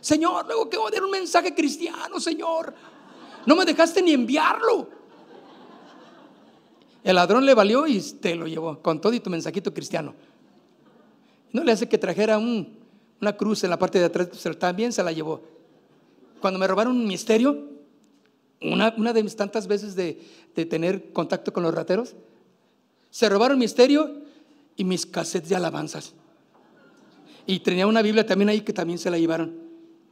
Señor, 0.00 0.44
luego 0.44 0.68
que 0.68 0.76
voy 0.76 0.88
a 0.88 0.90
dar 0.90 1.04
un 1.04 1.12
mensaje 1.12 1.54
cristiano, 1.54 2.18
Señor. 2.18 2.74
No 3.46 3.54
me 3.54 3.64
dejaste 3.64 4.02
ni 4.02 4.10
enviarlo. 4.10 4.88
El 7.04 7.14
ladrón 7.14 7.46
le 7.46 7.54
valió 7.54 7.86
y 7.86 8.00
te 8.00 8.34
lo 8.34 8.48
llevó 8.48 8.82
con 8.82 9.00
todo 9.00 9.12
y 9.12 9.20
tu 9.20 9.30
mensajito 9.30 9.72
cristiano. 9.72 10.12
No 11.52 11.62
le 11.62 11.70
hace 11.70 11.88
que 11.88 11.96
trajera 11.96 12.38
una 12.38 13.36
cruz 13.36 13.62
en 13.62 13.70
la 13.70 13.78
parte 13.78 14.00
de 14.00 14.06
atrás, 14.06 14.30
también 14.58 14.92
se 14.92 15.04
la 15.04 15.12
llevó. 15.12 15.42
Cuando 16.40 16.58
me 16.58 16.66
robaron 16.66 16.96
un 16.96 17.06
misterio, 17.06 17.68
una, 18.60 19.12
de 19.12 19.22
mis 19.22 19.36
tantas 19.36 19.68
veces 19.68 19.94
de 19.94 20.16
tener 20.66 21.12
contacto 21.12 21.52
con 21.52 21.62
los 21.62 21.72
rateros, 21.72 22.16
se 23.14 23.28
robaron 23.28 23.60
misterio 23.60 24.12
y 24.74 24.82
mis 24.82 25.06
cassettes 25.06 25.48
de 25.48 25.54
alabanzas. 25.54 26.14
Y 27.46 27.60
tenía 27.60 27.86
una 27.86 28.02
Biblia 28.02 28.26
también 28.26 28.48
ahí 28.48 28.62
que 28.62 28.72
también 28.72 28.98
se 28.98 29.08
la 29.08 29.16
llevaron. 29.16 29.56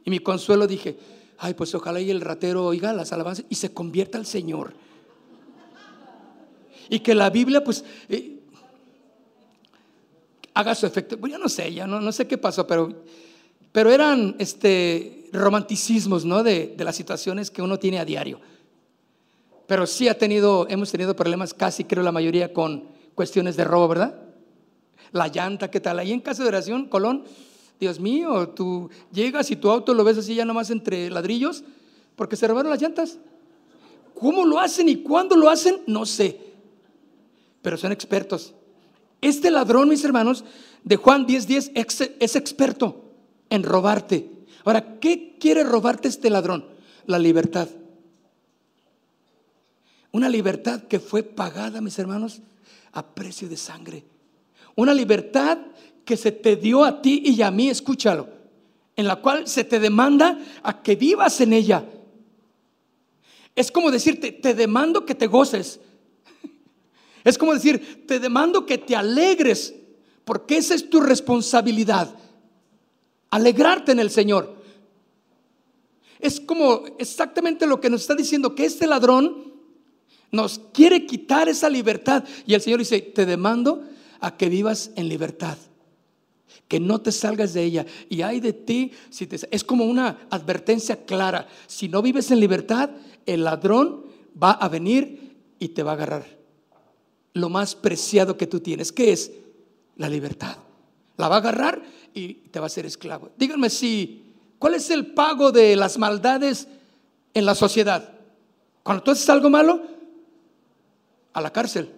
Y 0.05 0.09
mi 0.09 0.19
consuelo 0.19 0.67
dije, 0.67 0.97
ay, 1.37 1.53
pues 1.53 1.75
ojalá 1.75 1.99
y 1.99 2.09
el 2.09 2.21
ratero 2.21 2.65
oiga 2.65 2.93
las 2.93 3.11
alabanzas 3.11 3.43
y 3.49 3.55
se 3.55 3.73
convierta 3.73 4.17
al 4.17 4.25
Señor. 4.25 4.73
Y 6.87 7.01
que 7.01 7.13
la 7.13 7.29
Biblia, 7.29 7.61
pues, 7.61 7.83
eh, 8.07 8.39
haga 10.53 10.73
su 10.73 10.85
efecto. 10.85 11.17
Bueno, 11.17 11.35
yo 11.35 11.43
no 11.43 11.49
sé, 11.49 11.73
ya 11.73 11.85
no, 11.85 11.99
no 11.99 12.11
sé 12.13 12.25
qué 12.25 12.37
pasó, 12.37 12.65
pero, 12.65 13.03
pero 13.73 13.91
eran 13.91 14.37
este, 14.39 15.27
romanticismos, 15.33 16.23
¿no? 16.23 16.41
De, 16.41 16.73
de 16.77 16.83
las 16.85 16.95
situaciones 16.95 17.51
que 17.51 17.61
uno 17.61 17.77
tiene 17.77 17.99
a 17.99 18.05
diario. 18.05 18.39
Pero 19.67 19.85
sí 19.87 20.07
ha 20.07 20.17
tenido, 20.17 20.67
hemos 20.69 20.89
tenido 20.89 21.17
problemas 21.17 21.53
casi, 21.53 21.83
creo, 21.83 22.01
la 22.01 22.13
mayoría 22.13 22.53
con 22.53 22.92
cuestiones 23.15 23.55
de 23.55 23.63
robo, 23.63 23.87
¿verdad? 23.87 24.19
La 25.11 25.27
llanta, 25.27 25.69
¿qué 25.69 25.79
tal? 25.79 25.99
Ahí 25.99 26.11
en 26.11 26.21
casa 26.21 26.43
de 26.43 26.49
oración, 26.49 26.85
Colón, 26.85 27.23
Dios 27.79 27.99
mío, 27.99 28.49
tú 28.49 28.89
llegas 29.11 29.51
y 29.51 29.55
tu 29.55 29.69
auto 29.69 29.93
lo 29.93 30.03
ves 30.03 30.17
así 30.17 30.35
ya 30.35 30.45
nomás 30.45 30.69
entre 30.69 31.09
ladrillos, 31.09 31.63
porque 32.15 32.35
se 32.35 32.47
robaron 32.47 32.71
las 32.71 32.81
llantas. 32.81 33.19
¿Cómo 34.19 34.45
lo 34.45 34.59
hacen 34.59 34.89
y 34.89 34.97
cuándo 34.97 35.35
lo 35.35 35.49
hacen? 35.49 35.81
No 35.87 36.05
sé, 36.05 36.39
pero 37.61 37.77
son 37.77 37.91
expertos. 37.91 38.53
Este 39.21 39.51
ladrón, 39.51 39.89
mis 39.89 40.03
hermanos, 40.03 40.45
de 40.83 40.95
Juan 40.95 41.25
10:10 41.25 41.71
es 42.19 42.35
experto 42.35 43.03
en 43.49 43.63
robarte. 43.63 44.29
Ahora, 44.65 44.99
¿qué 44.99 45.35
quiere 45.39 45.63
robarte 45.63 46.07
este 46.07 46.29
ladrón? 46.29 46.65
La 47.05 47.19
libertad. 47.19 47.67
Una 50.13 50.29
libertad 50.29 50.83
que 50.83 50.99
fue 50.99 51.23
pagada, 51.23 51.81
mis 51.81 51.97
hermanos, 51.97 52.39
a 52.91 53.03
precio 53.03 53.49
de 53.49 53.57
sangre. 53.57 54.05
Una 54.75 54.93
libertad 54.93 55.57
que 56.05 56.15
se 56.15 56.31
te 56.31 56.55
dio 56.55 56.83
a 56.83 57.01
ti 57.01 57.23
y 57.25 57.41
a 57.41 57.49
mí, 57.49 57.67
escúchalo, 57.67 58.29
en 58.95 59.07
la 59.07 59.15
cual 59.17 59.47
se 59.47 59.63
te 59.63 59.79
demanda 59.79 60.37
a 60.61 60.83
que 60.83 60.95
vivas 60.95 61.41
en 61.41 61.53
ella. 61.53 61.83
Es 63.55 63.71
como 63.71 63.89
decirte, 63.89 64.31
te 64.31 64.53
demando 64.53 65.03
que 65.05 65.15
te 65.15 65.27
goces. 65.27 65.79
Es 67.23 67.37
como 67.37 67.53
decir, 67.53 68.05
te 68.05 68.19
demando 68.19 68.65
que 68.67 68.77
te 68.77 68.95
alegres, 68.95 69.73
porque 70.25 70.57
esa 70.57 70.75
es 70.75 70.91
tu 70.91 70.99
responsabilidad. 70.99 72.13
Alegrarte 73.31 73.93
en 73.93 73.99
el 73.99 74.11
Señor. 74.11 74.57
Es 76.19 76.39
como 76.39 76.83
exactamente 76.99 77.65
lo 77.65 77.81
que 77.81 77.89
nos 77.89 78.01
está 78.01 78.13
diciendo 78.13 78.53
que 78.53 78.65
este 78.65 78.85
ladrón 78.85 79.52
nos 80.33 80.59
quiere 80.73 81.05
quitar 81.05 81.47
esa 81.47 81.69
libertad. 81.69 82.25
Y 82.45 82.55
el 82.55 82.61
Señor 82.61 82.79
dice, 82.79 82.99
te 82.99 83.25
demando 83.25 83.83
a 84.19 84.35
que 84.35 84.49
vivas 84.49 84.91
en 84.95 85.07
libertad. 85.07 85.57
Que 86.67 86.79
no 86.79 86.99
te 87.01 87.11
salgas 87.11 87.53
de 87.53 87.63
ella. 87.63 87.85
Y 88.09 88.23
hay 88.23 88.39
de 88.39 88.51
ti, 88.51 88.91
si 89.11 89.29
es 89.51 89.63
como 89.63 89.85
una 89.85 90.27
advertencia 90.31 91.05
clara. 91.05 91.47
Si 91.67 91.87
no 91.87 92.01
vives 92.01 92.31
en 92.31 92.39
libertad, 92.39 92.89
el 93.27 93.43
ladrón 93.43 94.07
va 94.41 94.51
a 94.51 94.67
venir 94.69 95.37
y 95.59 95.69
te 95.69 95.83
va 95.83 95.91
a 95.91 95.95
agarrar. 95.95 96.25
Lo 97.33 97.49
más 97.49 97.75
preciado 97.75 98.35
que 98.35 98.47
tú 98.47 98.59
tienes, 98.59 98.91
que 98.91 99.11
es 99.11 99.31
la 99.97 100.09
libertad. 100.09 100.57
La 101.17 101.27
va 101.27 101.35
a 101.35 101.39
agarrar 101.39 101.83
y 102.11 102.33
te 102.33 102.59
va 102.59 102.65
a 102.65 102.67
hacer 102.67 102.87
esclavo. 102.87 103.29
Díganme 103.37 103.69
si, 103.69 104.33
¿cuál 104.57 104.73
es 104.73 104.89
el 104.89 105.13
pago 105.13 105.51
de 105.51 105.75
las 105.75 105.99
maldades 105.99 106.67
en 107.35 107.45
la 107.45 107.53
sociedad? 107.53 108.09
Cuando 108.81 109.03
tú 109.03 109.11
haces 109.11 109.29
algo 109.29 109.49
malo, 109.51 109.92
a 111.33 111.41
la 111.41 111.51
cárcel. 111.51 111.89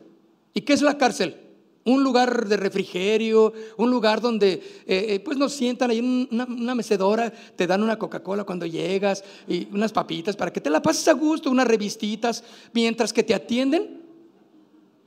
¿Y 0.54 0.62
qué 0.62 0.74
es 0.74 0.82
la 0.82 0.98
cárcel? 0.98 1.46
un 1.86 2.04
lugar 2.04 2.48
de 2.48 2.58
refrigerio, 2.58 3.54
un 3.78 3.92
lugar 3.92 4.20
donde 4.20 4.54
eh, 4.54 4.62
eh, 4.88 5.22
pues 5.24 5.38
nos 5.38 5.54
sientan 5.54 5.92
ahí 5.92 6.00
en 6.00 6.28
una, 6.32 6.74
mecedora, 6.74 7.32
te 7.32 7.68
dan 7.68 7.84
una 7.84 7.98
Coca-Cola 7.98 8.44
cuando 8.44 8.66
llegas 8.66 9.24
y 9.48 9.68
unas 9.72 9.94
papitas 9.94 10.36
para 10.36 10.52
que 10.52 10.60
te 10.60 10.72
la 10.72 10.82
pases 10.82 11.08
a 11.08 11.14
gusto, 11.14 11.52
unas 11.52 11.68
revistitas, 11.68 12.44
mientras 12.74 13.14
que 13.14 13.24
te 13.24 13.36
atienden. 13.36 14.02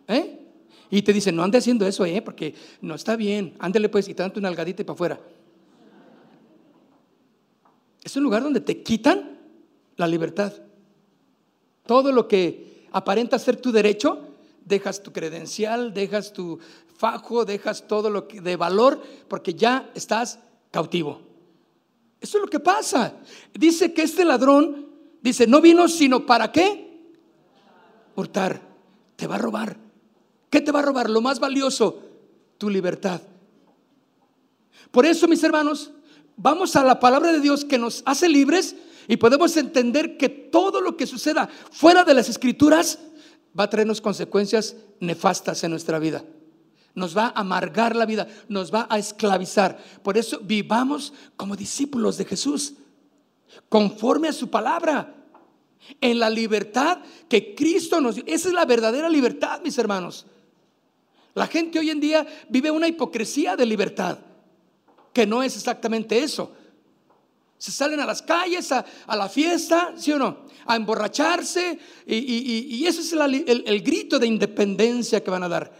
¿Eh? 0.06 0.38
Y 0.90 1.02
te 1.02 1.12
dicen, 1.12 1.34
no 1.34 1.42
ande 1.42 1.58
haciendo 1.58 1.84
eso, 1.84 2.04
¿eh? 2.04 2.22
porque 2.22 2.54
no 2.80 2.94
está 2.94 3.16
bien, 3.16 3.54
ándele 3.58 3.88
pues 3.88 4.08
y 4.08 4.14
te 4.14 4.22
dan 4.22 4.32
tu 4.32 4.40
nalgadita 4.40 4.82
y 4.82 4.84
para 4.84 4.94
afuera. 4.94 5.20
Es 8.04 8.16
un 8.16 8.22
lugar 8.22 8.42
donde 8.42 8.60
te 8.60 8.82
quitan 8.84 9.36
la 9.96 10.06
libertad. 10.06 10.52
Todo 11.84 12.12
lo 12.12 12.28
que 12.28 12.67
aparenta 12.92 13.38
ser 13.38 13.56
tu 13.56 13.72
derecho, 13.72 14.20
dejas 14.64 15.02
tu 15.02 15.12
credencial, 15.12 15.94
dejas 15.94 16.32
tu 16.32 16.58
fajo, 16.96 17.44
dejas 17.44 17.86
todo 17.86 18.10
lo 18.10 18.28
que 18.28 18.40
de 18.40 18.56
valor, 18.56 19.02
porque 19.28 19.54
ya 19.54 19.90
estás 19.94 20.38
cautivo. 20.70 21.22
Eso 22.20 22.38
es 22.38 22.42
lo 22.42 22.50
que 22.50 22.60
pasa. 22.60 23.14
Dice 23.54 23.92
que 23.92 24.02
este 24.02 24.24
ladrón, 24.24 24.88
dice, 25.22 25.46
no 25.46 25.60
vino 25.60 25.88
sino 25.88 26.26
para 26.26 26.50
qué? 26.50 27.12
Hurtar. 28.16 28.60
Te 29.16 29.26
va 29.26 29.36
a 29.36 29.38
robar. 29.38 29.76
¿Qué 30.50 30.60
te 30.60 30.72
va 30.72 30.80
a 30.80 30.82
robar? 30.82 31.10
Lo 31.10 31.20
más 31.20 31.40
valioso, 31.40 32.02
tu 32.56 32.70
libertad. 32.70 33.20
Por 34.90 35.06
eso, 35.06 35.28
mis 35.28 35.42
hermanos, 35.42 35.92
vamos 36.36 36.74
a 36.76 36.84
la 36.84 36.98
palabra 36.98 37.32
de 37.32 37.40
Dios 37.40 37.64
que 37.64 37.78
nos 37.78 38.02
hace 38.06 38.28
libres 38.28 38.74
y 39.08 39.16
podemos 39.16 39.56
entender 39.56 40.18
que 40.18 40.28
todo 40.28 40.82
lo 40.82 40.96
que 40.96 41.06
suceda 41.06 41.48
fuera 41.72 42.04
de 42.04 42.12
las 42.12 42.28
escrituras 42.28 42.98
va 43.58 43.64
a 43.64 43.70
traernos 43.70 44.02
consecuencias 44.02 44.76
nefastas 45.00 45.64
en 45.64 45.70
nuestra 45.70 45.98
vida. 45.98 46.22
Nos 46.94 47.16
va 47.16 47.32
a 47.34 47.40
amargar 47.40 47.96
la 47.96 48.04
vida, 48.04 48.28
nos 48.48 48.72
va 48.72 48.86
a 48.90 48.98
esclavizar. 48.98 49.82
Por 50.02 50.18
eso 50.18 50.40
vivamos 50.40 51.14
como 51.36 51.56
discípulos 51.56 52.18
de 52.18 52.26
Jesús, 52.26 52.74
conforme 53.70 54.28
a 54.28 54.32
su 54.32 54.50
palabra, 54.50 55.14
en 56.02 56.18
la 56.18 56.28
libertad 56.28 56.98
que 57.30 57.54
Cristo 57.54 58.02
nos 58.02 58.16
dio. 58.16 58.24
Esa 58.26 58.48
es 58.48 58.54
la 58.54 58.66
verdadera 58.66 59.08
libertad, 59.08 59.60
mis 59.64 59.78
hermanos. 59.78 60.26
La 61.34 61.46
gente 61.46 61.78
hoy 61.78 61.88
en 61.88 62.00
día 62.00 62.26
vive 62.50 62.70
una 62.70 62.88
hipocresía 62.88 63.56
de 63.56 63.64
libertad, 63.64 64.18
que 65.14 65.26
no 65.26 65.42
es 65.42 65.56
exactamente 65.56 66.22
eso. 66.22 66.52
Se 67.58 67.72
salen 67.72 67.98
a 67.98 68.06
las 68.06 68.22
calles, 68.22 68.70
a, 68.70 68.84
la 69.08 69.28
fiesta, 69.28 69.92
¿sí 69.96 70.12
o 70.12 70.18
no? 70.18 70.46
A 70.66 70.76
emborracharse 70.76 71.78
y, 72.06 72.86
ese 72.86 73.00
es 73.00 73.12
el, 73.12 73.82
grito 73.82 74.18
de 74.20 74.28
independencia 74.28 75.22
que 75.22 75.30
van 75.30 75.42
a 75.42 75.48
dar 75.48 75.72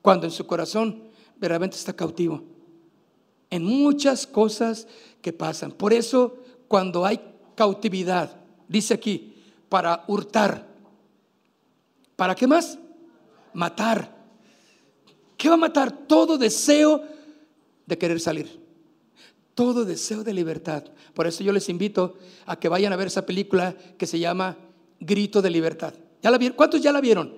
cuando 0.00 0.26
en 0.26 0.30
su 0.30 0.46
corazón 0.46 1.02
verdaderamente 1.36 1.76
está 1.76 1.92
cautivo. 1.92 2.44
En 3.50 3.64
muchas 3.64 4.24
cosas 4.24 4.86
que 5.20 5.32
pasan. 5.32 5.72
Por 5.72 5.92
eso 5.92 6.38
cuando 6.68 7.04
hay 7.04 7.20
cautividad, 7.56 8.36
dice 8.68 8.94
aquí, 8.94 9.34
para 9.68 10.04
hurtar. 10.06 10.68
¿Para 12.14 12.36
qué 12.36 12.46
más? 12.46 12.78
Matar. 13.52 14.16
¿Qué 15.36 15.48
va 15.48 15.54
a 15.54 15.58
matar? 15.58 15.90
Todo 16.06 16.38
deseo 16.38 17.02
de 17.84 17.98
querer 17.98 18.20
salir. 18.20 18.59
Todo 19.60 19.84
deseo 19.84 20.24
de 20.24 20.32
libertad. 20.32 20.84
Por 21.12 21.26
eso 21.26 21.44
yo 21.44 21.52
les 21.52 21.68
invito 21.68 22.16
a 22.46 22.56
que 22.56 22.70
vayan 22.70 22.94
a 22.94 22.96
ver 22.96 23.08
esa 23.08 23.26
película 23.26 23.76
que 23.98 24.06
se 24.06 24.18
llama 24.18 24.56
Grito 24.98 25.42
de 25.42 25.50
Libertad. 25.50 25.92
¿Ya 26.22 26.30
la 26.30 26.38
vieron? 26.38 26.56
¿Cuántos 26.56 26.80
ya 26.80 26.90
la 26.92 27.00
vieron? 27.02 27.34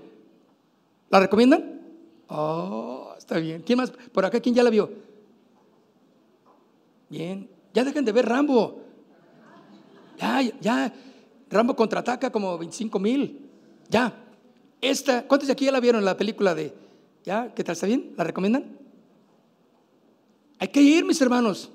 ¿La 1.10 1.18
recomiendan? 1.18 1.80
Oh, 2.28 3.12
está 3.18 3.38
bien. 3.38 3.62
¿Quién 3.62 3.76
más? 3.76 3.90
Por 3.90 4.24
acá, 4.24 4.38
¿quién 4.38 4.54
ya 4.54 4.62
la 4.62 4.70
vio? 4.70 4.92
Bien. 7.08 7.50
Ya 7.74 7.82
dejen 7.82 8.04
de 8.04 8.12
ver 8.12 8.28
Rambo. 8.28 8.84
Ya, 10.16 10.42
ya. 10.60 10.94
Rambo 11.50 11.74
contraataca 11.74 12.30
como 12.30 12.56
25 12.56 13.00
mil. 13.00 13.50
Ya. 13.90 14.14
Esta, 14.80 15.26
¿cuántos 15.26 15.48
de 15.48 15.54
aquí 15.54 15.64
ya 15.64 15.72
la 15.72 15.80
vieron 15.80 16.04
la 16.04 16.16
película 16.16 16.54
de... 16.54 16.72
¿Ya? 17.24 17.52
¿Qué 17.52 17.64
tal? 17.64 17.72
¿Está 17.72 17.88
bien? 17.88 18.14
¿La 18.16 18.22
recomiendan? 18.22 18.78
Hay 20.60 20.68
que 20.68 20.80
ir, 20.80 21.04
mis 21.04 21.20
hermanos. 21.20 21.72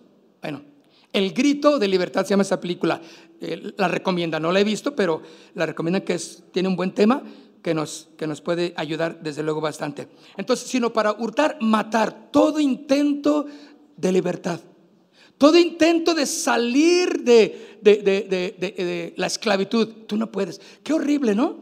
Bueno, 0.48 0.64
El 1.12 1.34
Grito 1.34 1.78
de 1.78 1.90
Libertad 1.90 2.24
se 2.24 2.30
llama 2.30 2.44
esa 2.44 2.62
película. 2.62 3.02
Eh, 3.42 3.74
la 3.76 3.90
recomienda, 3.90 4.40
no 4.40 4.54
la 4.54 4.62
he 4.62 4.64
visto, 4.64 4.96
pero 4.96 5.22
la 5.56 5.66
recomienda 5.66 6.06
que 6.06 6.18
tiene 6.54 6.70
un 6.70 6.78
buen 6.78 6.94
tema 6.94 7.22
que 7.62 7.74
nos, 7.74 8.08
que 8.16 8.28
nos 8.28 8.40
puede 8.40 8.74
ayudar 8.78 9.22
desde 9.22 9.44
luego 9.44 9.60
bastante. 9.60 10.08
Entonces, 10.38 10.70
sino 10.70 10.94
para 10.94 11.12
hurtar, 11.12 11.58
matar 11.60 12.32
todo 12.32 12.62
intento 12.62 13.46
de 13.98 14.10
libertad. 14.10 14.62
Todo 15.38 15.58
intento 15.58 16.14
de 16.14 16.26
salir 16.26 17.24
de, 17.24 17.80
de, 17.82 17.98
de, 17.98 18.56
de, 18.58 19.14
la 19.18 19.28
esclavitud, 19.28 20.06
tú 20.08 20.16
no 20.16 20.32
puedes. 20.32 20.62
Qué 20.82 20.94
horrible, 20.94 21.36
¿no? 21.36 21.58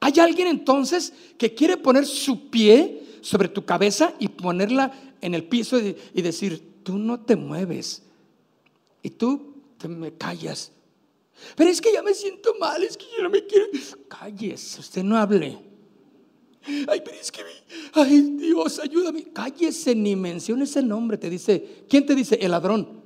Hay 0.00 0.20
alguien 0.20 0.48
entonces 0.48 1.14
que 1.38 1.54
quiere 1.54 1.78
poner 1.78 2.04
su 2.04 2.50
pie 2.50 3.04
sobre 3.22 3.48
tu 3.48 3.64
cabeza 3.64 4.12
y 4.18 4.28
ponerla 4.28 4.92
en 5.20 5.34
el 5.34 5.44
piso 5.44 5.78
y 5.78 6.22
decir, 6.22 6.69
tú 6.82 6.98
no 6.98 7.20
te 7.20 7.36
mueves 7.36 8.02
y 9.02 9.10
tú 9.10 9.54
te 9.78 9.88
me 9.88 10.12
callas. 10.12 10.72
Pero 11.56 11.70
es 11.70 11.80
que 11.80 11.92
ya 11.92 12.02
me 12.02 12.14
siento 12.14 12.54
mal, 12.58 12.82
es 12.82 12.96
que 12.96 13.06
yo 13.16 13.22
no 13.22 13.30
me 13.30 13.44
quiero. 13.46 13.66
Cállese, 14.08 14.80
usted 14.80 15.02
no 15.02 15.16
hable. 15.16 15.58
Ay, 16.86 17.00
pero 17.02 17.16
es 17.18 17.32
que, 17.32 17.40
ay 17.94 18.20
Dios, 18.38 18.78
ayúdame. 18.78 19.24
Cállese, 19.32 19.94
ni 19.94 20.14
mencione 20.16 20.64
ese 20.64 20.82
nombre. 20.82 21.16
Te 21.16 21.30
dice, 21.30 21.84
¿quién 21.88 22.04
te 22.04 22.14
dice? 22.14 22.38
El 22.40 22.50
ladrón. 22.50 23.02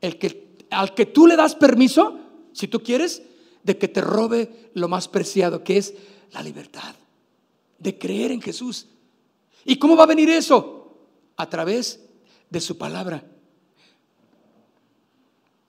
El 0.00 0.18
que, 0.18 0.56
al 0.70 0.94
que 0.94 1.06
tú 1.06 1.26
le 1.26 1.36
das 1.36 1.54
permiso, 1.54 2.18
si 2.52 2.68
tú 2.68 2.82
quieres, 2.82 3.22
de 3.62 3.78
que 3.78 3.88
te 3.88 4.02
robe 4.02 4.70
lo 4.74 4.88
más 4.88 5.08
preciado, 5.08 5.64
que 5.64 5.78
es 5.78 5.94
la 6.32 6.42
libertad, 6.42 6.94
de 7.78 7.98
creer 7.98 8.30
en 8.32 8.42
Jesús. 8.42 8.86
¿Y 9.64 9.76
cómo 9.76 9.96
va 9.96 10.04
a 10.04 10.08
venir 10.08 10.28
eso? 10.28 10.98
A 11.36 11.48
través 11.48 12.03
de 12.50 12.60
su 12.60 12.78
palabra, 12.78 13.24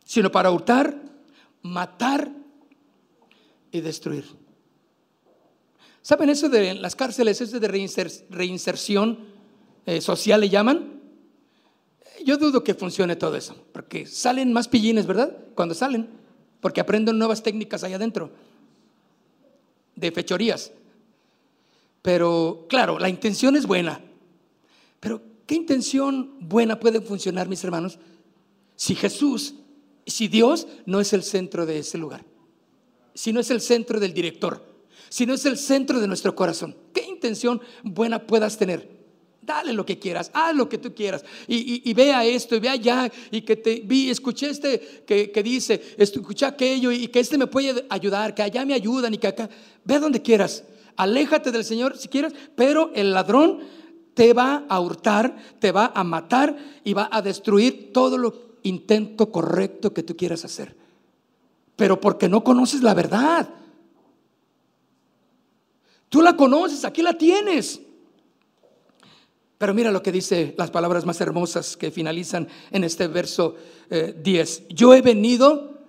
sino 0.04 0.32
para 0.32 0.52
hurtar, 0.52 1.02
matar 1.62 2.32
y 3.72 3.82
destruir. 3.82 4.26
¿Saben 6.02 6.30
eso 6.30 6.50
de 6.50 6.76
las 6.76 6.96
cárceles, 6.96 7.42
eso 7.42 7.60
de 7.60 7.68
reinserción 8.30 9.26
eh, 9.88 10.02
social 10.02 10.42
le 10.42 10.50
llaman? 10.50 11.02
Yo 12.24 12.38
dudo 12.38 12.64
que 12.64 12.76
funcione 12.76 13.16
todo 13.16 13.36
eso, 13.36 13.56
porque 13.72 14.06
salen 14.06 14.54
más 14.54 14.68
pillines, 14.68 15.08
¿verdad? 15.08 15.36
Cuando 15.56 15.74
salen, 15.74 16.08
porque 16.62 16.82
aprenden 16.82 17.18
nuevas 17.18 17.44
técnicas 17.44 17.84
allá 17.84 17.96
adentro, 17.96 18.32
de 19.96 20.12
fechorías. 20.12 20.72
Pero 22.02 22.68
claro, 22.70 23.00
la 23.00 23.10
intención 23.10 23.56
es 23.56 23.66
buena, 23.66 24.00
pero 25.00 25.22
¿Qué 25.46 25.56
intención 25.56 26.36
buena 26.40 26.80
puede 26.80 27.02
funcionar, 27.02 27.48
mis 27.48 27.64
hermanos, 27.64 28.00
si 28.76 28.96
Jesús, 28.96 29.56
si 30.06 30.28
Dios 30.28 30.68
no 30.86 31.00
es 31.00 31.14
el 31.14 31.24
centro 31.24 31.66
de 31.66 31.80
ese 31.80 31.98
lugar? 31.98 32.26
Si 33.14 33.32
no 33.32 33.40
es 33.40 33.52
el 33.52 33.62
centro 33.62 34.00
del 34.00 34.14
director, 34.14 34.66
si 35.10 35.26
no 35.26 35.34
es 35.34 35.46
el 35.46 35.58
centro 35.58 36.00
de 36.00 36.08
nuestro 36.08 36.36
corazón. 36.36 36.76
¿Qué 36.94 37.06
intención 37.06 37.62
buena 37.84 38.26
puedas 38.26 38.58
tener? 38.58 38.96
Dale 39.42 39.74
lo 39.74 39.86
que 39.86 40.00
quieras, 40.00 40.32
haz 40.34 40.56
lo 40.56 40.68
que 40.68 40.80
tú 40.80 40.96
quieras. 40.96 41.24
Y, 41.48 41.94
vea 41.94 42.26
esto, 42.26 42.56
y 42.56 42.60
vea 42.60 42.72
allá, 42.72 43.12
y 43.30 43.42
que 43.42 43.56
te 43.56 43.82
vi, 43.86 44.10
escuché 44.10 44.50
este 44.50 45.04
que, 45.06 45.44
dice, 45.44 45.80
escuché 45.98 46.48
aquello, 46.48 46.92
y 46.92 47.08
que 47.08 47.20
este 47.20 47.38
me 47.38 47.46
puede 47.46 47.86
ayudar, 47.90 48.34
que 48.34 48.42
allá 48.42 48.66
me 48.66 48.74
ayudan, 48.74 49.14
y 49.14 49.20
que 49.20 49.28
acá, 49.28 49.48
ve 49.84 50.00
donde 50.00 50.22
quieras. 50.22 50.64
Aléjate 50.96 51.52
del 51.52 51.64
Señor 51.64 51.96
si 51.98 52.08
quieres, 52.08 52.34
pero 52.56 52.92
el 52.96 53.14
ladrón 53.14 53.60
te 54.16 54.34
va 54.34 54.66
a 54.68 54.80
hurtar, 54.80 55.36
te 55.60 55.72
va 55.72 55.92
a 55.94 56.04
matar 56.04 56.58
y 56.84 56.94
va 56.94 57.10
a 57.12 57.22
destruir 57.22 57.94
todo 57.94 58.18
lo 58.18 58.58
intento 58.64 59.32
correcto 59.32 59.94
que 59.94 60.02
tú 60.02 60.18
quieras 60.18 60.44
hacer. 60.44 60.76
Pero 61.76 62.02
porque 62.02 62.28
no 62.28 62.44
conoces 62.44 62.82
la 62.82 62.94
verdad. 62.96 63.50
Tú 66.10 66.22
la 66.22 66.36
conoces, 66.36 66.86
aquí 66.86 67.02
la 67.02 67.18
tienes. 67.18 67.82
Pero 69.58 69.74
mira 69.74 69.92
lo 69.92 70.02
que 70.02 70.12
dice 70.12 70.56
las 70.58 70.72
palabras 70.72 71.06
más 71.06 71.20
hermosas 71.22 71.78
que 71.78 71.92
finalizan 71.92 72.48
en 72.72 72.84
este 72.84 73.08
verso 73.08 73.56
10. 73.90 74.60
Eh, 74.60 74.66
Yo 74.70 74.94
he 74.94 75.02
venido 75.02 75.82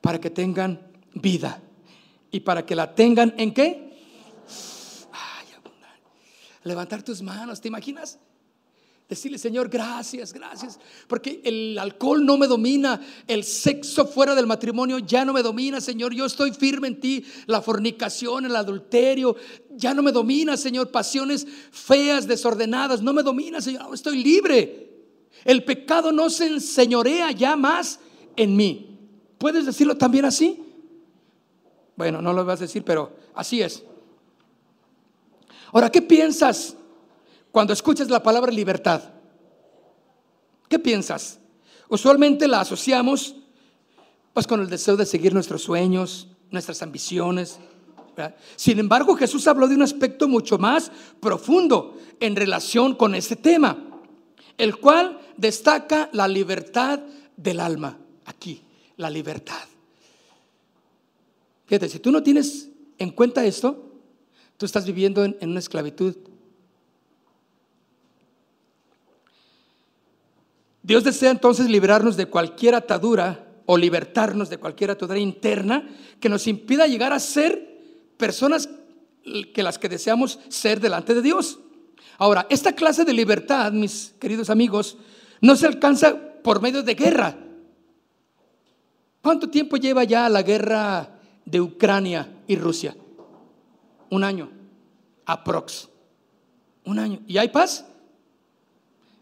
para 0.00 0.20
que 0.20 0.30
tengan 0.30 0.80
vida 1.14 1.62
y 2.30 2.40
para 2.40 2.66
que 2.66 2.74
la 2.74 2.94
tengan 2.94 3.34
en 3.38 3.54
qué? 3.54 3.91
Levantar 6.64 7.02
tus 7.02 7.22
manos. 7.22 7.60
¿Te 7.60 7.68
imaginas? 7.68 8.18
Decirle, 9.08 9.36
Señor, 9.36 9.68
gracias, 9.68 10.32
gracias, 10.32 10.78
porque 11.06 11.42
el 11.44 11.78
alcohol 11.78 12.24
no 12.24 12.38
me 12.38 12.46
domina, 12.46 12.98
el 13.26 13.44
sexo 13.44 14.06
fuera 14.06 14.34
del 14.34 14.46
matrimonio 14.46 15.00
ya 15.00 15.22
no 15.24 15.34
me 15.34 15.42
domina, 15.42 15.82
Señor, 15.82 16.14
yo 16.14 16.24
estoy 16.24 16.52
firme 16.52 16.88
en 16.88 16.98
ti, 16.98 17.22
la 17.44 17.60
fornicación, 17.60 18.46
el 18.46 18.56
adulterio, 18.56 19.36
ya 19.72 19.92
no 19.92 20.02
me 20.02 20.12
domina, 20.12 20.56
Señor, 20.56 20.90
pasiones 20.90 21.46
feas, 21.72 22.26
desordenadas, 22.26 23.02
no 23.02 23.12
me 23.12 23.22
domina, 23.22 23.60
Señor, 23.60 23.92
estoy 23.92 24.22
libre. 24.22 24.88
El 25.44 25.62
pecado 25.64 26.10
no 26.10 26.30
se 26.30 26.46
enseñorea 26.46 27.32
ya 27.32 27.54
más 27.54 28.00
en 28.36 28.56
mí. 28.56 28.98
¿Puedes 29.36 29.66
decirlo 29.66 29.96
también 29.96 30.24
así? 30.24 30.62
Bueno, 31.96 32.22
no 32.22 32.32
lo 32.32 32.44
vas 32.46 32.60
a 32.60 32.64
decir, 32.64 32.82
pero 32.82 33.14
así 33.34 33.60
es. 33.60 33.84
Ahora, 35.72 35.90
¿qué 35.90 36.02
piensas 36.02 36.76
cuando 37.52 37.74
escuchas 37.74 38.08
la 38.08 38.22
palabra 38.22 38.50
libertad, 38.50 39.02
¿qué 40.68 40.78
piensas? 40.78 41.38
Usualmente 41.88 42.48
la 42.48 42.60
asociamos 42.60 43.36
pues 44.32 44.46
con 44.46 44.62
el 44.62 44.70
deseo 44.70 44.96
de 44.96 45.04
seguir 45.04 45.34
nuestros 45.34 45.62
sueños, 45.62 46.28
nuestras 46.50 46.80
ambiciones. 46.80 47.58
Sin 48.56 48.78
embargo, 48.78 49.14
Jesús 49.16 49.46
habló 49.46 49.68
de 49.68 49.74
un 49.74 49.82
aspecto 49.82 50.26
mucho 50.26 50.56
más 50.56 50.90
profundo 51.20 51.98
en 52.20 52.34
relación 52.36 52.94
con 52.94 53.14
ese 53.14 53.36
tema, 53.36 53.76
el 54.56 54.78
cual 54.78 55.20
destaca 55.36 56.08
la 56.12 56.26
libertad 56.26 57.00
del 57.36 57.60
alma. 57.60 57.98
Aquí, 58.24 58.62
la 58.96 59.10
libertad. 59.10 59.60
Fíjate, 61.66 61.90
si 61.90 61.98
tú 61.98 62.10
no 62.10 62.22
tienes 62.22 62.70
en 62.96 63.10
cuenta 63.10 63.44
esto, 63.44 63.91
tú 64.62 64.66
estás 64.66 64.86
viviendo 64.86 65.24
en, 65.24 65.36
una 65.42 65.58
esclavitud 65.58 66.14
Dios 70.84 71.02
desea 71.02 71.32
entonces 71.32 71.68
liberarnos 71.68 72.16
de 72.16 72.26
cualquier 72.26 72.76
atadura 72.76 73.44
o 73.66 73.76
libertarnos 73.76 74.50
de 74.50 74.58
cualquier 74.58 74.92
atadura 74.92 75.18
interna 75.18 75.88
que 76.20 76.28
nos 76.28 76.46
impida 76.46 76.86
llegar 76.86 77.12
a 77.12 77.18
ser 77.18 77.80
personas 78.16 78.68
que 79.52 79.64
las 79.64 79.80
que 79.80 79.88
deseamos 79.88 80.38
ser 80.48 80.78
delante 80.78 81.12
de 81.12 81.22
Dios. 81.22 81.58
Ahora, 82.18 82.46
esta 82.48 82.72
clase 82.72 83.04
de 83.04 83.14
libertad, 83.14 83.72
mis 83.72 84.14
queridos 84.20 84.48
amigos, 84.48 84.96
no 85.40 85.56
se 85.56 85.66
alcanza 85.66 86.16
por 86.44 86.62
medio 86.62 86.84
de 86.84 86.94
guerra. 86.94 87.36
¿Cuánto 89.22 89.50
tiempo 89.50 89.76
lleva 89.76 90.04
ya 90.04 90.28
la 90.28 90.42
guerra 90.42 91.18
de 91.44 91.60
Ucrania 91.60 92.28
y 92.46 92.54
Rusia? 92.54 92.94
Un 94.12 94.24
año, 94.24 94.50
aprox. 95.24 95.88
Un 96.84 96.98
año. 96.98 97.22
¿Y 97.26 97.38
hay 97.38 97.48
paz? 97.48 97.86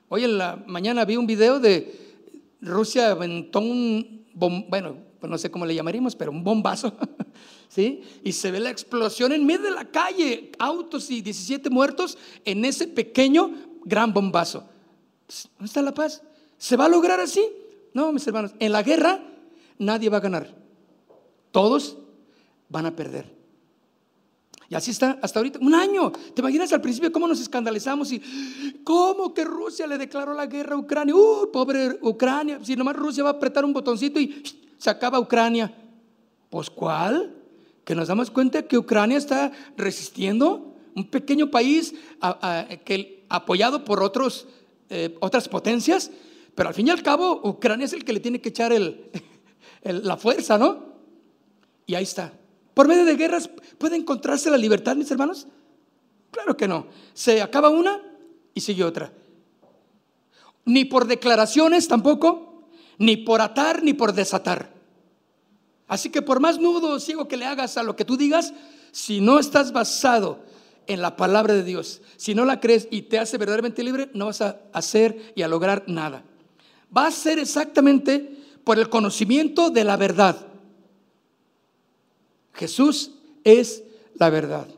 Hoy 0.09 0.24
en 0.24 0.36
la 0.36 0.61
mañana 0.66 1.05
vi 1.05 1.14
un 1.14 1.28
video 1.28 1.61
de 1.61 2.16
Rusia 2.61 3.12
aventó 3.12 3.61
un, 3.61 4.26
bueno, 4.34 4.97
pues 5.20 5.30
no 5.30 5.38
sé 5.38 5.49
cómo 5.49 5.64
le 5.64 5.76
llamaríamos, 5.76 6.16
pero 6.16 6.32
un 6.32 6.43
bombazo, 6.43 6.93
¿sí? 7.68 8.03
Y 8.24 8.32
se 8.32 8.51
ve 8.51 8.59
la 8.59 8.70
explosión 8.70 9.30
en 9.30 9.47
medio 9.47 9.62
de 9.62 9.70
la 9.70 9.84
calle, 9.93 10.51
autos 10.59 11.09
y 11.12 11.20
17 11.20 11.70
muertos 11.70 12.18
en 12.45 12.64
ese 12.64 12.88
pequeño 12.88 13.53
gran 13.84 14.12
bombazo. 14.12 14.64
¿Dónde 15.53 15.66
está 15.66 15.82
la 15.82 15.95
paz? 15.95 16.20
¿Se 16.59 16.76
va 16.76 16.86
a 16.86 16.88
lograr 16.88 17.20
así? 17.20 17.47
No, 17.95 18.12
mis 18.12 18.26
hermanos, 18.26 18.57
en 18.59 18.72
la 18.72 18.82
guerra 18.82 19.22
nadie 19.78 20.09
va 20.09 20.16
a 20.16 20.20
ganar. 20.20 20.53
Todos 21.53 21.97
van 22.68 22.86
a 22.86 22.97
perder. 22.97 23.39
Y 24.71 24.77
así 24.77 24.93
está 24.93 25.18
hasta 25.21 25.41
ahorita, 25.41 25.59
un 25.61 25.75
año. 25.75 26.12
¿Te 26.12 26.41
imaginas 26.41 26.73
al 26.73 26.81
principio 26.81 27.11
cómo 27.11 27.27
nos 27.27 27.41
escandalizamos 27.41 28.12
y 28.12 28.23
cómo 28.85 29.35
que 29.35 29.45
Rusia 29.45 29.85
le 29.89 29.99
declaró 29.99 30.33
la 30.33 30.47
guerra 30.47 30.77
a 30.77 30.79
Ucrania? 30.79 31.12
¡Uh, 31.12 31.51
pobre 31.53 31.99
Ucrania! 32.01 32.61
Si 32.62 32.77
nomás 32.77 32.95
Rusia 32.95 33.25
va 33.25 33.31
a 33.31 33.33
apretar 33.33 33.64
un 33.64 33.73
botoncito 33.73 34.21
y 34.21 34.45
se 34.79 34.89
acaba 34.89 35.18
Ucrania. 35.18 35.75
Pues 36.49 36.71
¿cuál? 36.71 37.35
Que 37.85 37.97
nos 37.97 38.07
damos 38.07 38.31
cuenta 38.31 38.62
que 38.62 38.79
Ucrania 38.79 39.18
está 39.18 39.51
resistiendo, 39.77 40.77
un 40.95 41.11
pequeño 41.11 41.51
país 41.51 41.93
que, 42.85 43.25
apoyado 43.29 43.85
por 43.85 44.05
otros, 44.05 44.47
eh, 44.89 45.16
otras 45.18 45.49
potencias, 45.49 46.12
pero 46.55 46.68
al 46.68 46.77
fin 46.77 46.87
y 46.87 46.91
al 46.91 47.03
cabo 47.03 47.41
Ucrania 47.43 47.87
es 47.87 47.93
el 47.93 48.05
que 48.05 48.12
le 48.12 48.21
tiene 48.21 48.41
que 48.41 48.51
echar 48.51 48.73
la 49.83 50.16
fuerza, 50.16 50.59
¿no? 50.59 50.95
Y 51.87 51.97
ahí 51.97 52.05
está. 52.05 52.39
¿Por 52.81 52.89
medio 52.89 53.05
de 53.05 53.16
guerras 53.16 53.51
puede 53.76 53.97
encontrarse 53.97 54.51
la 54.51 54.57
libertad, 54.57 54.97
mis 54.97 55.11
hermanos? 55.11 55.47
Claro 56.31 56.57
que 56.57 56.66
no. 56.66 56.87
Se 57.12 57.43
acaba 57.43 57.68
una 57.68 58.01
y 58.55 58.62
sigue 58.62 58.85
otra. 58.85 59.12
Ni 60.64 60.87
por 60.87 61.07
declaraciones 61.07 61.89
tampoco, 61.89 62.64
ni 62.97 63.18
por 63.18 63.43
atar, 63.43 63.83
ni 63.83 63.93
por 63.93 64.14
desatar. 64.14 64.72
Así 65.89 66.09
que 66.09 66.22
por 66.22 66.41
más 66.41 66.59
nudo 66.59 66.99
ciego 67.01 67.28
que 67.28 67.37
le 67.37 67.45
hagas 67.45 67.76
a 67.76 67.83
lo 67.83 67.97
que 67.97 68.07
tú 68.07 68.16
digas, 68.16 68.55
si 68.93 69.20
no 69.20 69.39
estás 69.39 69.72
basado 69.72 70.43
en 70.87 71.03
la 71.03 71.16
palabra 71.16 71.53
de 71.53 71.64
Dios, 71.64 72.01
si 72.16 72.35
no 72.35 72.47
la 72.47 72.61
crees 72.61 72.89
y 72.91 73.03
te 73.03 73.18
hace 73.18 73.37
verdaderamente 73.37 73.85
libre, 73.85 74.09
no 74.14 74.24
vas 74.24 74.41
a 74.41 74.59
hacer 74.72 75.35
y 75.37 75.43
a 75.43 75.49
lograr 75.49 75.85
nada. 75.87 76.24
Va 76.97 77.09
a 77.09 77.11
ser 77.11 77.39
exactamente 77.39 78.39
por 78.64 78.78
el 78.78 78.89
conocimiento 78.89 79.68
de 79.68 79.85
la 79.85 79.99
verdad. 79.99 80.47
Jesús 82.61 83.13
es 83.43 83.85
la 84.17 84.29
verdad. 84.29 84.69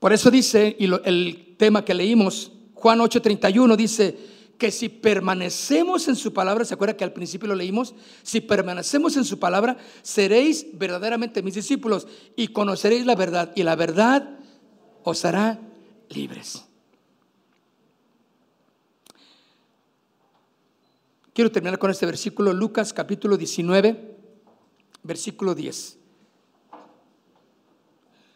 Por 0.00 0.12
eso 0.12 0.28
dice, 0.28 0.74
y 0.76 0.86
el 1.04 1.54
tema 1.56 1.84
que 1.84 1.94
leímos, 1.94 2.50
Juan 2.74 2.98
8:31 2.98 3.76
dice 3.76 4.18
que 4.58 4.72
si 4.72 4.88
permanecemos 4.88 6.08
en 6.08 6.16
su 6.16 6.32
palabra, 6.32 6.64
¿se 6.64 6.74
acuerda 6.74 6.96
que 6.96 7.04
al 7.04 7.12
principio 7.12 7.46
lo 7.46 7.54
leímos? 7.54 7.94
Si 8.24 8.40
permanecemos 8.40 9.16
en 9.16 9.24
su 9.24 9.38
palabra, 9.38 9.76
seréis 10.02 10.66
verdaderamente 10.72 11.44
mis 11.44 11.54
discípulos 11.54 12.08
y 12.34 12.48
conoceréis 12.48 13.06
la 13.06 13.14
verdad 13.14 13.52
y 13.54 13.62
la 13.62 13.76
verdad 13.76 14.36
os 15.04 15.24
hará 15.24 15.60
libres. 16.08 16.64
Quiero 21.32 21.52
terminar 21.52 21.78
con 21.78 21.92
este 21.92 22.04
versículo, 22.04 22.52
Lucas 22.52 22.92
capítulo 22.92 23.36
19 23.36 24.09
versículo 25.02 25.54
10. 25.54 25.98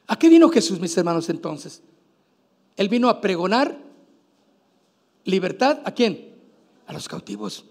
¿A 0.07 0.19
qué 0.19 0.29
vino 0.29 0.49
Jesús, 0.49 0.81
mis 0.81 0.97
hermanos, 0.97 1.29
entonces? 1.29 1.83
Él 2.77 2.89
vino 2.89 3.09
a 3.09 3.21
pregonar 3.21 3.79
libertad 5.25 5.81
a 5.85 5.93
quién? 5.93 6.35
A 6.87 6.93
los 6.93 7.09
cautivos. 7.09 7.65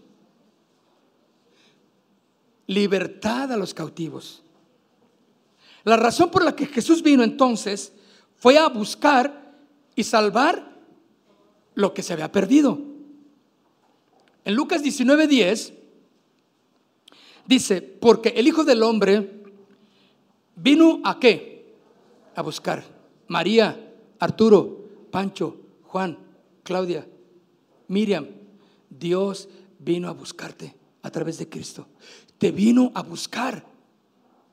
Libertad 2.68 3.52
a 3.52 3.58
los 3.58 3.74
cautivos. 3.74 4.42
La 5.84 5.98
razón 5.98 6.32
por 6.32 6.44
la 6.44 6.56
que 6.56 6.66
Jesús 6.66 7.04
vino 7.04 7.24
entonces 7.24 7.92
fue 8.38 8.58
a 8.58 8.70
buscar 8.70 9.54
y 9.96 10.04
salvar 10.04 10.74
lo 11.76 11.94
que 11.94 12.04
se 12.04 12.14
había 12.14 12.32
perdido. 12.32 12.80
En 14.46 14.56
Lucas 14.56 14.82
19:10 14.82 15.74
Dice, 17.46 17.82
porque 17.82 18.30
el 18.30 18.48
Hijo 18.48 18.64
del 18.64 18.84
Hombre 18.84 19.44
vino 20.56 21.02
a 21.04 21.20
qué? 21.20 21.76
A 22.36 22.42
buscar. 22.42 22.84
María, 23.28 23.94
Arturo, 24.20 24.86
Pancho, 25.12 25.58
Juan, 25.84 26.18
Claudia, 26.64 27.08
Miriam, 27.88 28.28
Dios 28.90 29.50
vino 29.80 30.08
a 30.08 30.14
buscarte 30.14 30.76
a 31.02 31.10
través 31.12 31.38
de 31.38 31.50
Cristo. 31.50 31.88
Te 32.38 32.52
vino 32.52 32.92
a 32.96 33.04
buscar. 33.04 33.66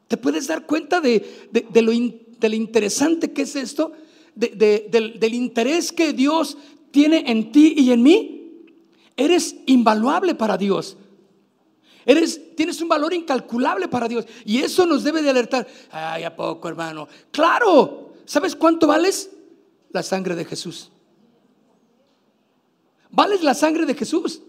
¿Te 0.09 0.16
puedes 0.16 0.49
dar 0.49 0.66
cuenta 0.66 1.01
de, 1.01 1.24
lo, 1.74 1.93
interesante 1.93 3.32
que 3.32 3.43
es 3.43 3.57
esto? 3.57 3.93
del 4.34 5.34
interés 5.34 5.93
que 5.93 6.12
Dios 6.12 6.57
tiene 6.91 7.30
en 7.30 7.53
ti 7.53 7.74
y 7.76 7.93
en 7.93 8.03
mí. 8.03 8.64
Eres 9.16 9.57
invaluable 9.66 10.34
para 10.34 10.57
Dios. 10.57 10.97
Eres, 12.07 12.57
tienes 12.57 12.80
un 12.80 12.88
valor 12.88 13.12
incalculable 13.12 13.88
para 13.88 14.09
Dios. 14.09 14.26
Y 14.44 14.59
eso 14.59 14.86
nos 14.86 15.05
debe 15.05 15.22
de 15.22 15.30
alertar. 15.30 15.66
Ay, 15.90 16.24
¿a 16.24 16.34
poco, 16.34 16.68
hermano? 16.68 17.09
Claro. 17.30 18.14
¿Sabes 18.24 18.57
cuánto 18.57 18.86
vales? 18.86 19.30
La 19.90 20.03
sangre 20.03 20.34
de 20.34 20.44
Jesús. 20.44 20.90
Vales 23.11 23.42
la 23.42 23.55
sangre 23.55 23.86
de 23.86 23.94
Jesús. 23.94 24.42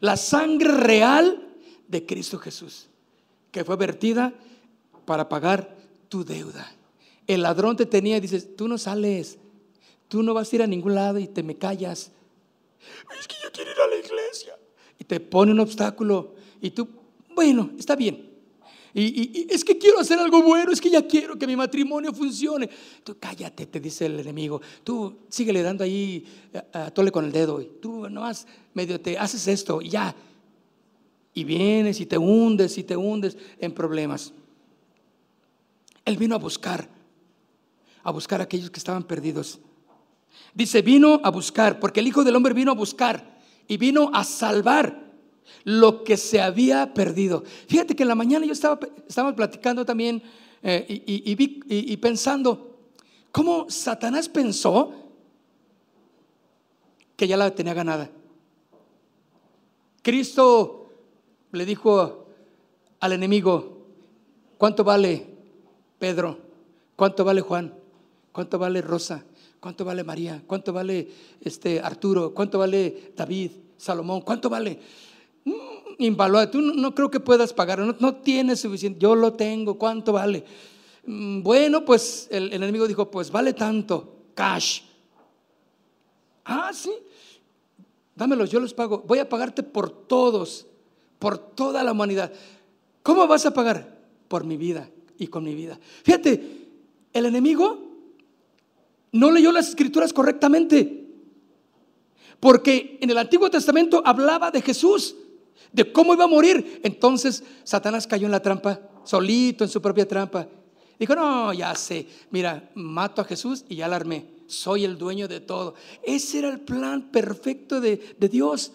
La 0.00 0.16
sangre 0.16 0.72
real 0.72 1.48
de 1.88 2.04
Cristo 2.04 2.38
Jesús. 2.38 2.88
Que 3.50 3.64
fue 3.64 3.76
vertida 3.76 4.34
para 5.04 5.28
pagar 5.28 5.76
tu 6.08 6.24
deuda. 6.24 6.70
El 7.26 7.42
ladrón 7.42 7.76
te 7.76 7.86
tenía 7.86 8.18
y 8.18 8.20
dices, 8.20 8.54
tú 8.56 8.68
no 8.68 8.78
sales. 8.78 9.38
Tú 10.08 10.22
no 10.22 10.34
vas 10.34 10.52
a 10.52 10.56
ir 10.56 10.62
a 10.62 10.66
ningún 10.66 10.94
lado 10.94 11.18
y 11.18 11.26
te 11.26 11.42
me 11.42 11.56
callas. 11.56 12.12
Es 13.18 13.26
que 13.26 13.36
yo 13.42 13.50
quiero 13.50 13.70
ir 13.72 13.80
a 13.80 13.88
la 13.88 13.96
iglesia. 13.96 14.58
Y 14.98 15.04
te 15.04 15.20
pone 15.20 15.52
un 15.52 15.60
obstáculo. 15.60 16.34
Y 16.60 16.70
tú, 16.70 16.88
bueno, 17.34 17.70
está 17.78 17.96
bien. 17.96 18.36
Y, 18.98 19.46
es 19.50 19.62
que 19.62 19.76
quiero 19.76 20.00
hacer 20.00 20.18
algo 20.18 20.42
bueno, 20.42 20.72
es 20.72 20.80
que 20.80 20.88
ya 20.88 21.06
quiero 21.06 21.38
que 21.38 21.46
mi 21.46 21.54
matrimonio 21.54 22.14
funcione. 22.14 22.70
Tú 23.04 23.18
cállate, 23.20 23.66
te 23.66 23.78
dice 23.78 24.06
el 24.06 24.18
enemigo. 24.20 24.62
Tú 24.82 25.18
síguele 25.28 25.62
dando 25.62 25.84
ahí 25.84 26.24
a, 26.72 26.90
tole 26.90 27.12
con 27.12 27.26
el 27.26 27.30
dedo. 27.30 27.60
Y 27.60 27.66
tú 27.78 28.08
nomás 28.08 28.46
medio 28.72 28.98
te 28.98 29.18
haces 29.18 29.48
esto 29.48 29.82
y 29.82 29.90
ya. 29.90 30.16
Y 31.34 31.44
vienes 31.44 32.00
y 32.00 32.06
te 32.06 32.16
hundes 32.16 32.78
y 32.78 32.84
te 32.84 32.96
hundes 32.96 33.36
en 33.58 33.72
problemas. 33.72 34.32
Él 36.06 36.16
vino 36.16 36.34
a 36.34 36.38
buscar, 36.38 36.88
a 38.02 38.10
buscar 38.10 38.40
a 38.40 38.44
aquellos 38.44 38.70
que 38.70 38.78
estaban 38.78 39.02
perdidos. 39.02 39.58
Dice, 40.54 40.80
vino 40.80 41.20
a 41.22 41.30
buscar, 41.30 41.78
porque 41.80 42.00
el 42.00 42.06
Hijo 42.06 42.24
del 42.24 42.34
Hombre 42.34 42.54
vino 42.54 42.70
a 42.70 42.74
buscar 42.74 43.36
y 43.68 43.76
vino 43.76 44.10
a 44.14 44.24
salvar 44.24 45.05
lo 45.64 46.04
que 46.04 46.16
se 46.16 46.40
había 46.40 46.94
perdido. 46.94 47.44
Fíjate 47.68 47.96
que 47.96 48.02
en 48.02 48.08
la 48.08 48.14
mañana 48.14 48.46
yo 48.46 48.52
estaba, 48.52 48.78
platicando 49.34 49.84
también 49.84 50.22
eh, 50.62 50.84
y, 50.88 51.92
y, 51.92 51.96
pensando 51.98 52.78
cómo 53.32 53.66
Satanás 53.68 54.28
pensó 54.28 54.92
que 57.16 57.26
ya 57.28 57.36
la 57.36 57.54
tenía 57.54 57.74
ganada. 57.74 58.10
Cristo 60.02 60.88
le 61.52 61.64
dijo 61.64 62.26
al 63.00 63.12
enemigo, 63.12 63.86
¿cuánto 64.58 64.84
vale 64.84 65.26
Pedro? 65.98 66.38
¿Cuánto 66.94 67.24
vale 67.24 67.40
Juan? 67.40 67.74
¿Cuánto 68.32 68.58
vale 68.58 68.80
Rosa? 68.82 69.24
¿Cuánto 69.60 69.84
vale 69.84 70.04
María? 70.04 70.42
¿Cuánto 70.46 70.72
vale 70.72 71.08
este 71.40 71.80
Arturo? 71.80 72.32
¿Cuánto 72.32 72.58
vale 72.58 73.12
David? 73.16 73.50
Salomón? 73.76 74.20
¿Cuánto 74.22 74.48
vale? 74.48 74.78
Mm, 75.98 76.16
tú 76.50 76.60
no, 76.60 76.94
creo 76.94 77.10
que 77.10 77.20
puedas 77.20 77.52
pagar, 77.52 77.78
no, 77.78 78.16
tienes 78.16 78.60
suficiente, 78.60 78.98
yo 79.00 79.14
lo 79.14 79.32
tengo, 79.32 79.78
¿cuánto 79.78 80.12
vale? 80.12 80.44
Mm, 81.06 81.42
bueno, 81.42 81.84
pues 81.84 82.28
el 82.30 82.52
enemigo 82.52 82.86
dijo, 82.86 83.10
pues 83.10 83.30
vale 83.30 83.52
tanto, 83.52 84.16
cash. 84.34 84.82
Ah, 86.44 86.70
sí, 86.72 86.92
dámelos, 88.14 88.50
yo 88.50 88.60
los 88.60 88.74
pago, 88.74 89.02
voy 89.06 89.18
a 89.18 89.28
pagarte 89.28 89.62
por 89.62 89.90
todos, 89.90 90.66
por 91.18 91.38
toda 91.38 91.82
la 91.82 91.92
humanidad. 91.92 92.32
¿Cómo 93.02 93.26
vas 93.26 93.46
a 93.46 93.54
pagar? 93.54 93.96
Por 94.28 94.44
mi 94.44 94.56
vida 94.56 94.90
y 95.18 95.28
con 95.28 95.44
mi 95.44 95.54
vida. 95.54 95.78
Fíjate, 96.02 96.68
el 97.12 97.26
enemigo 97.26 97.86
no 99.12 99.30
leyó 99.30 99.50
las 99.52 99.68
escrituras 99.68 100.12
correctamente. 100.12 101.04
Porque 102.38 102.98
en 103.00 103.10
el 103.10 103.18
Antiguo 103.18 103.50
Testamento 103.50 104.02
hablaba 104.04 104.50
de 104.50 104.60
Jesús, 104.60 105.16
de 105.76 105.92
cómo 105.92 106.14
iba 106.14 106.24
a 106.24 106.28
morir. 106.28 106.80
Entonces 106.82 107.44
Satanás 107.62 108.06
cayó 108.06 108.24
en 108.24 108.32
la 108.32 108.40
trampa, 108.40 108.80
solito 109.04 109.62
en 109.62 109.70
su 109.70 109.80
propia 109.82 110.08
trampa. 110.08 110.48
Dijo, 110.98 111.14
no, 111.14 111.52
ya 111.52 111.74
sé, 111.74 112.06
mira, 112.30 112.70
mato 112.74 113.20
a 113.20 113.24
Jesús 113.24 113.64
y 113.68 113.76
ya 113.76 113.86
la 113.86 113.96
armé. 113.96 114.26
Soy 114.46 114.84
el 114.84 114.96
dueño 114.96 115.28
de 115.28 115.40
todo. 115.40 115.74
Ese 116.02 116.38
era 116.38 116.48
el 116.48 116.60
plan 116.60 117.10
perfecto 117.10 117.82
de, 117.82 118.16
de 118.18 118.28
Dios, 118.28 118.72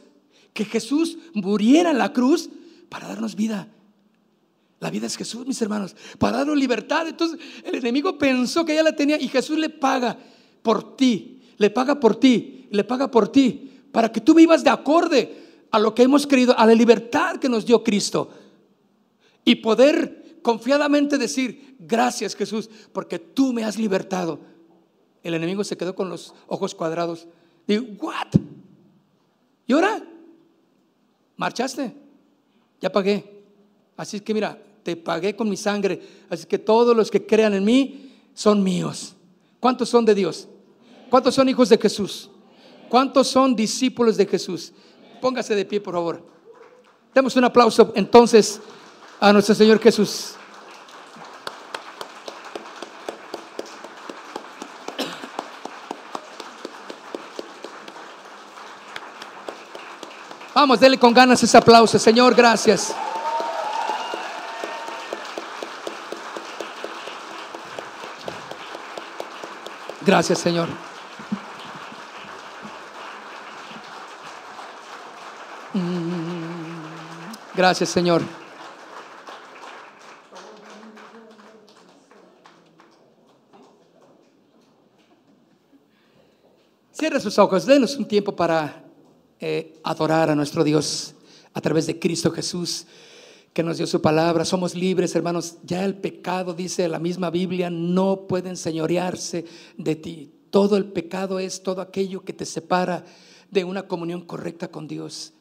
que 0.54 0.64
Jesús 0.64 1.18
muriera 1.34 1.89
en 1.89 1.97
la 1.97 2.14
cruz 2.14 2.49
para 2.88 3.08
darnos 3.08 3.36
vida. 3.36 3.68
La 4.80 4.91
vida 4.91 5.08
es 5.08 5.18
Jesús, 5.18 5.47
mis 5.47 5.62
hermanos, 5.62 5.95
para 6.20 6.38
darnos 6.38 6.58
libertad. 6.58 7.08
Entonces 7.08 7.39
el 7.64 7.74
enemigo 7.76 8.20
pensó 8.20 8.64
que 8.64 8.76
ya 8.76 8.84
la 8.84 8.95
tenía 8.95 9.20
y 9.20 9.28
Jesús 9.28 9.58
le 9.58 9.70
paga 9.70 10.20
por 10.62 10.95
ti, 10.95 11.41
le 11.58 11.72
paga 11.72 11.99
por 11.99 12.16
ti, 12.16 12.68
le 12.70 12.84
paga 12.84 13.10
por 13.10 13.32
ti, 13.32 13.72
para 13.91 14.12
que 14.12 14.22
tú 14.22 14.36
vivas 14.36 14.64
de 14.64 14.70
acorde 14.70 15.40
a 15.72 15.80
lo 15.80 15.95
que 15.95 16.03
hemos 16.03 16.28
creído, 16.28 16.57
a 16.57 16.65
la 16.65 16.74
libertad 16.74 17.38
que 17.38 17.49
nos 17.49 17.65
dio 17.65 17.84
Cristo. 17.84 18.30
Y 19.43 19.55
poder 19.55 20.39
confiadamente 20.41 21.17
decir, 21.17 21.76
gracias 21.80 22.36
Jesús, 22.36 22.69
porque 22.91 23.19
tú 23.19 23.53
me 23.53 23.63
has 23.63 23.78
libertado. 23.78 24.39
El 25.24 25.34
enemigo 25.34 25.63
se 25.63 25.78
quedó 25.78 25.95
con 25.95 26.09
los 26.09 26.34
ojos 26.47 26.76
cuadrados. 26.76 27.28
Digo, 27.67 27.86
¿what? 27.99 28.28
¿Y 29.67 29.74
ahora? 29.74 30.03
¿Marchaste? 31.38 31.93
Ya 32.82 32.91
pagué. 32.91 33.43
Así 33.95 34.19
que 34.19 34.34
mira, 34.34 34.61
te 34.84 34.95
pagué 34.95 35.36
con 35.36 35.49
mi 35.49 35.57
sangre. 35.57 36.01
Así 36.30 36.45
que 36.45 36.57
todos 36.57 36.95
los 36.95 37.11
que 37.11 37.26
crean 37.26 37.53
en 37.53 37.63
mí 37.63 38.11
son 38.34 38.63
míos. 38.63 39.15
¿Cuántos 39.59 39.89
son 39.89 40.05
de 40.05 40.15
Dios? 40.15 40.47
¿Cuántos 41.09 41.36
son 41.36 41.47
hijos 41.49 41.69
de 41.69 41.78
Jesús? 41.78 42.30
¿Cuántos 42.89 43.28
son 43.28 43.55
discípulos 43.55 44.17
de 44.17 44.26
Jesús? 44.26 44.74
Póngase 45.22 45.55
de 45.55 45.65
pie, 45.65 45.80
por 45.80 45.93
favor. 45.93 46.22
Demos 47.13 47.36
un 47.36 47.43
aplauso 47.43 47.91
entonces 47.95 48.59
a 49.19 49.32
nuestro 49.32 49.53
Señor 49.53 49.80
Jesús. 49.80 50.36
Vamos, 60.53 60.80
dele 60.80 60.97
con 60.97 61.13
ganas 61.13 61.41
ese 61.43 61.57
aplauso. 61.57 61.97
Señor, 61.97 62.36
gracias. 62.36 62.93
Gracias, 70.05 70.39
Señor. 70.39 70.90
Gracias, 77.62 77.89
Señor. 77.89 78.24
Cierre 86.91 87.20
sus 87.20 87.38
ojos, 87.38 87.68
denos 87.68 87.97
un 87.97 88.07
tiempo 88.07 88.36
para 88.36 88.84
eh, 89.39 89.80
adorar 89.84 90.32
a 90.32 90.36
nuestro 90.36 90.64
Dios 90.64 91.14
a 91.53 91.62
través 91.62 91.86
de 91.86 91.99
Cristo 91.99 92.32
Jesús 92.32 92.88
que 93.53 93.62
nos 93.62 93.78
dio 93.78 93.86
su 93.86 94.01
palabra. 94.01 94.43
Somos 94.43 94.74
libres, 94.74 95.16
hermanos. 95.16 95.57
Ya 95.64 95.86
el 95.86 95.93
pecado, 95.93 96.55
dice 96.55 96.88
la 96.88 96.97
misma 96.97 97.30
Biblia, 97.30 97.70
no 97.70 98.26
puede 98.28 98.49
enseñorearse 98.49 99.45
de 99.78 99.95
ti. 99.95 100.34
Todo 100.49 100.78
el 100.78 100.86
pecado 100.86 101.38
es 101.38 101.62
todo 101.62 101.82
aquello 101.82 102.26
que 102.26 102.34
te 102.34 102.47
separa 102.47 103.05
de 103.51 103.64
una 103.66 103.84
comunión 103.84 104.22
correcta 104.22 104.70
con 104.70 104.88
Dios. 104.88 105.34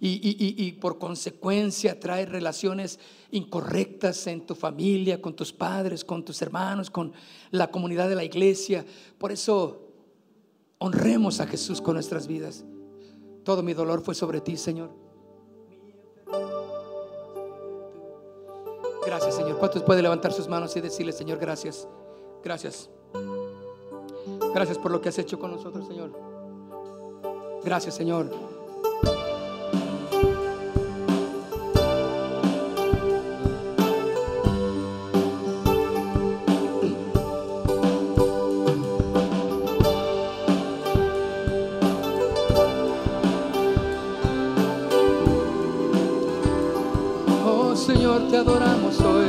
Y, 0.00 0.72
por 0.80 0.98
consecuencia 0.98 1.98
trae 1.98 2.24
relaciones 2.24 3.00
incorrectas 3.32 4.26
en 4.28 4.46
tu 4.46 4.54
familia, 4.54 5.20
con 5.20 5.34
tus 5.34 5.52
padres, 5.52 6.04
con 6.04 6.24
tus 6.24 6.40
hermanos, 6.40 6.88
con 6.88 7.12
la 7.50 7.70
comunidad 7.70 8.08
de 8.08 8.14
la 8.14 8.24
iglesia. 8.24 8.84
Por 9.18 9.32
eso 9.32 9.88
honremos 10.78 11.40
a 11.40 11.46
Jesús 11.46 11.80
con 11.80 11.94
nuestras 11.94 12.28
vidas. 12.28 12.64
Todo 13.44 13.62
mi 13.62 13.74
dolor 13.74 14.02
fue 14.02 14.14
sobre 14.14 14.40
ti, 14.40 14.56
Señor. 14.56 14.90
Gracias, 19.04 19.36
Señor. 19.36 19.58
¿Cuántos 19.58 19.82
puede 19.82 20.02
levantar 20.02 20.32
sus 20.32 20.46
manos 20.48 20.76
y 20.76 20.80
decirle, 20.80 21.12
Señor, 21.12 21.38
gracias? 21.38 21.88
Gracias. 22.44 22.90
Gracias 24.54 24.78
por 24.78 24.90
lo 24.90 25.00
que 25.00 25.08
has 25.08 25.18
hecho 25.18 25.38
con 25.38 25.50
nosotros, 25.50 25.86
Señor. 25.86 26.12
Gracias, 27.64 27.94
Señor. 27.94 28.57
Te 48.30 48.36
adoramos 48.36 49.00
hoy, 49.00 49.26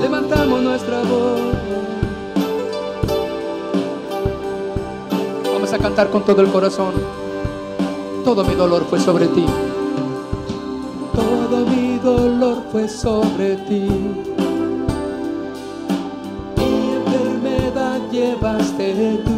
levantamos 0.00 0.60
nuestra 0.60 1.02
voz. 1.02 1.40
Vamos 5.52 5.72
a 5.72 5.78
cantar 5.78 6.10
con 6.10 6.22
todo 6.22 6.42
el 6.42 6.48
corazón. 6.48 6.92
Todo 8.24 8.44
mi 8.44 8.54
dolor 8.54 8.84
fue 8.88 9.00
sobre 9.00 9.26
ti. 9.28 9.46
Todo 11.14 11.64
mi 11.64 11.98
dolor 11.98 12.62
fue 12.70 12.86
sobre 12.88 13.56
ti. 13.56 13.88
Mi 16.56 16.92
enfermedad 16.92 18.00
llevaste 18.10 19.22
tú. 19.24 19.35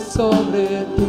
Sobre 0.00 0.86
ti. 0.96 1.08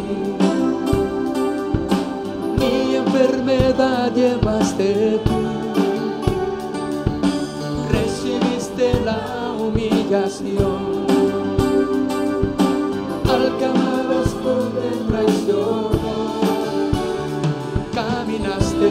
Mi 2.58 2.96
enfermedad 2.96 4.12
llevaste 4.14 5.20
tú, 5.24 5.38
recibiste 7.90 9.00
la 9.04 9.52
humillación. 9.58 11.06
Al 13.32 13.58
que 13.58 13.66
por 14.42 14.72
traición, 15.08 15.90
caminaste 17.94 18.90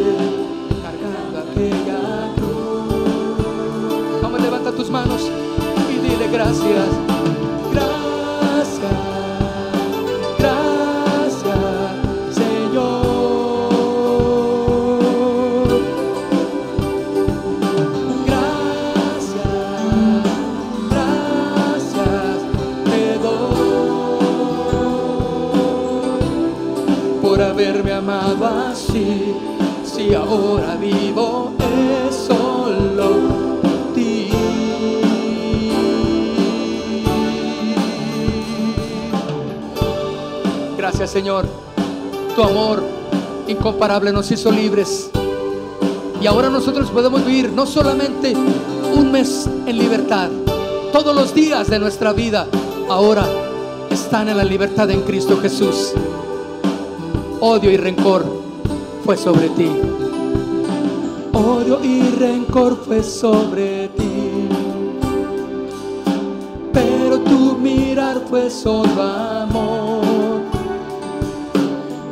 cargando 0.81 1.39
aquella 1.39 2.33
cruz. 2.35 4.21
Vamos, 4.21 4.41
levanta 4.41 4.71
tus 4.71 4.89
manos 4.89 5.29
y 5.89 5.99
dile. 5.99 6.27
Gracias. 6.31 7.10
Ahora 30.31 30.75
vivo 30.75 31.51
es 32.07 32.15
solo 32.15 33.09
ti. 33.93 34.29
Gracias 40.77 41.11
Señor, 41.11 41.45
tu 42.35 42.43
amor 42.43 42.81
incomparable 43.47 44.13
nos 44.13 44.31
hizo 44.31 44.51
libres. 44.51 45.11
Y 46.21 46.27
ahora 46.27 46.49
nosotros 46.49 46.89
podemos 46.91 47.25
vivir 47.25 47.51
no 47.51 47.65
solamente 47.65 48.33
un 48.33 49.11
mes 49.11 49.49
en 49.65 49.77
libertad, 49.77 50.29
todos 50.93 51.15
los 51.15 51.33
días 51.33 51.67
de 51.67 51.79
nuestra 51.79 52.13
vida 52.13 52.47
ahora 52.89 53.25
están 53.89 54.29
en 54.29 54.37
la 54.37 54.43
libertad 54.43 54.89
en 54.91 55.01
Cristo 55.01 55.37
Jesús. 55.41 55.93
Odio 57.39 57.71
y 57.71 57.77
rencor 57.77 58.23
fue 59.03 59.17
sobre 59.17 59.49
ti. 59.49 59.67
Odio 61.33 61.83
y 61.83 62.01
rencor 62.19 62.77
fue 62.85 63.03
sobre 63.03 63.87
ti. 63.89 64.47
Pero 66.73 67.19
tu 67.19 67.57
mirar 67.57 68.21
fue 68.29 68.49
solo 68.49 69.01
amor. 69.01 70.41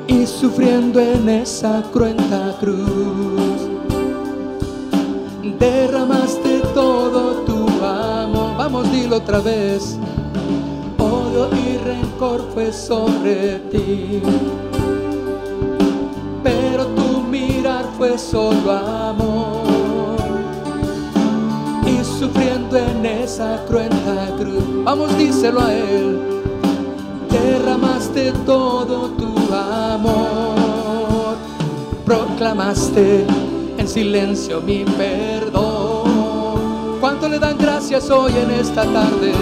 Y 0.07 0.26
sufriendo 0.26 0.99
en 0.99 1.30
esa 1.30 1.84
cruenta 1.91 2.55
cruz 2.59 3.70
derramaste 5.59 6.61
todo 6.74 7.43
tu 7.45 7.67
amor. 7.84 8.57
Vamos, 8.57 8.91
dilo 8.91 9.17
otra 9.17 9.39
vez. 9.39 9.97
Odio 10.97 11.49
y 11.55 11.78
rencor 11.78 12.41
fue 12.53 12.72
sobre 12.72 13.59
ti. 13.72 14.22
Pero 16.43 16.88
tu 16.88 17.22
mirar 17.22 17.86
fue 17.97 18.17
solo 18.17 18.72
amor. 18.72 19.09
Sufriendo 22.30 22.77
en 22.77 23.05
esa 23.05 23.63
cruenta 23.67 24.27
cruz. 24.38 24.63
Vamos, 24.84 25.17
díselo 25.17 25.61
a 25.61 25.73
él. 25.73 26.19
Derramaste 27.30 28.32
todo 28.45 29.09
tu 29.11 29.36
amor. 29.53 31.38
Proclamaste 32.05 33.25
en 33.77 33.88
silencio 33.88 34.61
mi 34.61 34.84
perdón. 34.84 36.09
¿Cuánto 36.99 37.30
le 37.30 37.39
dan 37.39 37.57
gracias 37.57 38.09
hoy 38.09 38.34
en 38.36 38.51
esta 38.51 38.84
tarde? 38.84 39.34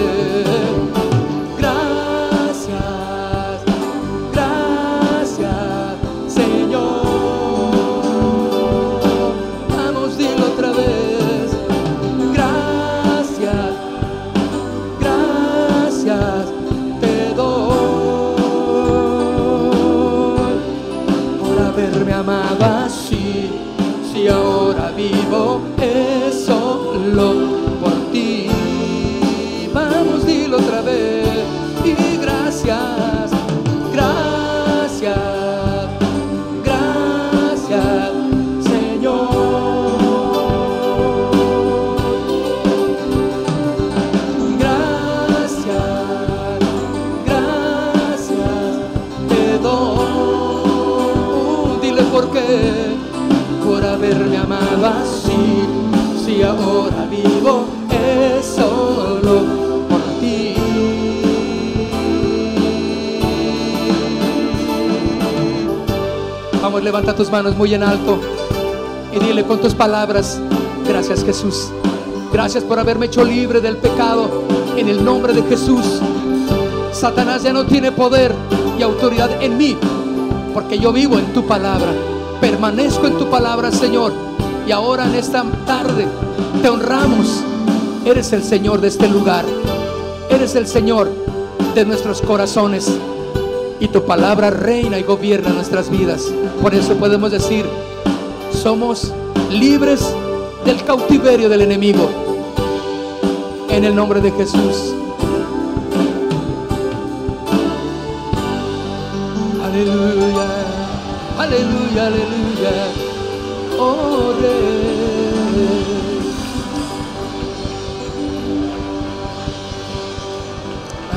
Ahora 25.08 25.22
vivo 25.22 25.60
es 25.80 26.44
solo 26.44 27.32
por 27.32 27.47
levanta 66.98 67.14
tus 67.14 67.30
manos 67.30 67.56
muy 67.56 67.72
en 67.74 67.84
alto 67.84 68.18
y 69.14 69.20
dile 69.24 69.44
con 69.44 69.60
tus 69.60 69.72
palabras, 69.72 70.40
gracias 70.84 71.22
Jesús. 71.22 71.68
Gracias 72.32 72.64
por 72.64 72.80
haberme 72.80 73.06
hecho 73.06 73.24
libre 73.24 73.60
del 73.60 73.76
pecado 73.76 74.42
en 74.76 74.88
el 74.88 75.04
nombre 75.04 75.32
de 75.32 75.44
Jesús. 75.44 76.00
Satanás 76.90 77.44
ya 77.44 77.52
no 77.52 77.66
tiene 77.66 77.92
poder 77.92 78.34
y 78.76 78.82
autoridad 78.82 79.40
en 79.40 79.56
mí, 79.56 79.78
porque 80.52 80.80
yo 80.80 80.92
vivo 80.92 81.20
en 81.20 81.32
tu 81.32 81.46
palabra. 81.46 81.92
Permanezco 82.40 83.06
en 83.06 83.16
tu 83.16 83.30
palabra, 83.30 83.70
Señor. 83.70 84.12
Y 84.66 84.72
ahora 84.72 85.04
en 85.06 85.14
esta 85.14 85.44
tarde 85.66 86.04
te 86.60 86.68
honramos. 86.68 87.44
Eres 88.04 88.32
el 88.32 88.42
Señor 88.42 88.80
de 88.80 88.88
este 88.88 89.06
lugar. 89.08 89.44
Eres 90.30 90.56
el 90.56 90.66
Señor 90.66 91.12
de 91.76 91.84
nuestros 91.84 92.20
corazones. 92.22 92.90
Y 93.80 93.88
tu 93.88 94.04
palabra 94.04 94.50
reina 94.50 94.98
y 94.98 95.02
gobierna 95.02 95.50
nuestras 95.50 95.90
vidas. 95.90 96.22
Por 96.60 96.74
eso 96.74 96.94
podemos 96.94 97.30
decir, 97.30 97.64
somos 98.52 99.12
libres 99.50 100.00
del 100.64 100.82
cautiverio 100.84 101.48
del 101.48 101.62
enemigo. 101.62 102.10
En 103.70 103.84
el 103.84 103.94
nombre 103.94 104.20
de 104.20 104.32
Jesús. 104.32 104.94
Aleluya, 109.64 110.46
aleluya, 111.38 112.06
aleluya. 112.06 112.72
Oh. 113.78 114.18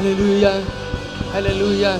Aleluya, 0.01 0.53
aleluya, 1.35 1.99